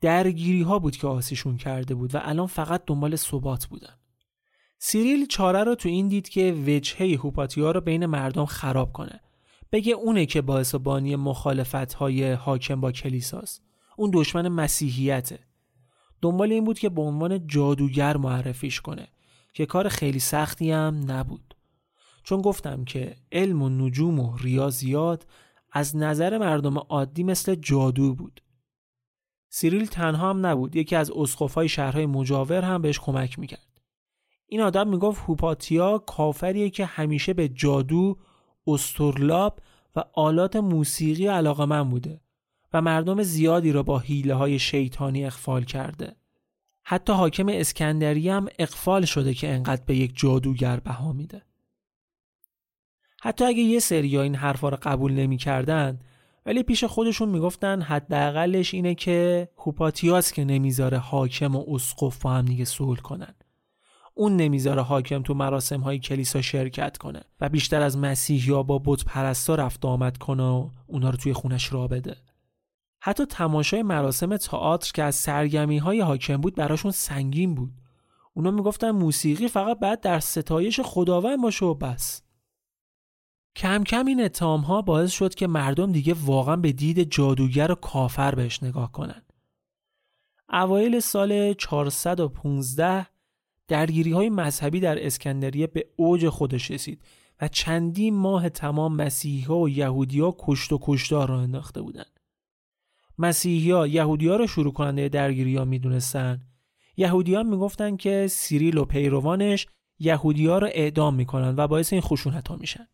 درگیری 0.01 0.63
ها 0.63 0.79
بود 0.79 0.97
که 0.97 1.07
آسیشون 1.07 1.57
کرده 1.57 1.95
بود 1.95 2.15
و 2.15 2.19
الان 2.23 2.47
فقط 2.47 2.83
دنبال 2.87 3.17
ثبات 3.17 3.67
بودن. 3.67 3.95
سیریل 4.79 5.27
چاره 5.27 5.65
رو 5.65 5.75
تو 5.75 5.89
این 5.89 6.09
دید 6.09 6.29
که 6.29 6.53
وجهه 6.67 7.19
هوپاتیا 7.19 7.71
رو 7.71 7.81
بین 7.81 8.07
مردم 8.07 8.45
خراب 8.45 8.93
کنه. 8.93 9.21
بگه 9.73 9.93
اونه 9.93 10.27
که 10.27 10.43
باعث 10.43 10.75
بانی 10.75 11.17
مخالفت 11.17 11.95
های 11.95 12.33
حاکم 12.33 12.81
با 12.81 12.93
کلیساست. 12.93 13.63
اون 13.97 14.11
دشمن 14.15 14.49
مسیحیته. 14.49 15.39
دنبال 16.23 16.53
این 16.53 16.65
بود 16.65 16.79
که 16.79 16.89
به 16.89 17.03
عنوان 17.03 17.47
جادوگر 17.47 18.17
معرفیش 18.17 18.81
کنه 18.81 19.09
که 19.53 19.67
کار 19.67 19.89
خیلی 19.89 20.19
سختی 20.19 20.71
هم 20.71 21.11
نبود. 21.11 21.55
چون 22.23 22.43
گفتم 22.43 22.85
که 22.85 23.17
علم 23.33 23.63
و 23.63 23.69
نجوم 23.69 24.21
و 24.21 24.37
ریاضیات 24.37 25.27
از 25.73 25.97
نظر 25.97 26.39
مردم 26.39 26.79
عادی 26.79 27.23
مثل 27.23 27.55
جادو 27.55 28.15
بود. 28.15 28.43
سیریل 29.49 29.87
تنها 29.87 30.31
هم 30.31 30.47
نبود 30.47 30.77
یکی 30.77 30.97
از 30.97 31.11
اسقفای 31.11 31.69
شهرهای 31.69 32.07
مجاور 32.07 32.63
هم 32.63 32.83
بهش 32.83 32.99
کمک 32.99 33.39
می‌کرد. 33.39 33.67
این 34.47 34.61
آدم 34.61 34.89
می‌گفت 34.89 35.23
هوپاتیا 35.27 35.99
کافریه 35.99 36.71
که 36.71 36.85
همیشه 36.85 37.35
به 37.35 37.49
جادو، 37.49 38.19
استرلاب 38.69 39.61
و 39.97 40.05
آلات 40.13 40.57
موسیقی 40.57 41.27
علاقه 41.27 41.65
من 41.65 41.91
بوده 41.91 42.21
و 42.73 42.83
مردم 42.83 43.23
زیادی 43.23 43.73
را 43.73 43.83
با 43.83 43.99
حیله 43.99 44.35
های 44.35 44.59
شیطانی 44.59 45.25
اخفال 45.25 45.65
کرده. 45.65 46.17
حتی 46.85 47.13
حاکم 47.13 47.49
اسکندری 47.49 48.29
هم 48.29 48.47
اقفال 48.59 49.05
شده 49.05 49.35
که 49.35 49.49
انقدر 49.49 49.83
به 49.87 49.97
یک 49.97 50.13
جادوگر 50.15 50.81
بها 50.81 51.13
میده. 51.13 51.43
حتی 53.21 53.45
اگه 53.45 53.63
یه 53.63 53.79
سری 53.79 54.19
این 54.19 54.35
حرفا 54.35 54.69
رو 54.69 54.79
قبول 54.83 55.13
نمی‌کردن 55.13 56.01
ولی 56.47 56.63
پیش 56.63 56.85
خودشون 56.85 57.29
می‌گفتن 57.29 57.83
حداقلش 57.83 58.75
اینه 58.75 58.95
که 58.95 59.49
هوپاتیاس 59.59 60.33
که 60.33 60.45
نمی‌ذاره 60.45 60.99
حاکم 60.99 61.57
و 61.57 61.65
اسقف 61.75 62.23
با 62.23 62.31
هم 62.31 62.45
دیگه 62.45 62.65
صلح 62.65 63.01
کنن 63.01 63.35
اون 64.19 64.37
نمی‌ذاره 64.37 64.83
حاکم 64.83 65.23
تو 65.23 65.35
مراسم 65.35 65.81
های 65.81 65.99
کلیسا 65.99 66.43
شرکت 66.43 66.97
کنه 66.97 67.21
و 67.41 67.49
بیشتر 67.49 67.83
از 67.83 67.99
مسیح 67.99 68.49
یا 68.49 68.63
با 68.63 68.83
بت 68.85 69.05
پرستا 69.05 69.55
رفت 69.55 69.85
آمد 69.85 70.19
کنه 70.19 70.43
و 70.43 70.71
اونا 70.87 71.11
رو 71.11 71.17
توی 71.17 71.33
خونش 71.33 71.73
را 71.73 71.89
بده. 71.89 72.17
حتی 73.01 73.27
تماشای 73.27 73.83
مراسم 73.83 74.37
تئاتر 74.37 74.93
که 74.95 75.03
از 75.03 75.15
سرگمی 75.15 75.79
های 75.79 76.01
حاکم 76.01 76.37
بود 76.37 76.55
براشون 76.55 76.91
سنگین 76.91 77.55
بود. 77.55 77.71
اونا 78.35 78.51
می‌گفتن 78.51 78.91
موسیقی 78.91 79.49
فقط 79.49 79.79
بعد 79.79 80.01
در 80.01 80.21
ستایش 80.21 80.81
خداوند 80.81 81.43
باشه 81.43 81.65
و 81.65 81.75
بس. 81.75 82.23
کم 83.57 83.85
کم 83.85 84.07
این 84.07 84.25
اتهام 84.25 84.61
ها 84.61 84.83
باعث 84.83 85.11
شد 85.11 85.35
که 85.35 85.47
مردم 85.47 85.93
دیگه 85.93 86.15
واقعا 86.25 86.57
به 86.57 86.73
دید 86.73 87.03
جادوگر 87.03 87.73
و 87.73 87.75
کافر 87.75 88.35
بهش 88.35 88.63
نگاه 88.63 88.93
کنن. 88.93 89.23
اوایل 90.53 91.01
سال 91.01 91.53
415 91.53 93.07
درگیری 93.69 94.13
های 94.13 94.31
مذهبی 94.31 94.81
در 94.81 95.07
اسکندریه 95.07 95.67
به 95.67 95.87
اوج 95.97 96.29
خودش 96.29 96.71
رسید 96.71 97.03
و 97.41 97.49
چندین 97.49 98.17
ماه 98.17 98.49
تمام 98.49 98.97
مسیحی 98.97 99.41
ها 99.41 99.59
و 99.59 99.69
یهودی 99.69 100.21
ها 100.21 100.37
کشت 100.39 100.73
و 100.73 100.79
کشتار 100.83 101.29
را 101.29 101.41
انداخته 101.41 101.83
بودند. 101.83 102.21
مسیحی 103.19 103.71
ها 103.71 103.87
یهودی 103.87 104.29
ها 104.29 104.37
را 104.37 104.47
شروع 104.47 104.73
کننده 104.73 105.09
درگیری 105.09 105.57
ها 105.57 105.65
می 105.65 105.79
دونستن. 105.79 106.41
یهودی 106.97 107.35
ها 107.35 107.43
می 107.43 107.97
که 107.97 108.27
سیریل 108.31 108.79
و 108.79 108.85
پیروانش 108.85 109.67
یهودی 109.99 110.47
ها 110.47 110.59
را 110.59 110.69
اعدام 110.69 111.15
می 111.15 111.27
و 111.33 111.69
باعث 111.69 111.93
این 111.93 112.03
خشونت 112.03 112.49
ها 112.49 112.57
میشن. 112.57 112.89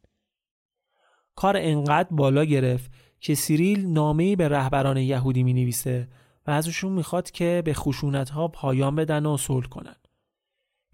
کار 1.35 1.57
انقدر 1.57 2.09
بالا 2.11 2.45
گرفت 2.45 2.91
که 3.21 3.35
سیریل 3.35 3.87
نامه‌ای 3.87 4.37
به 4.37 4.49
رهبران 4.49 4.97
یهودی 4.97 5.43
می 5.43 5.53
نویسه 5.53 6.09
و 6.47 6.51
ازشون 6.51 6.93
می‌خواد 6.93 7.31
که 7.31 7.63
به 7.65 7.75
خشونت 7.75 8.31
ها 8.31 8.49
پایان 8.49 8.95
بدن 8.95 9.27
و 9.27 9.37
صلح 9.37 9.67
کنن. 9.67 9.97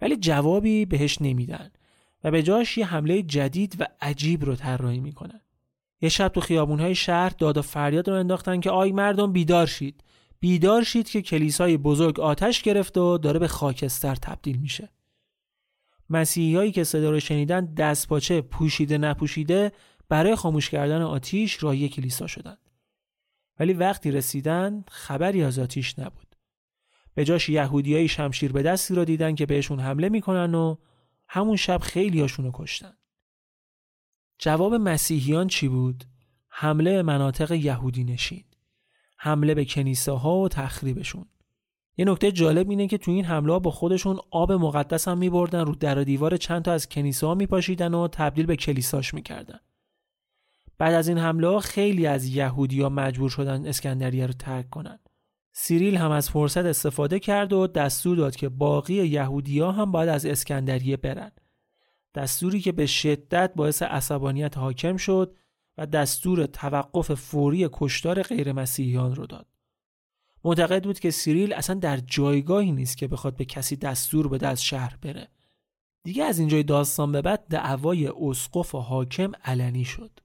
ولی 0.01 0.17
جوابی 0.17 0.85
بهش 0.85 1.21
نمیدن 1.21 1.71
و 2.23 2.31
به 2.31 2.43
جاش 2.43 2.77
یه 2.77 2.85
حمله 2.85 3.21
جدید 3.21 3.75
و 3.79 3.87
عجیب 4.01 4.45
رو 4.45 4.55
طراحی 4.55 4.99
می‌کنن. 4.99 5.41
یه 6.01 6.09
شب 6.09 6.27
تو 6.27 6.41
خیابونهای 6.41 6.95
شهر 6.95 7.29
داد 7.29 7.57
و 7.57 7.61
فریاد 7.61 8.09
رو 8.09 8.15
انداختن 8.15 8.59
که 8.59 8.69
آی 8.69 8.91
مردم 8.91 9.31
بیدار 9.31 9.65
شید. 9.65 10.03
بیدار 10.39 10.83
شید 10.83 11.09
که 11.09 11.21
کلیسای 11.21 11.77
بزرگ 11.77 12.19
آتش 12.19 12.61
گرفت 12.61 12.97
و 12.97 13.17
داره 13.17 13.39
به 13.39 13.47
خاکستر 13.47 14.15
تبدیل 14.15 14.57
میشه. 14.57 14.89
مسیحی 16.09 16.71
که 16.71 16.83
صدا 16.83 17.11
رو 17.11 17.19
شنیدن 17.19 17.65
دست 17.65 18.07
پاچه 18.07 18.41
پوشیده 18.41 18.97
نپوشیده 18.97 19.71
برای 20.09 20.35
خاموش 20.35 20.69
کردن 20.69 21.01
آتیش 21.01 21.63
راهی 21.63 21.89
کلیسا 21.89 22.27
شدند. 22.27 22.69
ولی 23.59 23.73
وقتی 23.73 24.11
رسیدن 24.11 24.83
خبری 24.87 25.43
از 25.43 25.59
آتیش 25.59 25.99
نبود. 25.99 26.30
به 27.13 27.25
جاش 27.25 27.49
یهودیای 27.49 28.07
شمشیر 28.07 28.51
به 28.51 28.63
دستی 28.63 28.95
را 28.95 29.03
دیدن 29.03 29.35
که 29.35 29.45
بهشون 29.45 29.79
حمله 29.79 30.09
می‌کنن 30.09 30.55
و 30.55 30.75
همون 31.27 31.55
شب 31.55 31.79
خیلی 31.81 32.21
هاشونو 32.21 32.51
کشتن. 32.53 32.93
جواب 34.39 34.73
مسیحیان 34.75 35.47
چی 35.47 35.67
بود؟ 35.67 36.03
حمله 36.49 36.91
به 36.91 37.01
مناطق 37.01 37.51
یهودی 37.51 38.03
نشین. 38.03 38.43
حمله 39.17 39.53
به 39.53 39.65
کنیسه 39.65 40.11
ها 40.11 40.37
و 40.37 40.49
تخریبشون. 40.49 41.25
یه 41.97 42.05
نکته 42.05 42.31
جالب 42.31 42.69
اینه 42.69 42.87
که 42.87 42.97
تو 42.97 43.11
این 43.11 43.25
حمله 43.25 43.53
ها 43.53 43.59
با 43.59 43.71
خودشون 43.71 44.19
آب 44.31 44.51
مقدس 44.51 45.07
هم 45.07 45.17
میبردن 45.17 45.65
رو 45.65 45.75
در 45.75 45.99
و 45.99 46.03
دیوار 46.03 46.37
چند 46.37 46.61
تا 46.61 46.71
از 46.71 46.89
کنیسه 46.89 47.27
ها 47.27 47.35
میپاشیدن 47.35 47.93
و 47.93 48.07
تبدیل 48.07 48.45
به 48.45 48.55
کلیساش 48.55 49.13
می‌کردن. 49.13 49.59
بعد 50.77 50.93
از 50.93 51.07
این 51.07 51.17
حمله 51.17 51.47
ها 51.47 51.59
خیلی 51.59 52.07
از 52.07 52.25
یهودیا 52.25 52.89
مجبور 52.89 53.29
شدن 53.29 53.65
اسکندریه 53.65 54.27
رو 54.27 54.33
ترک 54.33 54.69
کنند. 54.69 55.09
سیریل 55.51 55.97
هم 55.97 56.11
از 56.11 56.29
فرصت 56.29 56.65
استفاده 56.65 57.19
کرد 57.19 57.53
و 57.53 57.67
دستور 57.67 58.17
داد 58.17 58.35
که 58.35 58.49
باقی 58.49 58.93
یهودیا 58.93 59.71
هم 59.71 59.91
باید 59.91 60.09
از 60.09 60.25
اسکندریه 60.25 60.97
برن. 60.97 61.31
دستوری 62.15 62.59
که 62.59 62.71
به 62.71 62.85
شدت 62.85 63.51
باعث 63.55 63.81
عصبانیت 63.81 64.57
حاکم 64.57 64.97
شد 64.97 65.35
و 65.77 65.85
دستور 65.85 66.45
توقف 66.45 67.13
فوری 67.13 67.69
کشتار 67.71 68.21
غیر 68.21 68.53
مسیحیان 68.53 69.15
رو 69.15 69.25
داد. 69.25 69.47
معتقد 70.43 70.83
بود 70.83 70.99
که 70.99 71.11
سیریل 71.11 71.53
اصلا 71.53 71.75
در 71.75 71.97
جایگاهی 71.97 72.71
نیست 72.71 72.97
که 72.97 73.07
بخواد 73.07 73.35
به 73.35 73.45
کسی 73.45 73.75
دستور 73.75 74.27
بده 74.27 74.47
از 74.47 74.63
شهر 74.63 74.97
بره. 75.01 75.27
دیگه 76.03 76.23
از 76.23 76.39
اینجای 76.39 76.63
داستان 76.63 77.11
به 77.11 77.21
بعد 77.21 77.45
دعوای 77.49 78.07
اسقف 78.07 78.75
و 78.75 78.79
حاکم 78.79 79.31
علنی 79.43 79.85
شد. 79.85 80.19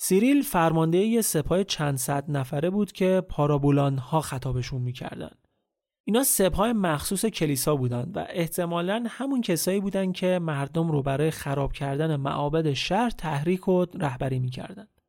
سیریل 0.00 0.42
فرمانده 0.42 0.98
یه 0.98 1.20
سپاه 1.20 1.64
چند 1.64 1.96
صد 1.96 2.24
نفره 2.30 2.70
بود 2.70 2.92
که 2.92 3.22
پارابولان 3.28 3.98
ها 3.98 4.20
خطابشون 4.20 4.82
می‌کردن. 4.82 5.30
اینا 6.04 6.22
سپاه 6.24 6.72
مخصوص 6.72 7.26
کلیسا 7.26 7.76
بودند 7.76 8.16
و 8.16 8.24
احتمالا 8.28 9.04
همون 9.08 9.40
کسایی 9.40 9.80
بودند 9.80 10.14
که 10.14 10.38
مردم 10.42 10.90
رو 10.90 11.02
برای 11.02 11.30
خراب 11.30 11.72
کردن 11.72 12.16
معابد 12.16 12.72
شهر 12.72 13.10
تحریک 13.10 13.68
و 13.68 13.86
رهبری 13.94 14.38
می‌کردند. 14.38 15.00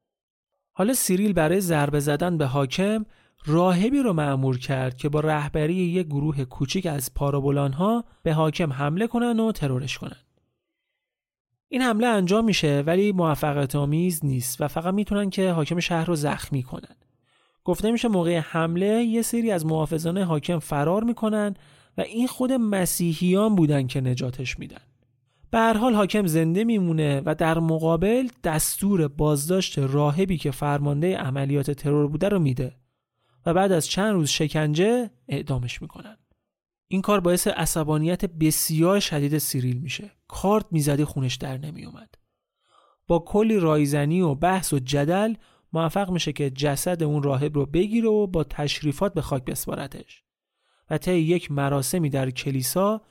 حالا 0.76 0.94
سیریل 0.94 1.34
برای 1.34 1.62
ضربه 1.62 2.00
زدن 2.00 2.38
به 2.38 2.46
حاکم 2.46 3.06
راهبی 3.46 4.00
رو 4.00 4.14
مأمور 4.14 4.58
کرد 4.58 4.98
که 4.98 5.10
با 5.10 5.20
رهبری 5.20 5.76
یک 5.76 6.08
گروه 6.08 6.46
کوچیک 6.46 6.86
از 6.86 7.14
پارابولان 7.14 7.74
ها 7.74 8.06
به 8.24 8.34
حاکم 8.34 8.74
حمله 8.74 9.08
کنن 9.08 9.40
و 9.40 9.52
ترورش 9.52 9.98
کنن. 9.98 10.29
این 11.72 11.82
حمله 11.82 12.08
انجام 12.08 12.46
میشه 12.46 12.84
ولی 12.86 13.12
موفقیت 13.12 13.76
آمیز 13.76 14.26
نیست 14.26 14.62
و 14.62 14.68
فقط 14.68 14.94
می‌تونن 14.94 15.30
که 15.30 15.52
حاکم 15.52 15.80
شهر 15.80 16.06
رو 16.06 16.16
زخمی 16.16 16.64
کنن. 16.64 16.96
گفته 17.64 17.92
میشه 17.92 18.08
موقع 18.08 18.38
حمله 18.40 19.04
یه 19.04 19.22
سری 19.22 19.52
از 19.52 19.66
محافظان 19.66 20.18
حاکم 20.18 20.60
فرار 20.60 21.04
می‌کنن 21.04 21.54
و 21.98 22.02
این 22.02 22.28
خود 22.28 22.52
مسیحیان 22.52 23.56
بودن 23.56 23.88
که 23.88 24.02
نجاتش 24.02 24.60
میدن. 24.60 24.82
به 25.52 25.58
هر 25.58 25.78
حال 25.78 25.94
حاکم 25.96 26.26
زنده 26.26 26.64
میمونه 26.64 27.22
و 27.26 27.36
در 27.36 27.60
مقابل 27.60 28.28
دستور 28.44 29.08
بازداشت 29.08 29.80
راهبی 29.80 30.38
که 30.38 30.52
فرمانده 30.52 31.18
عملیات 31.18 31.72
ترور 31.72 32.08
بوده 32.08 32.30
رو 32.30 32.40
میده 32.40 32.76
و 33.46 33.54
بعد 33.54 33.72
از 33.72 33.88
چند 33.88 34.14
روز 34.14 34.30
شکنجه 34.30 35.10
اعدامش 35.28 35.82
می‌کنن. 35.82 36.18
این 36.92 37.02
کار 37.02 37.20
باعث 37.20 37.48
عصبانیت 37.48 38.26
بسیار 38.26 39.00
شدید 39.00 39.38
سیریل 39.38 39.78
میشه. 39.78 40.12
کارد 40.28 40.66
می‌زدی 40.72 41.06
خونش 41.06 41.36
در 41.36 41.58
نمیومد. 41.58 42.16
با 43.08 43.20
کلی 43.20 43.60
رایزنی 43.60 44.22
و 44.22 44.36
بحث 44.36 44.74
و 44.74 44.80
جدل 44.80 45.34
موفق 45.74 46.10
میشه 46.10 46.34
که 46.34 46.50
جسد 46.50 47.04
اون 47.04 47.24
راهب 47.24 47.56
رو 47.56 47.66
بگیره 47.66 48.10
و 48.10 48.28
با 48.28 48.44
تشریفات 48.44 49.14
به 49.14 49.22
خاک 49.22 49.46
بسپارتش 49.46 50.24
و 50.90 50.98
طی 50.98 51.20
یک 51.20 51.52
مراسمی 51.52 52.10
در 52.10 52.30
کلیسا 52.30 53.02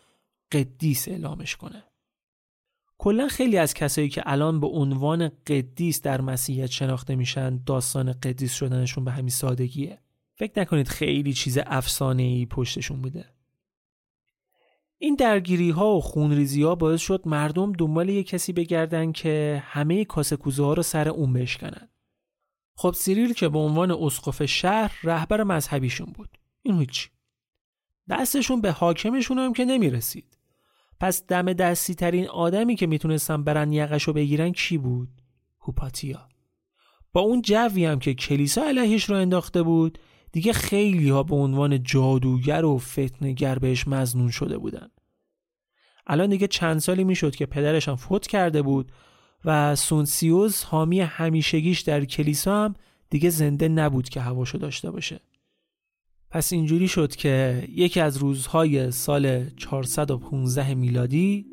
قدیس 0.53 1.09
اعلامش 1.09 1.57
کنه. 1.57 1.85
کلا 2.99 3.29
خیلی 3.29 3.59
از 3.59 3.74
کسایی 3.74 4.09
که 4.09 4.22
الان 4.26 4.61
به 4.61 4.66
عنوان 4.66 5.31
قدیس 5.47 6.03
در 6.03 6.20
مسیحیت 6.20 6.70
شناخته 6.70 7.16
میشن 7.16 7.62
داستان 7.66 8.12
قدیس 8.12 8.55
شدنشون 8.55 9.05
به 9.05 9.11
همین 9.11 9.31
سادگیه. 9.31 9.99
فکر 10.35 10.61
نکنید 10.61 10.89
خیلی 10.89 11.33
چیز 11.33 11.59
افسانه 11.66 12.22
ای 12.22 12.47
پشتشون 12.47 13.03
بوده. 13.03 13.38
این 14.99 15.14
درگیری 15.14 15.70
ها 15.70 15.96
و 15.96 16.01
خونریزی 16.01 16.62
ها 16.62 16.74
باعث 16.74 17.01
شد 17.01 17.22
مردم 17.26 17.72
دنبال 17.72 18.09
یه 18.09 18.22
کسی 18.22 18.53
بگردن 18.53 19.12
که 19.12 19.62
همه 19.66 20.05
کاسه 20.05 20.38
ها 20.59 20.74
رو 20.74 20.82
سر 20.82 21.09
اون 21.09 21.32
بشکنن. 21.32 21.88
خب 22.74 22.94
سیریل 22.96 23.32
که 23.32 23.49
به 23.49 23.59
عنوان 23.59 23.90
اسقف 23.90 24.44
شهر 24.44 24.99
رهبر 25.03 25.42
مذهبیشون 25.42 26.07
بود. 26.07 26.38
این 26.62 26.78
هیچ 26.78 27.11
دستشون 28.09 28.61
به 28.61 28.72
حاکمشون 28.72 29.38
هم 29.38 29.53
که 29.53 29.64
نمی‌رسید. 29.64 30.38
پس 31.01 31.26
دم 31.26 31.53
دستی 31.53 31.94
ترین 31.94 32.28
آدمی 32.28 32.76
که 32.76 32.86
می‌تونستن 32.86 33.44
برن 33.44 33.72
یقش 33.72 34.09
بگیرن 34.09 34.53
کی 34.53 34.78
بود؟ 34.78 35.09
هوپاتیا. 35.61 36.28
با 37.12 37.20
اون 37.20 37.42
جوی 37.42 37.84
هم 37.84 37.99
که 37.99 38.14
کلیسا 38.14 38.62
علیهش 38.62 39.05
رو 39.05 39.16
انداخته 39.16 39.62
بود 39.62 39.99
دیگه 40.33 40.53
خیلی 40.53 41.09
ها 41.09 41.22
به 41.22 41.35
عنوان 41.35 41.83
جادوگر 41.83 42.64
و 42.64 42.79
فتنگر 42.79 43.59
بهش 43.59 43.89
مزنون 43.89 44.31
شده 44.31 44.59
بودن. 44.59 44.89
الان 46.07 46.31
دیگه 46.31 46.47
چند 46.47 46.79
سالی 46.79 47.05
می‌شد 47.05 47.35
که 47.35 47.47
پدرش 47.47 47.89
هم 47.89 47.97
فوت 47.97 48.26
کرده 48.26 48.62
بود 48.62 48.93
و 49.45 49.76
سونسیوز 49.76 50.64
حامی 50.64 51.01
همیشگیش 51.01 51.81
در 51.81 52.05
کلیسا 52.05 52.64
هم 52.64 52.74
دیگه 53.11 53.31
زنده 53.31 53.68
نبود 53.68 54.09
که 54.09 54.20
هواشو 54.20 54.59
داشته 54.59 54.91
باشه. 54.91 55.20
پس 56.31 56.53
اینجوری 56.53 56.89
شد 56.89 57.16
که 57.16 57.64
یکی 57.74 58.01
از 58.01 58.16
روزهای 58.16 58.91
سال 58.91 59.51
415 59.57 60.74
میلادی 60.74 61.47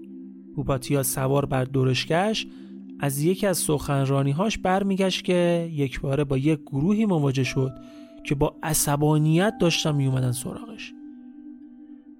هوپاتیا 0.57 1.03
سوار 1.03 1.45
بر 1.45 1.63
دورشگش 1.63 2.47
از 2.99 3.21
یکی 3.21 3.47
از 3.47 3.57
سخنرانیهاش 3.57 4.57
برمیگشت 4.57 5.23
که 5.23 5.69
یک 5.73 6.01
باره 6.01 6.23
با 6.23 6.37
یک 6.37 6.59
گروهی 6.61 7.05
مواجه 7.05 7.43
شد 7.43 7.71
که 8.25 8.35
با 8.35 8.55
عصبانیت 8.63 9.53
داشتن 9.61 9.95
میومدن 9.95 10.31
سراغش. 10.31 10.93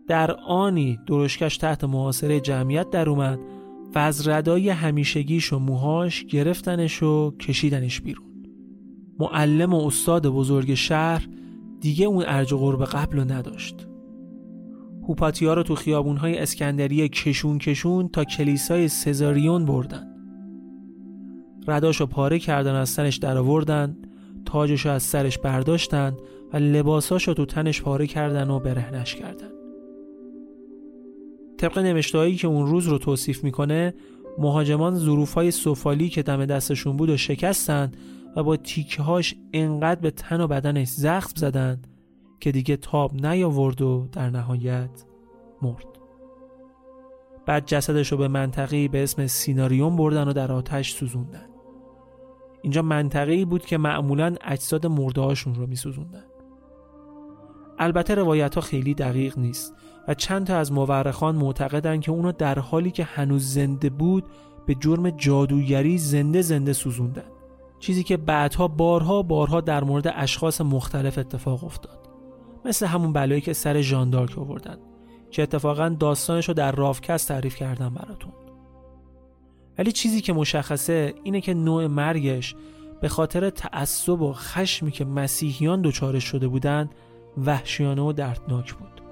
در 0.08 0.32
آنی 0.32 1.00
درشکش 1.08 1.58
تحت 1.58 1.84
محاصره 1.84 2.40
جمعیت 2.40 2.90
در 2.90 3.10
اومد 3.10 3.40
و 3.96 4.00
از 4.00 4.28
ردای 4.28 4.70
همیشگیش 4.70 5.54
و 5.54 5.60
موهاش 5.60 6.26
گرفتنش 6.26 7.04
و 7.04 7.32
کشیدنش 7.38 8.02
بیرون. 8.02 8.26
معلم 9.20 9.74
و 9.74 9.88
استاد 9.88 10.28
بزرگ 10.28 10.74
شهر 10.74 11.28
دیگه 11.80 12.06
اون 12.06 12.24
ارج 12.28 12.54
و 12.54 12.58
قرب 12.58 12.86
قبل 12.86 13.18
رو 13.18 13.32
نداشت. 13.32 13.88
هوپاتیا 15.08 15.54
رو 15.54 15.64
تو 15.64 15.76
خیابونهای 15.76 16.38
اسکندریه 16.38 17.08
کشون 17.08 17.58
کشون 17.58 18.08
تا 18.08 18.24
کلیسای 18.24 18.88
سزاریون 18.88 19.66
بردن. 19.66 20.08
رداشو 21.68 22.06
پاره 22.06 22.40
کردن 22.40 22.76
از 22.76 22.90
سرش 22.90 23.18
در 23.18 23.38
آوردن 23.38 23.98
تاجشو 24.56 24.90
از 24.90 25.04
سرش 25.04 25.38
برداشتن 25.38 26.18
و 26.54 26.58
لباساشو 26.58 27.34
تو 27.34 27.46
تنش 27.46 27.82
پاره 27.82 28.08
کردن 28.08 28.50
و 28.50 28.60
برهنش 28.60 29.16
کردن. 29.16 29.50
طبق 31.58 31.78
نوشتهایی 31.78 32.36
که 32.36 32.48
اون 32.48 32.68
روز 32.68 32.88
رو 32.88 32.98
توصیف 32.98 33.44
می‌کنه 33.44 33.94
مهاجمان 34.38 34.96
ظروفهای 34.96 35.52
سفالی 35.52 36.10
که 36.10 36.24
دم 36.24 36.46
دستشون 36.46 36.98
بود 36.98 37.10
و 37.10 37.18
شکستن 37.18 37.92
و 38.36 38.44
با 38.44 38.58
تیکه 38.58 39.04
هاش 39.04 39.36
انقدر 39.54 40.02
به 40.02 40.12
تن 40.12 40.42
و 40.42 40.48
بدنش 40.48 40.88
زخم 40.88 41.32
زدن 41.36 41.82
که 42.40 42.52
دیگه 42.52 42.78
تاب 42.78 43.26
نیاورد 43.26 43.82
و 43.82 44.08
در 44.12 44.30
نهایت 44.30 45.04
مرد. 45.62 45.88
بعد 47.46 47.66
جسدش 47.66 48.12
رو 48.12 48.18
به 48.18 48.28
منطقی 48.28 48.88
به 48.88 49.04
اسم 49.04 49.28
سیناریون 49.28 49.96
بردن 49.96 50.28
و 50.28 50.34
در 50.34 50.52
آتش 50.52 50.94
سوزوندن. 50.94 51.55
اینجا 52.66 52.82
منطقه‌ای 52.82 53.46
بود 53.46 53.66
که 53.66 53.78
معمولا 53.78 54.36
اجساد 54.42 54.86
مرده 54.86 55.22
هاشون 55.22 55.56
رو 55.56 55.68
میسوزوندن. 55.68 56.24
البته 57.80 58.16
روایت 58.16 58.56
ها 58.56 58.62
خیلی 58.62 58.94
دقیق 58.94 59.40
نیست 59.40 59.74
و 60.08 60.14
چند 60.14 60.48
تا 60.48 60.58
از 60.58 60.72
مورخان 60.72 61.36
معتقدن 61.36 62.00
که 62.00 62.12
اونو 62.12 62.32
در 62.32 62.60
حالی 62.60 62.92
که 62.92 63.04
هنوز 63.04 63.54
زنده 63.54 63.90
بود 63.90 64.24
به 64.66 64.76
جرم 64.76 65.10
جادوگری 65.10 65.98
زنده 65.98 66.42
زنده 66.42 66.74
سوزوندن. 66.74 67.32
چیزی 67.80 68.04
که 68.04 68.18
بعدها 68.18 68.68
بارها 68.68 69.22
بارها 69.22 69.62
در 69.62 69.84
مورد 69.84 70.14
اشخاص 70.16 70.62
مختلف 70.62 71.18
اتفاق 71.18 71.64
افتاد. 71.64 72.00
مثل 72.66 72.86
همون 72.86 73.14
بلایی 73.14 73.42
که 73.42 73.54
سر 73.54 73.82
ژاندارک 73.82 74.38
آوردن 74.38 74.78
که 75.32 75.44
اتفاقا 75.44 75.90
داستانش 75.90 76.48
رو 76.48 76.54
در 76.54 76.72
رافکست 76.72 77.28
تعریف 77.28 77.56
کردم 77.56 77.94
براتون. 77.94 78.32
ولی 79.78 79.92
چیزی 79.92 80.22
که 80.22 80.34
مشخصه 80.34 81.14
اینه 81.24 81.42
که 81.42 81.54
نوع 81.54 81.88
مرگش 81.88 82.56
به 83.02 83.08
خاطر 83.08 83.50
تعصب 83.50 84.22
و 84.22 84.34
خشمی 84.34 84.92
که 84.92 85.06
مسیحیان 85.06 85.82
دچارش 85.82 86.24
شده 86.24 86.48
بودند 86.48 86.90
وحشیانه 87.46 88.02
و 88.02 88.12
دردناک 88.12 88.74
بود. 88.74 89.05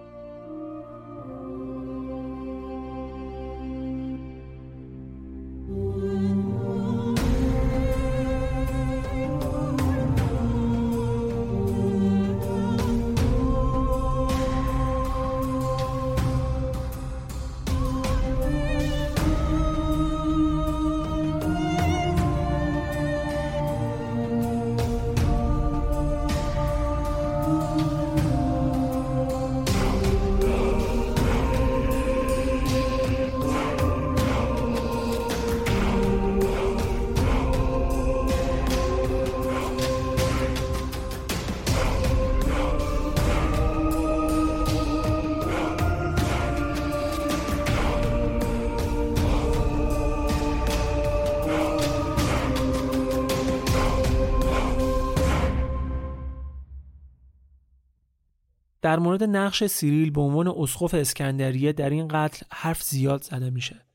نقش 59.44 59.64
سیریل 59.64 60.12
به 60.12 60.22
عنوان 60.22 60.48
اسقف 60.48 60.94
اسکندریه 60.94 61.74
در 61.74 61.90
این 61.90 62.08
قتل 62.08 62.46
حرف 62.52 62.84
زیاد 62.84 63.24
زده 63.24 63.50
میشه. 63.50 63.86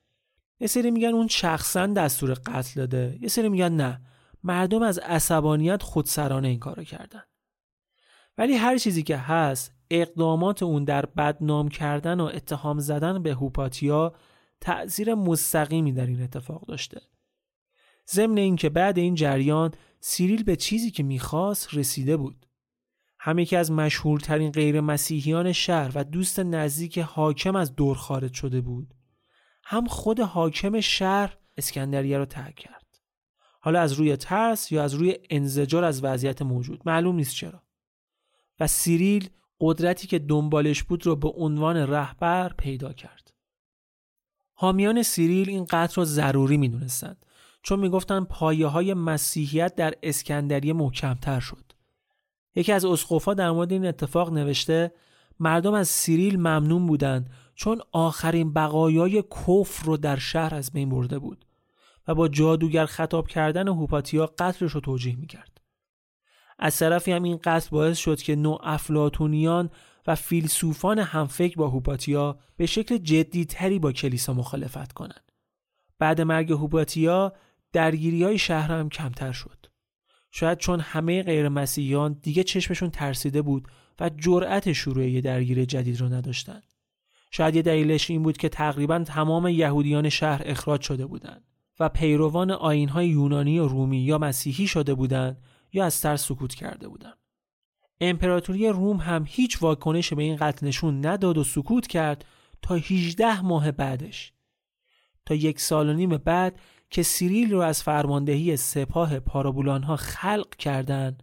یه 0.61 0.67
سری 0.67 0.91
میگن 0.91 1.09
اون 1.09 1.29
شخصا 1.29 1.87
دستور 1.87 2.35
قتل 2.35 2.81
داده، 2.81 3.19
یه 3.21 3.29
سری 3.29 3.49
میگن 3.49 3.73
نه، 3.73 4.01
مردم 4.43 4.83
از 4.83 4.99
عصبانیت 4.99 5.83
خودسرانه 5.83 6.49
این 6.49 6.59
کارو 6.59 6.85
کردن. 6.85 7.23
ولی 8.39 8.55
هر 8.55 8.79
چیزی 8.79 9.03
که 9.03 9.17
هست، 9.17 9.75
اقدامات 9.91 10.63
اون 10.63 10.85
در 10.85 11.07
بدنام 11.07 11.69
کردن 11.69 12.21
و 12.21 12.25
اتهام 12.25 12.79
زدن 12.79 13.23
به 13.23 13.35
هوپاتیا 13.35 14.15
تأثیر 14.61 15.15
مستقیمی 15.15 15.93
در 15.93 16.07
این 16.07 16.23
اتفاق 16.23 16.67
داشته. 16.67 17.01
ضمن 18.11 18.39
اینکه 18.39 18.69
بعد 18.69 18.99
این 18.99 19.15
جریان 19.15 19.75
سیریل 20.01 20.45
به 20.45 20.57
چیزی 20.57 20.91
که 20.91 21.03
می‌خواست 21.03 21.75
رسیده 21.75 22.17
بود. 22.17 22.47
هم 23.21 23.39
یکی 23.39 23.57
از 23.57 23.73
مشهورترین 23.73 24.51
غیر 24.53 24.81
مسیحیان 24.81 25.53
شهر 25.53 25.93
و 25.95 26.05
دوست 26.05 26.41
نزدیک 26.41 26.99
حاکم 26.99 27.57
از 27.57 27.77
دور 27.77 27.97
خارج 27.97 28.35
شده 28.35 28.61
بود. 28.61 28.95
هم 29.65 29.87
خود 29.87 30.21
حاکم 30.21 30.81
شهر 30.81 31.39
اسکندریه 31.57 32.19
را 32.19 32.27
ترک 32.27 32.55
کرد. 32.55 32.99
حالا 33.61 33.81
از 33.81 33.93
روی 33.93 34.17
ترس 34.17 34.73
یا 34.73 34.83
از 34.83 34.95
روی 34.95 35.19
انزجار 35.31 35.85
از 35.85 36.05
وضعیت 36.05 36.43
موجود. 36.43 36.83
معلوم 36.87 37.17
نیست 37.17 37.35
چرا. 37.35 37.63
و 38.61 38.67
سیریل 38.67 39.31
قدرتی 39.61 40.07
که 40.07 40.19
دنبالش 40.19 40.83
بود 40.83 41.07
رو 41.07 41.17
به 41.17 41.29
عنوان 41.29 41.77
رهبر 41.77 42.53
پیدا 42.53 42.93
کرد. 42.93 43.33
حامیان 44.53 45.03
سیریل 45.03 45.49
این 45.49 45.65
قتل 45.71 45.95
را 45.95 46.05
ضروری 46.05 46.57
می‌دونستند 46.57 47.27
چون 47.63 47.81
می‌گفتند 47.81 48.27
پایه 48.27 48.67
های 48.67 48.95
مسیحیت 48.95 49.75
در 49.75 49.95
اسکندریه 50.03 50.73
محکمتر 50.73 51.41
شد. 51.41 51.68
یکی 52.55 52.73
از 52.73 52.85
اسقفا 52.85 53.35
در 53.35 53.51
مورد 53.51 53.73
این 53.73 53.87
اتفاق 53.87 54.33
نوشته 54.33 54.93
مردم 55.41 55.75
از 55.75 55.89
سیریل 55.89 56.37
ممنون 56.37 56.87
بودند 56.87 57.31
چون 57.55 57.81
آخرین 57.93 58.53
بقایای 58.53 59.23
کفر 59.23 59.87
رو 59.87 59.97
در 59.97 60.17
شهر 60.17 60.55
از 60.55 60.73
بین 60.73 60.89
برده 60.89 61.19
بود 61.19 61.45
و 62.09 62.15
با 62.15 62.29
جادوگر 62.29 62.87
خطاب 62.87 63.29
کردن 63.29 63.69
هوپاتیا 63.69 64.27
قتلش 64.27 64.73
رو 64.73 64.81
توجیه 64.81 65.17
می‌کرد. 65.17 65.61
از 66.59 66.79
طرفی 66.79 67.13
هم 67.13 67.23
این 67.23 67.41
قتل 67.45 67.69
باعث 67.71 67.99
شد 67.99 68.23
که 68.23 68.37
نو 68.37 68.59
افلاتونیان 68.63 69.71
و 70.07 70.15
فیلسوفان 70.15 70.99
همفکر 70.99 71.57
با 71.57 71.69
هوپاتیا 71.69 72.39
به 72.57 72.67
شکل 72.67 72.97
جدیتری 72.97 73.79
با 73.79 73.93
کلیسا 73.93 74.35
مخالفت 74.35 74.93
کنند. 74.93 75.33
بعد 75.99 76.21
مرگ 76.21 76.53
هوپاتیا 76.53 77.33
درگیری 77.73 78.25
های 78.25 78.39
شهر 78.39 78.73
هم 78.73 78.89
کمتر 78.89 79.33
شد. 79.33 79.58
شاید 80.39 80.59
چون 80.59 80.81
همه 80.81 81.23
غیر 81.23 81.49
مسیحیان 81.49 82.13
دیگه 82.23 82.43
چشمشون 82.43 82.91
ترسیده 82.91 83.43
بود 83.43 83.69
و 84.01 84.11
جرأت 84.17 84.73
شروع 84.73 85.09
یه 85.09 85.21
درگیری 85.21 85.67
جدید 85.67 86.01
رو 86.01 86.09
نداشتن. 86.09 86.63
شاید 87.31 87.57
یه 87.57 87.63
دلیلش 87.63 88.11
این 88.11 88.23
بود 88.23 88.37
که 88.37 88.49
تقریبا 88.49 88.99
تمام 88.99 89.47
یهودیان 89.49 90.09
شهر 90.09 90.43
اخراج 90.45 90.81
شده 90.81 91.07
بودند 91.07 91.45
و 91.81 91.89
پیروان 91.89 92.51
آینهای 92.51 93.09
یونانی 93.09 93.59
و 93.59 93.69
رومی 93.69 93.99
یا 93.99 94.19
مسیحی 94.19 94.67
شده 94.67 94.95
بودند 94.95 95.43
یا 95.73 95.85
از 95.85 96.01
ترس 96.01 96.25
سکوت 96.25 96.55
کرده 96.55 96.89
بودند. 96.89 97.19
امپراتوری 98.01 98.69
روم 98.69 98.97
هم 98.97 99.25
هیچ 99.29 99.63
واکنش 99.63 100.13
به 100.13 100.23
این 100.23 100.37
قتل 100.37 100.67
نشون 100.67 101.07
نداد 101.07 101.39
و 101.39 101.45
سکوت 101.45 101.87
کرد 101.87 102.25
تا 102.63 102.75
18 102.75 103.41
ماه 103.41 103.73
بعدش 103.73 104.33
تا 105.27 105.35
یک 105.35 105.61
سال 105.61 105.89
و 105.89 105.93
نیم 105.93 106.17
بعد 106.17 106.61
که 106.91 107.03
سیریل 107.03 107.53
رو 107.53 107.61
از 107.61 107.83
فرماندهی 107.83 108.57
سپاه 108.57 109.19
پارابولان 109.19 109.83
ها 109.83 109.97
خلق 109.97 110.55
کردند 110.55 111.23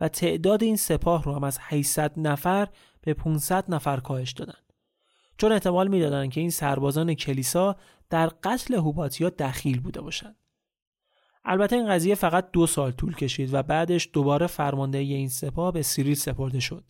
و 0.00 0.08
تعداد 0.08 0.62
این 0.62 0.76
سپاه 0.76 1.24
رو 1.24 1.34
هم 1.34 1.44
از 1.44 1.58
800 1.60 2.12
نفر 2.18 2.68
به 3.00 3.14
500 3.14 3.64
نفر 3.68 3.96
کاهش 3.96 4.32
دادن. 4.32 4.58
چون 5.38 5.52
احتمال 5.52 5.88
می‌دادند 5.88 6.30
که 6.30 6.40
این 6.40 6.50
سربازان 6.50 7.14
کلیسا 7.14 7.76
در 8.10 8.26
قتل 8.26 8.74
هوپاتیا 8.74 9.30
دخیل 9.30 9.80
بوده 9.80 10.00
باشند. 10.00 10.36
البته 11.44 11.76
این 11.76 11.88
قضیه 11.88 12.14
فقط 12.14 12.50
دو 12.50 12.66
سال 12.66 12.90
طول 12.90 13.14
کشید 13.14 13.54
و 13.54 13.62
بعدش 13.62 14.10
دوباره 14.12 14.46
فرماندهی 14.46 15.14
این 15.14 15.28
سپاه 15.28 15.72
به 15.72 15.82
سیریل 15.82 16.14
سپرده 16.14 16.60
شد 16.60 16.84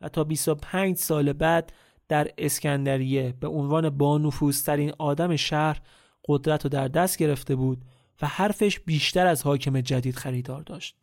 و 0.00 0.08
تا 0.08 0.24
25 0.24 0.96
سال 0.96 1.32
بعد 1.32 1.72
در 2.08 2.30
اسکندریه 2.38 3.34
به 3.40 3.48
عنوان 3.48 3.90
با 3.90 4.30
ترین 4.66 4.92
آدم 4.98 5.36
شهر 5.36 5.80
قدرت 6.28 6.64
رو 6.64 6.70
در 6.70 6.88
دست 6.88 7.18
گرفته 7.18 7.56
بود 7.56 7.84
و 8.22 8.26
حرفش 8.26 8.80
بیشتر 8.80 9.26
از 9.26 9.42
حاکم 9.42 9.80
جدید 9.80 10.16
خریدار 10.16 10.62
داشت. 10.62 10.96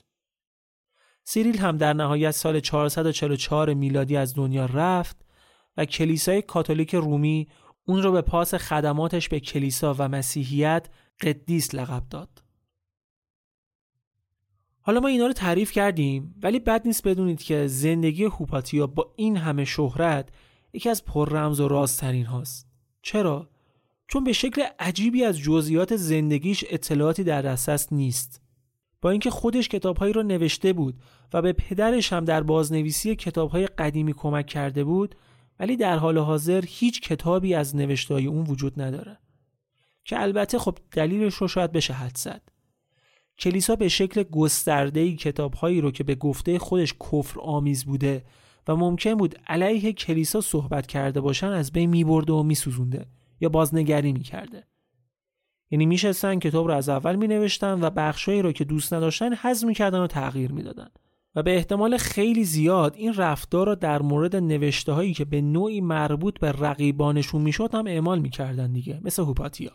سیریل 1.24 1.58
هم 1.58 1.78
در 1.78 1.94
نهایت 1.94 2.32
سال 2.32 2.60
444 2.60 3.74
میلادی 3.74 4.18
از 4.18 4.36
دنیا 4.36 4.66
رفت 4.66 5.26
و 5.78 5.86
کلیسای 5.86 6.42
کاتولیک 6.42 6.96
رومی 6.96 7.48
اون 7.86 8.04
رو 8.04 8.12
به 8.12 8.22
پاس 8.22 8.56
خدماتش 8.56 9.30
به 9.30 9.40
کلیسا 9.40 9.96
و 9.98 10.08
مسیحیت 10.08 10.90
قدیس 11.22 11.76
لقب 11.76 12.04
داد. 12.10 12.44
حالا 14.82 15.00
ما 15.00 15.08
اینا 15.08 15.28
رو 15.28 15.34
تعریف 15.34 15.72
کردیم 15.72 16.36
ولی 16.42 16.60
بد 16.60 16.88
نیست 16.88 17.08
بدونید 17.08 17.44
که 17.44 17.68
زندگی 17.68 18.24
هوپاتیا 18.24 18.88
با 18.88 19.14
این 19.16 19.38
همه 19.38 19.66
شهرت 19.66 20.30
یکی 20.74 20.90
از 20.90 21.06
پر 21.06 21.30
رمز 21.30 21.60
و 21.60 21.68
رازترین 21.68 22.26
هاست. 22.26 22.68
چرا؟ 23.02 23.50
چون 24.08 24.24
به 24.24 24.34
شکل 24.34 24.64
عجیبی 24.80 25.24
از 25.24 25.40
جزئیات 25.40 25.96
زندگیش 25.96 26.66
اطلاعاتی 26.70 27.24
در 27.24 27.42
دسترس 27.42 27.94
نیست. 27.94 28.42
با 29.02 29.12
اینکه 29.12 29.30
خودش 29.30 29.70
کتابهایی 29.70 30.14
را 30.14 30.22
نوشته 30.22 30.74
بود 30.74 30.96
و 31.34 31.42
به 31.42 31.54
پدرش 31.54 32.14
هم 32.14 32.26
در 32.26 32.44
بازنویسی 32.44 33.16
کتابهای 33.16 33.68
قدیمی 33.68 34.14
کمک 34.14 34.48
کرده 34.48 34.84
بود 34.84 35.16
ولی 35.60 35.76
در 35.76 35.98
حال 35.98 36.18
حاضر 36.18 36.64
هیچ 36.68 37.02
کتابی 37.02 37.54
از 37.54 37.76
نوشتههای 37.76 38.26
اون 38.26 38.46
وجود 38.46 38.82
نداره. 38.82 39.18
که 40.06 40.22
البته 40.22 40.60
خب 40.60 40.78
دلیلش 40.92 41.34
رو 41.34 41.48
شاید 41.48 41.72
بشه 41.72 41.94
حد 41.94 42.18
زد. 42.18 42.42
کلیسا 43.40 43.76
به 43.76 43.88
شکل 43.88 44.24
گسترده‌ای 44.24 45.16
کتابهایی 45.16 45.82
رو 45.82 45.92
که 45.92 46.04
به 46.04 46.16
گفته 46.16 46.60
خودش 46.60 46.94
کفر 46.94 47.40
آمیز 47.40 47.86
بوده 47.86 48.26
و 48.68 48.76
ممکن 48.76 49.16
بود 49.16 49.40
علیه 49.48 49.94
کلیسا 49.94 50.42
صحبت 50.42 50.88
کرده 50.88 51.22
باشن 51.22 51.48
از 51.48 51.72
بین 51.72 51.90
میبرده 51.90 52.34
و 52.34 52.44
میسوزونده. 52.44 53.06
یا 53.42 53.50
بازنگری 53.50 54.14
می‌کرده. 54.14 54.64
یعنی 55.72 55.86
میشستن 55.86 56.40
کتاب 56.40 56.68
رو 56.68 56.74
از 56.74 56.90
اول 56.90 57.16
مینوشتن 57.16 57.84
و 57.84 57.90
بخشایی 57.90 58.42
رو 58.42 58.52
که 58.52 58.64
دوست 58.64 58.94
نداشتن 58.94 59.34
حذف 59.34 59.68
می‌کردن 59.68 60.00
و 60.00 60.08
تغییر 60.08 60.52
می‌دادن. 60.52 60.90
و 61.36 61.44
به 61.44 61.56
احتمال 61.56 61.98
خیلی 61.98 62.44
زیاد 62.44 62.96
این 62.96 63.14
رفتار 63.14 63.68
را 63.68 63.76
در 63.76 64.02
مورد 64.02 64.36
نوشته 64.36 64.92
هایی 64.92 65.14
که 65.14 65.26
به 65.26 65.42
نوعی 65.42 65.82
مربوط 65.82 66.40
به 66.40 66.52
رقیبانشون 66.52 67.42
می‌شد 67.42 67.76
هم 67.76 67.88
اعمال 67.88 68.20
می‌کردن 68.20 68.74
دیگه 68.74 69.00
مثل 69.04 69.24
هوپاتیا. 69.24 69.72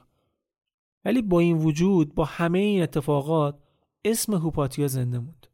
ولی 1.05 1.23
با 1.23 1.41
این 1.41 1.57
وجود 1.59 2.15
با 2.15 2.25
همه 2.25 2.59
این 2.59 2.83
اتفاقات 2.83 3.59
اسم 4.05 4.35
هوپاتیا 4.35 4.87
زنده 4.87 5.19
موند. 5.19 5.47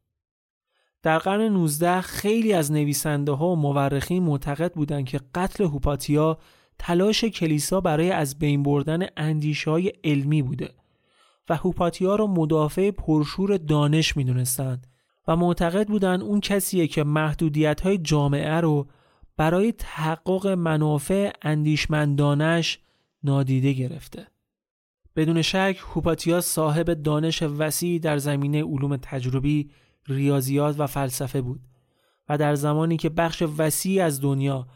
در 1.02 1.18
قرن 1.18 1.40
19 1.40 2.00
خیلی 2.00 2.52
از 2.52 2.72
نویسنده 2.72 3.32
ها 3.32 3.48
و 3.48 3.56
مورخین 3.56 4.22
معتقد 4.22 4.72
بودند 4.74 5.04
که 5.06 5.20
قتل 5.34 5.64
هوپاتیا 5.64 6.38
تلاش 6.78 7.24
کلیسا 7.24 7.80
برای 7.80 8.10
از 8.10 8.38
بین 8.38 8.62
بردن 8.62 9.06
اندیشه 9.16 9.70
های 9.70 9.92
علمی 10.04 10.42
بوده 10.42 10.74
و 11.48 11.56
هوپاتیا 11.56 12.14
را 12.16 12.26
مدافع 12.26 12.90
پرشور 12.90 13.56
دانش 13.56 14.16
می‌دونستند 14.16 14.86
و 15.28 15.36
معتقد 15.36 15.88
بودند 15.88 16.22
اون 16.22 16.40
کسیه 16.40 16.86
که 16.86 17.04
محدودیت 17.04 17.80
های 17.80 17.98
جامعه 17.98 18.60
رو 18.60 18.86
برای 19.36 19.72
تحقق 19.72 20.46
منافع 20.46 21.32
اندیشمندانش 21.42 22.78
نادیده 23.22 23.72
گرفته. 23.72 24.26
بدون 25.16 25.42
شک 25.42 25.76
هوپاتیا 25.94 26.40
صاحب 26.40 26.94
دانش 26.94 27.42
وسیعی 27.42 27.98
در 27.98 28.18
زمینه 28.18 28.64
علوم 28.64 28.96
تجربی، 28.96 29.70
ریاضیات 30.06 30.80
و 30.80 30.86
فلسفه 30.86 31.40
بود 31.40 31.60
و 32.28 32.38
در 32.38 32.54
زمانی 32.54 32.96
که 32.96 33.08
بخش 33.08 33.42
وسیعی 33.58 34.00
از 34.00 34.20
دنیا 34.20 34.66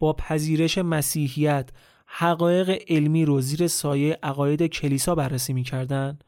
با 0.00 0.12
پذیرش 0.12 0.78
مسیحیت 0.78 1.70
حقایق 2.06 2.82
علمی 2.88 3.24
رو 3.24 3.40
زیر 3.40 3.66
سایه 3.66 4.18
عقاید 4.22 4.66
کلیسا 4.66 5.14
بررسی 5.14 5.52
می‌کردن 5.52 6.18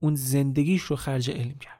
اون 0.00 0.14
زندگیش 0.14 0.82
رو 0.82 0.96
خرج 0.96 1.30
علم 1.30 1.58
کرد. 1.58 1.79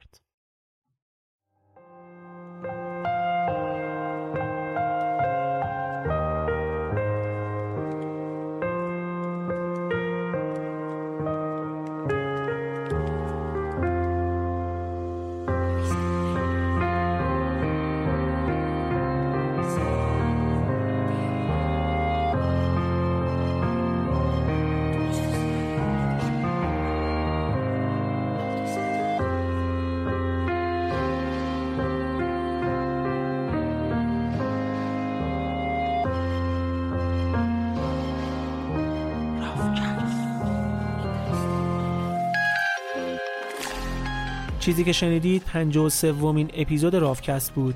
چیزی 44.71 44.85
که 44.85 44.93
شنیدید 44.93 45.43
53 45.45 46.12
ومین 46.12 46.51
اپیزود 46.55 46.95
رافکست 46.95 47.55
بود 47.55 47.75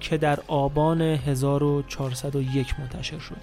که 0.00 0.16
در 0.16 0.38
آبان 0.46 1.02
1401 1.02 2.80
منتشر 2.80 3.18
شده. 3.18 3.38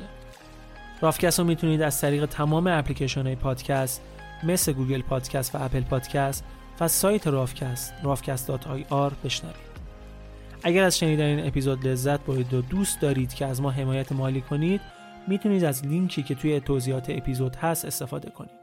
رافکست 1.02 1.40
رو 1.40 1.46
می‌تونید 1.46 1.82
از 1.82 2.02
طریق 2.02 2.26
تمام 2.26 2.68
اپلیکیشن 2.68 3.24
های 3.24 3.36
پادکست 3.36 4.02
مثل 4.44 4.74
Google 4.74 5.02
Podcasts 5.02 5.56
و 5.56 5.64
Apple 5.64 5.82
Podcasts 5.82 6.44
و 6.80 6.88
سایت 6.88 7.28
رافکست 7.28 7.94
rafcast.ir 8.04 9.14
بشنوید. 9.26 9.74
اگر 10.64 10.84
از 10.84 10.98
شنیدن 10.98 11.26
این 11.26 11.48
اپیزود 11.48 11.88
لذت 11.88 12.20
برید 12.20 12.54
و 12.54 12.62
دوست 12.62 13.02
دارید 13.02 13.34
که 13.34 13.46
از 13.46 13.62
ما 13.62 13.72
حمایت 13.72 14.12
مالی 14.12 14.42
کنید 14.42 14.82
می‌تونید 15.28 15.64
از 15.64 15.86
لینکی 15.86 16.24
که 16.24 16.36
توی 16.36 16.60
توضیحات 16.60 17.10
اپیزود 17.10 17.56
هست 17.56 17.86
استفاده 17.86 18.30
کنید. 18.30 18.63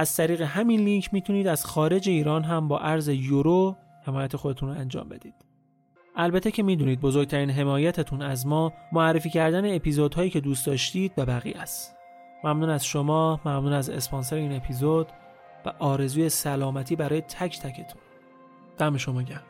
از 0.00 0.16
طریق 0.16 0.42
همین 0.42 0.80
لینک 0.80 1.14
می‌تونید 1.14 1.46
از 1.46 1.66
خارج 1.66 2.08
ایران 2.08 2.44
هم 2.44 2.68
با 2.68 2.78
ارز 2.78 3.08
یورو 3.08 3.76
حمایت 4.06 4.36
خودتون 4.36 4.68
رو 4.68 4.74
انجام 4.80 5.08
بدید. 5.08 5.34
البته 6.16 6.50
که 6.50 6.62
می‌دونید 6.62 7.00
بزرگترین 7.00 7.50
حمایتتون 7.50 8.22
از 8.22 8.46
ما 8.46 8.72
معرفی 8.92 9.30
کردن 9.30 9.74
اپیزودهایی 9.74 10.30
که 10.30 10.40
دوست 10.40 10.66
داشتید 10.66 11.14
به 11.14 11.24
بقیه 11.24 11.58
است. 11.58 11.96
ممنون 12.44 12.70
از 12.70 12.84
شما، 12.84 13.40
ممنون 13.44 13.72
از 13.72 13.90
اسپانسر 13.90 14.36
این 14.36 14.56
اپیزود 14.56 15.06
و 15.66 15.72
آرزوی 15.78 16.28
سلامتی 16.28 16.96
برای 16.96 17.20
تک 17.20 17.58
تکتون. 17.58 18.00
دم 18.78 18.96
شما 18.96 19.22
گرم. 19.22 19.49